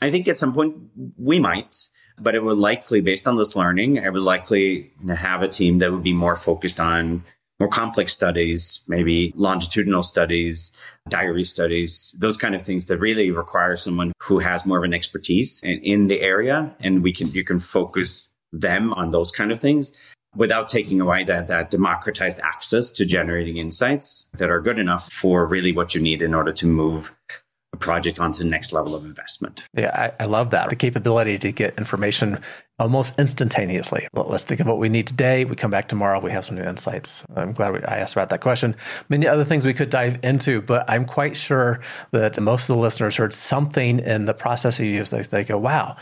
i 0.00 0.10
think 0.10 0.28
at 0.28 0.36
some 0.36 0.54
point 0.54 0.76
we 1.16 1.38
might 1.38 1.74
but 2.20 2.34
it 2.34 2.42
would 2.42 2.58
likely, 2.58 3.00
based 3.00 3.26
on 3.26 3.36
this 3.36 3.56
learning, 3.56 4.04
I 4.04 4.08
would 4.08 4.22
likely 4.22 4.92
have 5.08 5.42
a 5.42 5.48
team 5.48 5.78
that 5.78 5.92
would 5.92 6.02
be 6.02 6.12
more 6.12 6.36
focused 6.36 6.80
on 6.80 7.24
more 7.60 7.68
complex 7.68 8.12
studies, 8.12 8.82
maybe 8.86 9.32
longitudinal 9.36 10.02
studies, 10.02 10.72
diary 11.08 11.44
studies, 11.44 12.14
those 12.18 12.36
kind 12.36 12.54
of 12.54 12.62
things 12.62 12.84
that 12.86 12.98
really 12.98 13.30
require 13.30 13.76
someone 13.76 14.12
who 14.22 14.38
has 14.38 14.64
more 14.64 14.78
of 14.78 14.84
an 14.84 14.94
expertise 14.94 15.62
in, 15.64 15.78
in 15.80 16.06
the 16.06 16.20
area. 16.20 16.74
And 16.80 17.02
we 17.02 17.12
can, 17.12 17.28
you 17.28 17.44
can 17.44 17.58
focus 17.58 18.28
them 18.52 18.92
on 18.94 19.10
those 19.10 19.30
kind 19.30 19.50
of 19.50 19.58
things 19.58 19.96
without 20.36 20.68
taking 20.68 21.00
away 21.00 21.24
that, 21.24 21.48
that 21.48 21.70
democratized 21.70 22.40
access 22.40 22.92
to 22.92 23.04
generating 23.04 23.56
insights 23.56 24.30
that 24.34 24.50
are 24.50 24.60
good 24.60 24.78
enough 24.78 25.10
for 25.10 25.46
really 25.46 25.72
what 25.72 25.94
you 25.94 26.00
need 26.00 26.22
in 26.22 26.34
order 26.34 26.52
to 26.52 26.66
move 26.66 27.12
project 27.78 28.20
onto 28.20 28.42
the 28.42 28.48
next 28.48 28.72
level 28.72 28.94
of 28.94 29.04
investment. 29.04 29.62
Yeah, 29.74 30.12
I, 30.18 30.24
I, 30.24 30.26
love 30.26 30.50
that. 30.50 30.68
The 30.68 30.76
capability 30.76 31.38
to 31.38 31.52
get 31.52 31.78
information 31.78 32.40
almost 32.78 33.18
instantaneously. 33.18 34.06
Well, 34.12 34.26
let's 34.28 34.44
think 34.44 34.60
of 34.60 34.66
what 34.66 34.78
we 34.78 34.88
need 34.88 35.06
today. 35.06 35.44
We 35.44 35.56
come 35.56 35.70
back 35.70 35.88
tomorrow, 35.88 36.20
we 36.20 36.30
have 36.30 36.44
some 36.44 36.56
new 36.56 36.62
insights. 36.62 37.24
I'm 37.34 37.52
glad 37.52 37.72
we, 37.72 37.82
I 37.82 37.98
asked 37.98 38.14
about 38.14 38.30
that 38.30 38.40
question. 38.40 38.76
Many 39.08 39.26
other 39.26 39.44
things 39.44 39.66
we 39.66 39.74
could 39.74 39.90
dive 39.90 40.18
into, 40.22 40.62
but 40.62 40.88
I'm 40.88 41.04
quite 41.04 41.36
sure 41.36 41.80
that 42.12 42.40
most 42.40 42.68
of 42.68 42.76
the 42.76 42.82
listeners 42.82 43.16
heard 43.16 43.32
something 43.32 43.98
in 43.98 44.26
the 44.26 44.34
process 44.34 44.78
you 44.78 44.86
use. 44.86 45.10
They, 45.10 45.22
they 45.22 45.44
go, 45.44 45.58
wow, 45.58 45.96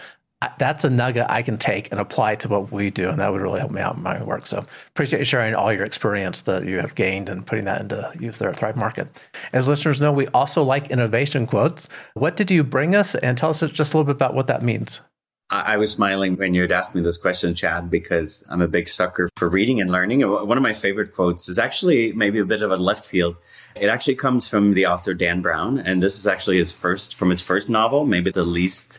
that's 0.58 0.84
a 0.84 0.90
nugget 0.90 1.26
I 1.28 1.42
can 1.42 1.56
take 1.58 1.90
and 1.90 2.00
apply 2.00 2.34
to 2.36 2.48
what 2.48 2.70
we 2.70 2.90
do, 2.90 3.08
and 3.08 3.18
that 3.18 3.32
would 3.32 3.40
really 3.40 3.60
help 3.60 3.72
me 3.72 3.80
out 3.80 3.96
in 3.96 4.02
my 4.02 4.22
work. 4.22 4.46
So 4.46 4.64
appreciate 4.88 5.20
you 5.20 5.24
sharing 5.24 5.54
all 5.54 5.72
your 5.72 5.84
experience 5.84 6.42
that 6.42 6.66
you 6.66 6.78
have 6.78 6.94
gained 6.94 7.28
and 7.28 7.46
putting 7.46 7.64
that 7.64 7.80
into 7.80 8.12
use 8.20 8.38
there 8.38 8.50
at 8.50 8.56
Thrive 8.56 8.76
Market. 8.76 9.08
As 9.52 9.66
listeners 9.66 10.00
know, 10.00 10.12
we 10.12 10.26
also 10.28 10.62
like 10.62 10.90
innovation 10.90 11.46
quotes. 11.46 11.88
What 12.14 12.36
did 12.36 12.50
you 12.50 12.62
bring 12.64 12.94
us, 12.94 13.14
and 13.14 13.38
tell 13.38 13.50
us 13.50 13.60
just 13.60 13.94
a 13.94 13.96
little 13.96 14.04
bit 14.04 14.16
about 14.16 14.34
what 14.34 14.46
that 14.48 14.62
means. 14.62 15.00
I 15.48 15.76
was 15.76 15.92
smiling 15.92 16.36
when 16.36 16.54
you 16.54 16.62
had 16.62 16.72
asked 16.72 16.92
me 16.92 17.02
this 17.02 17.18
question, 17.18 17.54
Chad, 17.54 17.88
because 17.88 18.44
I'm 18.50 18.60
a 18.60 18.66
big 18.66 18.88
sucker 18.88 19.28
for 19.36 19.48
reading 19.48 19.80
and 19.80 19.92
learning. 19.92 20.22
One 20.22 20.56
of 20.56 20.62
my 20.62 20.72
favorite 20.72 21.14
quotes 21.14 21.48
is 21.48 21.56
actually 21.56 22.12
maybe 22.14 22.40
a 22.40 22.44
bit 22.44 22.62
of 22.62 22.72
a 22.72 22.76
left 22.76 23.06
field. 23.06 23.36
It 23.76 23.88
actually 23.88 24.16
comes 24.16 24.48
from 24.48 24.74
the 24.74 24.86
author 24.86 25.14
Dan 25.14 25.42
Brown, 25.42 25.78
and 25.78 26.02
this 26.02 26.18
is 26.18 26.26
actually 26.26 26.56
his 26.56 26.72
first 26.72 27.14
from 27.14 27.30
his 27.30 27.40
first 27.40 27.68
novel, 27.68 28.06
maybe 28.06 28.32
the 28.32 28.42
least 28.42 28.98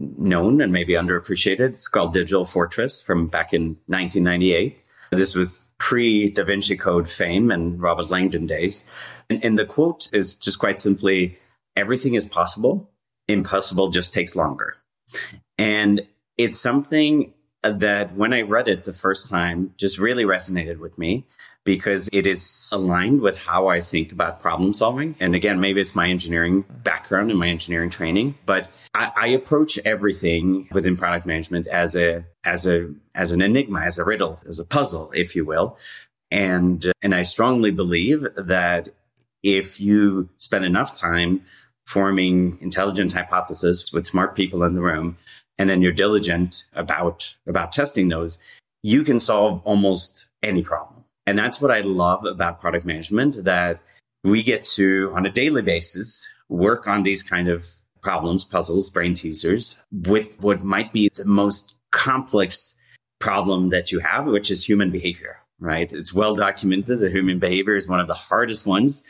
known 0.00 0.60
and 0.60 0.72
maybe 0.72 0.94
underappreciated. 0.94 1.60
It's 1.60 1.88
called 1.88 2.12
Digital 2.12 2.44
Fortress 2.44 3.02
from 3.02 3.26
back 3.26 3.52
in 3.52 3.76
1998. 3.86 4.82
This 5.12 5.34
was 5.34 5.68
pre 5.78 6.30
Da 6.30 6.44
Vinci 6.44 6.76
Code 6.76 7.08
fame 7.08 7.50
and 7.50 7.80
Robert 7.80 8.10
Langdon 8.10 8.46
days. 8.46 8.86
And, 9.28 9.44
and 9.44 9.58
the 9.58 9.66
quote 9.66 10.08
is 10.12 10.34
just 10.34 10.58
quite 10.58 10.80
simply 10.80 11.36
everything 11.76 12.14
is 12.14 12.26
possible, 12.26 12.90
impossible 13.28 13.90
just 13.90 14.14
takes 14.14 14.34
longer. 14.34 14.76
And 15.58 16.06
it's 16.38 16.58
something 16.58 17.34
that 17.62 18.12
when 18.12 18.32
I 18.32 18.42
read 18.42 18.68
it 18.68 18.84
the 18.84 18.92
first 18.92 19.28
time 19.28 19.74
just 19.76 19.98
really 19.98 20.24
resonated 20.24 20.78
with 20.78 20.98
me 20.98 21.26
because 21.64 22.08
it 22.12 22.26
is 22.26 22.70
aligned 22.74 23.20
with 23.20 23.38
how 23.44 23.68
I 23.68 23.80
think 23.80 24.12
about 24.12 24.40
problem 24.40 24.72
solving. 24.72 25.14
And 25.20 25.34
again, 25.34 25.60
maybe 25.60 25.80
it's 25.80 25.94
my 25.94 26.08
engineering 26.08 26.64
background 26.82 27.30
and 27.30 27.38
my 27.38 27.48
engineering 27.48 27.90
training, 27.90 28.34
but 28.46 28.70
I, 28.94 29.12
I, 29.14 29.26
approach 29.28 29.78
everything 29.84 30.68
within 30.72 30.96
product 30.96 31.26
management 31.26 31.66
as 31.66 31.94
a 31.96 32.24
as 32.44 32.66
a 32.66 32.90
as 33.14 33.30
an 33.30 33.42
enigma, 33.42 33.80
as 33.80 33.98
a 33.98 34.04
riddle, 34.04 34.40
as 34.48 34.58
a 34.58 34.64
puzzle, 34.64 35.12
if 35.14 35.36
you 35.36 35.44
will. 35.44 35.76
And 36.30 36.90
and 37.02 37.14
I 37.14 37.22
strongly 37.22 37.70
believe 37.70 38.26
that 38.36 38.88
if 39.42 39.80
you 39.80 40.28
spend 40.38 40.64
enough 40.64 40.94
time 40.94 41.42
forming 41.86 42.56
intelligent 42.60 43.12
hypotheses 43.12 43.92
with 43.92 44.06
smart 44.06 44.34
people 44.34 44.62
in 44.62 44.74
the 44.74 44.80
room, 44.80 45.16
and 45.60 45.68
then 45.68 45.82
you're 45.82 45.92
diligent 45.92 46.64
about 46.72 47.36
about 47.46 47.70
testing 47.70 48.08
those, 48.08 48.38
you 48.82 49.04
can 49.04 49.20
solve 49.20 49.60
almost 49.64 50.24
any 50.42 50.62
problem. 50.62 51.04
And 51.26 51.38
that's 51.38 51.60
what 51.60 51.70
I 51.70 51.82
love 51.82 52.24
about 52.24 52.60
product 52.60 52.86
management 52.86 53.44
that 53.44 53.78
we 54.24 54.42
get 54.42 54.64
to, 54.76 55.12
on 55.14 55.26
a 55.26 55.30
daily 55.30 55.60
basis, 55.60 56.26
work 56.48 56.88
on 56.88 57.02
these 57.02 57.22
kind 57.22 57.48
of 57.48 57.66
problems, 58.00 58.42
puzzles, 58.42 58.88
brain 58.88 59.12
teasers 59.12 59.78
with 59.92 60.40
what 60.40 60.62
might 60.64 60.94
be 60.94 61.10
the 61.14 61.26
most 61.26 61.74
complex 61.92 62.74
problem 63.18 63.68
that 63.68 63.92
you 63.92 63.98
have, 63.98 64.24
which 64.26 64.50
is 64.50 64.64
human 64.64 64.90
behavior, 64.90 65.36
right? 65.60 65.92
It's 65.92 66.12
well 66.12 66.34
documented 66.34 67.00
that 67.00 67.12
human 67.12 67.38
behavior 67.38 67.76
is 67.76 67.88
one 67.88 68.00
of 68.00 68.08
the 68.08 68.14
hardest 68.14 68.66
ones 68.66 69.04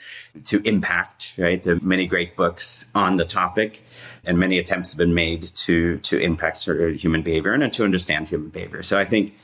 to 0.44 0.60
impact, 0.68 1.34
right? 1.38 1.62
There 1.62 1.76
are 1.76 1.80
many 1.80 2.06
great 2.06 2.36
books 2.36 2.86
on 2.94 3.16
the 3.16 3.24
topic 3.24 3.84
and 4.24 4.38
many 4.38 4.58
attempts 4.58 4.92
have 4.92 4.98
been 4.98 5.14
made 5.14 5.42
to, 5.42 5.98
to 5.98 6.18
impact 6.18 6.64
human 6.64 7.22
behavior 7.22 7.52
and 7.52 7.72
to 7.72 7.84
understand 7.84 8.28
human 8.28 8.50
behavior. 8.50 8.82
So 8.82 8.98
I 8.98 9.04
think 9.04 9.34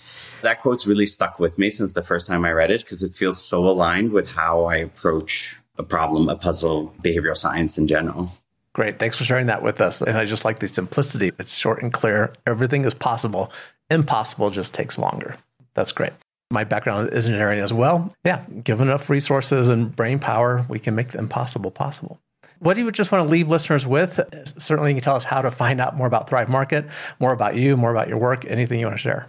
that 0.42 0.60
quote's 0.60 0.86
really 0.86 1.06
stuck 1.06 1.38
with 1.38 1.58
me 1.58 1.70
since 1.70 1.92
the 1.92 2.02
first 2.02 2.26
time 2.26 2.44
I 2.44 2.50
read 2.50 2.70
it 2.70 2.82
because 2.82 3.02
it 3.02 3.14
feels 3.14 3.42
so 3.42 3.68
aligned 3.68 4.12
with 4.12 4.30
how 4.30 4.64
I 4.64 4.76
approach 4.76 5.58
a 5.78 5.82
problem, 5.82 6.28
a 6.28 6.36
puzzle, 6.36 6.94
behavioral 7.02 7.36
science 7.36 7.78
in 7.78 7.86
general. 7.86 8.32
Great. 8.72 8.98
Thanks 8.98 9.16
for 9.16 9.24
sharing 9.24 9.46
that 9.46 9.62
with 9.62 9.80
us. 9.80 10.02
And 10.02 10.18
I 10.18 10.26
just 10.26 10.44
like 10.44 10.58
the 10.58 10.68
simplicity. 10.68 11.32
It's 11.38 11.52
short 11.52 11.82
and 11.82 11.92
clear. 11.92 12.34
Everything 12.46 12.84
is 12.84 12.92
possible. 12.92 13.50
Impossible 13.90 14.50
just 14.50 14.74
takes 14.74 14.98
longer. 14.98 15.36
That's 15.74 15.92
great. 15.92 16.12
My 16.50 16.64
background 16.64 17.12
is 17.12 17.26
engineering 17.26 17.60
as 17.60 17.72
well. 17.72 18.12
Yeah, 18.24 18.44
given 18.62 18.88
enough 18.88 19.10
resources 19.10 19.68
and 19.68 19.94
brain 19.94 20.18
power, 20.18 20.64
we 20.68 20.78
can 20.78 20.94
make 20.94 21.08
the 21.08 21.18
impossible 21.18 21.70
possible. 21.70 22.20
What 22.60 22.74
do 22.74 22.80
you 22.80 22.90
just 22.90 23.12
want 23.12 23.26
to 23.26 23.30
leave 23.30 23.48
listeners 23.48 23.86
with? 23.86 24.20
Certainly, 24.58 24.90
you 24.90 24.94
can 24.94 25.02
tell 25.02 25.16
us 25.16 25.24
how 25.24 25.42
to 25.42 25.50
find 25.50 25.80
out 25.80 25.96
more 25.96 26.06
about 26.06 26.28
Thrive 26.28 26.48
Market, 26.48 26.86
more 27.20 27.32
about 27.32 27.56
you, 27.56 27.76
more 27.76 27.90
about 27.90 28.08
your 28.08 28.18
work, 28.18 28.44
anything 28.46 28.80
you 28.80 28.86
want 28.86 28.96
to 28.96 29.02
share. 29.02 29.28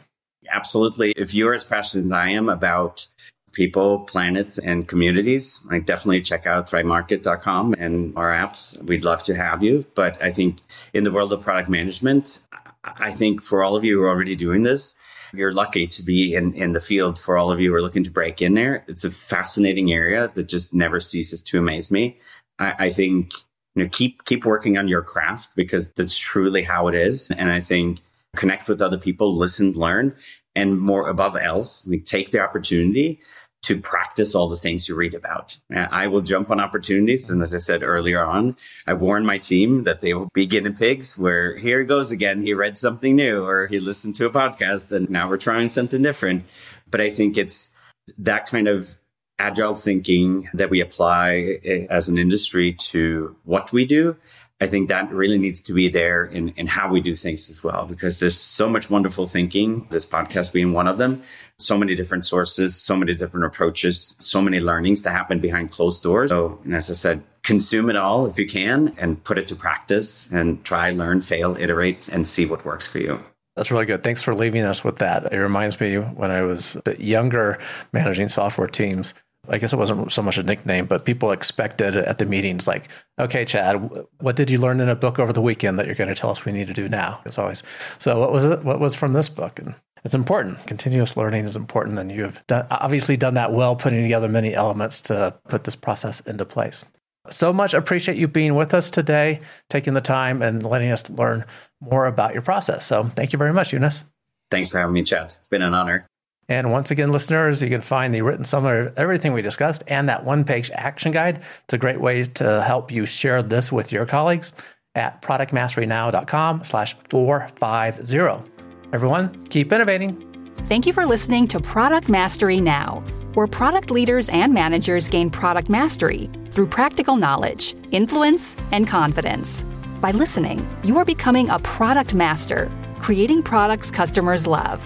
Absolutely. 0.50 1.12
If 1.18 1.34
you're 1.34 1.54
as 1.54 1.64
passionate 1.64 2.06
as 2.06 2.12
I 2.12 2.30
am 2.30 2.48
about 2.48 3.06
people, 3.54 4.00
planets, 4.02 4.60
and 4.60 4.88
communities, 4.88 5.66
I 5.70 5.80
definitely 5.80 6.22
check 6.22 6.46
out 6.46 6.70
thrivemarket.com 6.70 7.74
and 7.74 8.16
our 8.16 8.32
apps. 8.32 8.82
We'd 8.84 9.04
love 9.04 9.24
to 9.24 9.36
have 9.36 9.64
you. 9.64 9.86
But 9.96 10.22
I 10.22 10.32
think 10.32 10.60
in 10.94 11.04
the 11.04 11.12
world 11.12 11.34
of 11.34 11.42
product 11.42 11.68
management, 11.68 12.40
I 12.84 13.12
think 13.12 13.42
for 13.42 13.64
all 13.64 13.76
of 13.76 13.84
you 13.84 13.98
who 13.98 14.04
are 14.04 14.10
already 14.10 14.36
doing 14.36 14.64
this, 14.64 14.96
you're 15.34 15.54
lucky 15.54 15.88
to 15.88 16.04
be 16.04 16.36
in, 16.36 16.54
in 16.54 16.72
the 16.72 16.80
field 16.80 17.20
for 17.20 17.38
all 17.38 17.52
of 17.52 17.60
you 17.60 17.70
who 17.70 17.76
are 17.76 17.82
looking 17.82 18.04
to 18.04 18.12
break 18.12 18.42
in 18.42 18.54
there. 18.54 18.84
It's 18.88 19.04
a 19.04 19.12
fascinating 19.12 19.92
area 19.92 20.32
that 20.34 20.48
just 20.48 20.74
never 20.74 21.00
ceases 21.00 21.42
to 21.44 21.60
amaze 21.60 21.92
me. 21.92 22.18
I, 22.60 22.74
I 22.80 22.90
think 22.90 23.34
you 23.76 23.84
know 23.84 23.90
keep 23.90 24.26
keep 24.26 24.46
working 24.46 24.78
on 24.78 24.88
your 24.88 25.02
craft 25.02 25.56
because 25.56 25.94
that's 25.94 26.18
truly 26.18 26.64
how 26.64 26.88
it 26.88 26.96
is. 26.96 27.32
And 27.32 27.52
I 27.52 27.60
think 27.60 28.00
connect 28.36 28.68
with 28.70 28.82
other 28.82 28.98
people, 28.98 29.36
listen, 29.36 29.74
learn, 29.74 30.16
and 30.56 30.80
more 30.80 31.10
above 31.10 31.36
else, 31.36 31.88
like 31.88 32.06
take 32.06 32.32
the 32.32 32.40
opportunity 32.40 33.20
to 33.68 33.78
practice 33.78 34.34
all 34.34 34.48
the 34.48 34.56
things 34.56 34.88
you 34.88 34.96
read 34.96 35.14
about. 35.14 35.60
I 35.76 36.08
will 36.08 36.22
jump 36.22 36.52
on 36.52 36.62
opportunities. 36.62 37.30
And 37.30 37.44
as 37.44 37.54
I 37.54 37.58
said 37.58 37.84
earlier 37.84 38.24
on, 38.24 38.56
I 38.88 38.94
warn 38.94 39.26
my 39.26 39.40
team 39.40 39.84
that 39.84 40.00
they 40.00 40.14
will 40.14 40.30
be 40.34 40.46
guinea 40.46 40.72
pigs 40.72 41.20
where 41.20 41.58
here 41.58 41.82
he 41.82 41.86
goes 41.86 42.14
again. 42.14 42.44
He 42.44 42.54
read 42.54 42.78
something 42.78 43.14
new 43.14 43.44
or 43.44 43.68
he 43.68 43.82
listened 43.82 44.16
to 44.16 44.26
a 44.26 44.30
podcast 44.30 44.94
and 44.94 45.10
now 45.10 45.28
we're 45.28 45.36
trying 45.36 45.68
something 45.68 46.02
different. 46.02 46.46
But 46.90 47.02
I 47.02 47.10
think 47.10 47.38
it's 47.38 47.70
that 48.18 48.46
kind 48.46 48.70
of 48.70 48.90
agile 49.38 49.76
thinking 49.76 50.50
that 50.54 50.70
we 50.70 50.80
apply 50.80 51.60
eh, 51.66 51.88
as 51.90 52.08
an 52.08 52.18
industry 52.18 52.72
to 52.74 53.36
what 53.44 53.74
we 53.74 53.86
do 53.86 54.16
I 54.60 54.66
think 54.66 54.90
that 54.90 55.12
really 55.12 55.38
needs 55.38 55.62
to 55.62 55.74
be 55.74 55.88
there 55.88 56.26
in, 56.26 56.50
in 56.50 56.66
how 56.66 56.90
we 56.90 57.00
do 57.00 57.16
things 57.16 57.50
as 57.52 57.64
well, 57.64 57.86
because 57.86 58.20
there's 58.20 58.38
so 58.38 58.68
much 58.68 58.90
wonderful 58.90 59.28
thinking, 59.28 59.86
this 59.92 60.06
podcast 60.06 60.52
being 60.52 60.74
one 60.74 60.88
of 60.88 60.98
them, 60.98 61.22
so 61.60 61.78
many 61.78 61.94
different 61.94 62.26
sources, 62.26 62.76
so 62.76 62.96
many 62.96 63.14
different 63.14 63.46
approaches, 63.46 64.16
so 64.18 64.42
many 64.42 64.60
learnings 64.60 65.04
to 65.04 65.12
happen 65.12 65.40
behind 65.40 65.72
closed 65.72 66.02
doors. 66.02 66.32
So, 66.32 66.60
as 66.72 66.90
I 66.90 66.94
said, 66.94 67.22
consume 67.44 67.88
it 67.92 67.96
all 67.96 68.26
if 68.26 68.40
you 68.40 68.48
can 68.48 68.96
and 68.98 69.24
put 69.24 69.38
it 69.38 69.46
to 69.48 69.56
practice 69.56 70.28
and 70.32 70.64
try, 70.64 70.90
learn, 70.90 71.22
fail, 71.22 71.56
iterate, 71.60 72.10
and 72.10 72.26
see 72.26 72.48
what 72.48 72.66
works 72.66 72.88
for 72.88 72.98
you. 72.98 73.20
That's 73.56 73.72
really 73.72 73.86
good. 73.86 74.04
Thanks 74.04 74.24
for 74.24 74.36
leaving 74.36 74.64
us 74.64 74.84
with 74.84 74.98
that. 74.98 75.34
It 75.34 75.38
reminds 75.38 75.80
me 75.80 75.98
when 75.98 76.32
I 76.32 76.42
was 76.42 76.76
a 76.76 76.82
bit 76.82 77.00
younger 77.00 77.60
managing 77.92 78.30
software 78.30 78.68
teams 78.68 79.14
I 79.50 79.58
guess 79.58 79.74
it 79.74 79.78
wasn't 79.78 80.12
so 80.12 80.22
much 80.22 80.38
a 80.38 80.44
nickname, 80.44 80.86
but 80.86 81.06
people 81.06 81.32
expected 81.32 81.96
at 81.96 82.18
the 82.18 82.26
meetings, 82.26 82.68
like, 82.68 82.88
okay, 83.20 83.46
Chad, 83.46 83.90
what 84.20 84.36
did 84.36 84.50
you 84.50 84.58
learn 84.58 84.80
in 84.80 84.90
a 84.90 84.96
book 84.96 85.20
over 85.20 85.32
the 85.34 85.42
weekend 85.42 85.80
that 85.80 85.86
you're 85.86 85.96
going 85.96 86.10
to 86.10 86.16
tell 86.16 86.32
us 86.32 86.46
we 86.46 86.52
need 86.52 86.68
to 86.68 86.74
do 86.74 86.90
now? 86.90 87.22
It's 87.26 87.38
always 87.38 87.64
so. 87.98 88.20
What 88.20 88.32
was 88.32 88.46
it? 88.46 88.64
What 88.64 88.80
was 88.80 88.96
from 88.96 89.14
this 89.14 89.30
book? 89.30 89.60
And 89.60 89.76
It's 90.04 90.16
important. 90.16 90.66
Continuous 90.68 91.18
learning 91.18 91.46
is 91.46 91.56
important, 91.56 92.00
and 92.00 92.12
you've 92.12 92.46
done, 92.48 92.68
obviously 92.72 93.18
done 93.18 93.34
that 93.34 93.52
well, 93.52 93.76
putting 93.76 94.02
together 94.02 94.28
many 94.30 94.54
elements 94.54 95.02
to 95.02 95.38
put 95.50 95.64
this 95.64 95.76
process 95.76 96.20
into 96.22 96.46
place. 96.46 96.86
So 97.30 97.52
much 97.52 97.74
appreciate 97.74 98.18
you 98.18 98.28
being 98.28 98.56
with 98.56 98.74
us 98.74 98.90
today, 98.90 99.42
taking 99.70 99.94
the 99.94 100.02
time 100.02 100.42
and 100.42 100.64
letting 100.64 100.92
us 100.92 101.10
learn 101.10 101.44
more 101.82 102.06
about 102.06 102.34
your 102.34 102.42
process. 102.42 102.86
So 102.86 103.04
thank 103.16 103.34
you 103.34 103.40
very 103.40 103.52
much, 103.52 103.72
Jonas. 103.72 104.06
Thanks 104.50 104.70
for 104.70 104.80
having 104.80 104.94
me, 104.94 105.04
Chad. 105.04 105.26
It's 105.26 105.48
been 105.48 105.62
an 105.62 105.74
honor. 105.74 106.08
And 106.50 106.72
once 106.72 106.92
again, 106.92 107.12
listeners, 107.12 107.62
you 107.62 107.70
can 107.70 107.82
find 107.82 108.14
the 108.14 108.22
written 108.22 108.46
summary 108.46 108.88
of 108.88 108.98
everything 108.98 109.34
we 109.34 109.42
discussed 109.42 109.84
and 109.88 110.08
that 110.08 110.24
one 110.24 110.46
page 110.46 110.72
action 110.74 111.12
guide. 111.12 111.44
It's 111.64 111.74
a 111.74 111.78
great 111.78 112.00
way 112.00 112.24
to 112.24 112.62
help 112.62 112.92
you 112.92 113.06
share 113.06 113.44
this 113.44 113.72
with 113.72 113.92
your 113.92 114.06
colleagues 114.06 114.54
at 114.96 115.22
productmasterynow.com 115.22 116.64
slash 116.64 116.96
450. 117.10 118.50
Everyone, 118.94 119.42
keep 119.44 119.72
innovating. 119.74 120.24
Thank 120.66 120.86
you 120.86 120.94
for 120.94 121.06
listening 121.06 121.48
to 121.48 121.60
Product 121.60 122.10
Mastery 122.10 122.60
Now, 122.62 123.04
where 123.34 123.48
product 123.48 123.92
leaders 123.92 124.30
and 124.30 124.54
managers 124.54 125.08
gain 125.08 125.30
product 125.30 125.70
mastery 125.70 126.30
through 126.52 126.68
practical 126.68 127.16
knowledge, 127.16 127.76
influence, 127.92 128.56
and 128.72 128.88
confidence. 128.88 129.64
By 130.02 130.12
listening, 130.12 130.68
you 130.84 130.98
are 130.98 131.06
becoming 131.06 131.50
a 131.50 131.60
product 131.60 132.14
master, 132.14 132.72
creating 133.00 133.44
products 133.44 133.92
customers 133.92 134.48
love. 134.48 134.86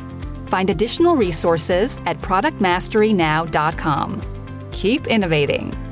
Find 0.51 0.69
additional 0.69 1.15
resources 1.15 1.99
at 2.05 2.19
productmasterynow.com. 2.19 4.21
Keep 4.73 5.07
innovating. 5.07 5.90